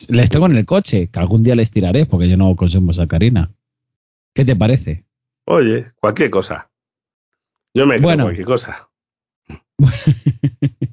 Les 0.09 0.29
tengo 0.29 0.47
en 0.47 0.57
el 0.57 0.65
coche, 0.65 1.07
que 1.07 1.19
algún 1.19 1.43
día 1.43 1.55
les 1.55 1.71
tiraré 1.71 2.05
porque 2.05 2.27
yo 2.27 2.35
no 2.35 2.53
consumo 2.55 2.91
sacarina. 2.91 3.53
¿Qué 4.33 4.43
te 4.43 4.55
parece? 4.55 5.05
Oye, 5.45 5.91
cualquier 5.99 6.29
cosa. 6.29 6.69
Yo 7.73 7.85
me 7.87 7.97
bueno. 7.97 8.25
cualquier 8.25 8.45
cosa. 8.45 8.89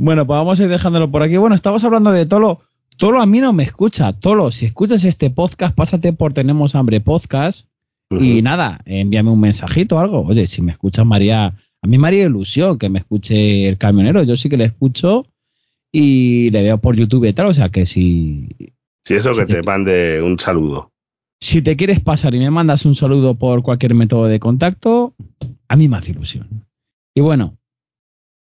bueno, 0.00 0.26
pues 0.26 0.38
vamos 0.38 0.58
a 0.58 0.62
ir 0.62 0.70
dejándolo 0.70 1.10
por 1.10 1.22
aquí. 1.22 1.36
Bueno, 1.36 1.54
estamos 1.54 1.84
hablando 1.84 2.10
de 2.10 2.24
Tolo. 2.24 2.62
Tolo 2.96 3.20
a 3.20 3.26
mí 3.26 3.38
no 3.38 3.52
me 3.52 3.64
escucha. 3.64 4.14
Tolo, 4.14 4.50
si 4.50 4.64
escuchas 4.64 5.04
este 5.04 5.28
podcast, 5.28 5.74
pásate 5.74 6.14
por 6.14 6.32
Tenemos 6.32 6.74
Hambre 6.74 7.02
Podcast. 7.02 7.68
Y 8.08 8.40
nada, 8.40 8.80
envíame 8.86 9.30
un 9.30 9.40
mensajito 9.40 9.96
o 9.96 9.98
algo. 9.98 10.22
Oye, 10.22 10.46
si 10.46 10.62
me 10.62 10.72
escuchas, 10.72 11.04
María, 11.04 11.48
a 11.48 11.86
mí 11.86 11.98
me 11.98 12.08
haría 12.08 12.24
ilusión 12.24 12.78
que 12.78 12.88
me 12.88 13.00
escuche 13.00 13.68
el 13.68 13.76
camionero. 13.76 14.22
Yo 14.22 14.38
sí 14.38 14.48
que 14.48 14.56
le 14.56 14.64
escucho 14.64 15.26
y 15.92 16.48
le 16.48 16.62
veo 16.62 16.78
por 16.78 16.96
YouTube 16.96 17.26
y 17.26 17.34
tal. 17.34 17.48
O 17.48 17.54
sea 17.54 17.68
que 17.68 17.84
si. 17.84 18.48
Si 19.04 19.14
eso, 19.14 19.32
que 19.32 19.44
te 19.44 19.62
mande 19.62 20.22
un 20.22 20.40
saludo. 20.40 20.92
Si 21.42 21.60
te 21.60 21.76
quieres 21.76 22.00
pasar 22.00 22.34
y 22.34 22.38
me 22.38 22.50
mandas 22.50 22.86
un 22.86 22.94
saludo 22.94 23.34
por 23.34 23.62
cualquier 23.62 23.92
método 23.92 24.28
de 24.28 24.40
contacto, 24.40 25.12
a 25.68 25.76
mí 25.76 25.88
me 25.88 25.98
hace 25.98 26.12
ilusión. 26.12 26.64
Y 27.14 27.20
bueno, 27.20 27.58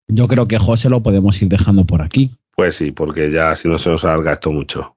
yo 0.08 0.28
creo 0.28 0.48
que 0.48 0.58
José 0.58 0.90
lo 0.90 1.02
podemos 1.02 1.42
ir 1.42 1.50
dejando 1.50 1.86
por 1.86 2.02
aquí. 2.02 2.32
Pues 2.56 2.76
sí, 2.76 2.92
porque 2.92 3.32
ya 3.32 3.56
si 3.56 3.68
no 3.68 3.78
se 3.78 3.90
nos 3.90 4.06
alarga 4.06 4.34
esto 4.34 4.52
mucho. 4.52 4.95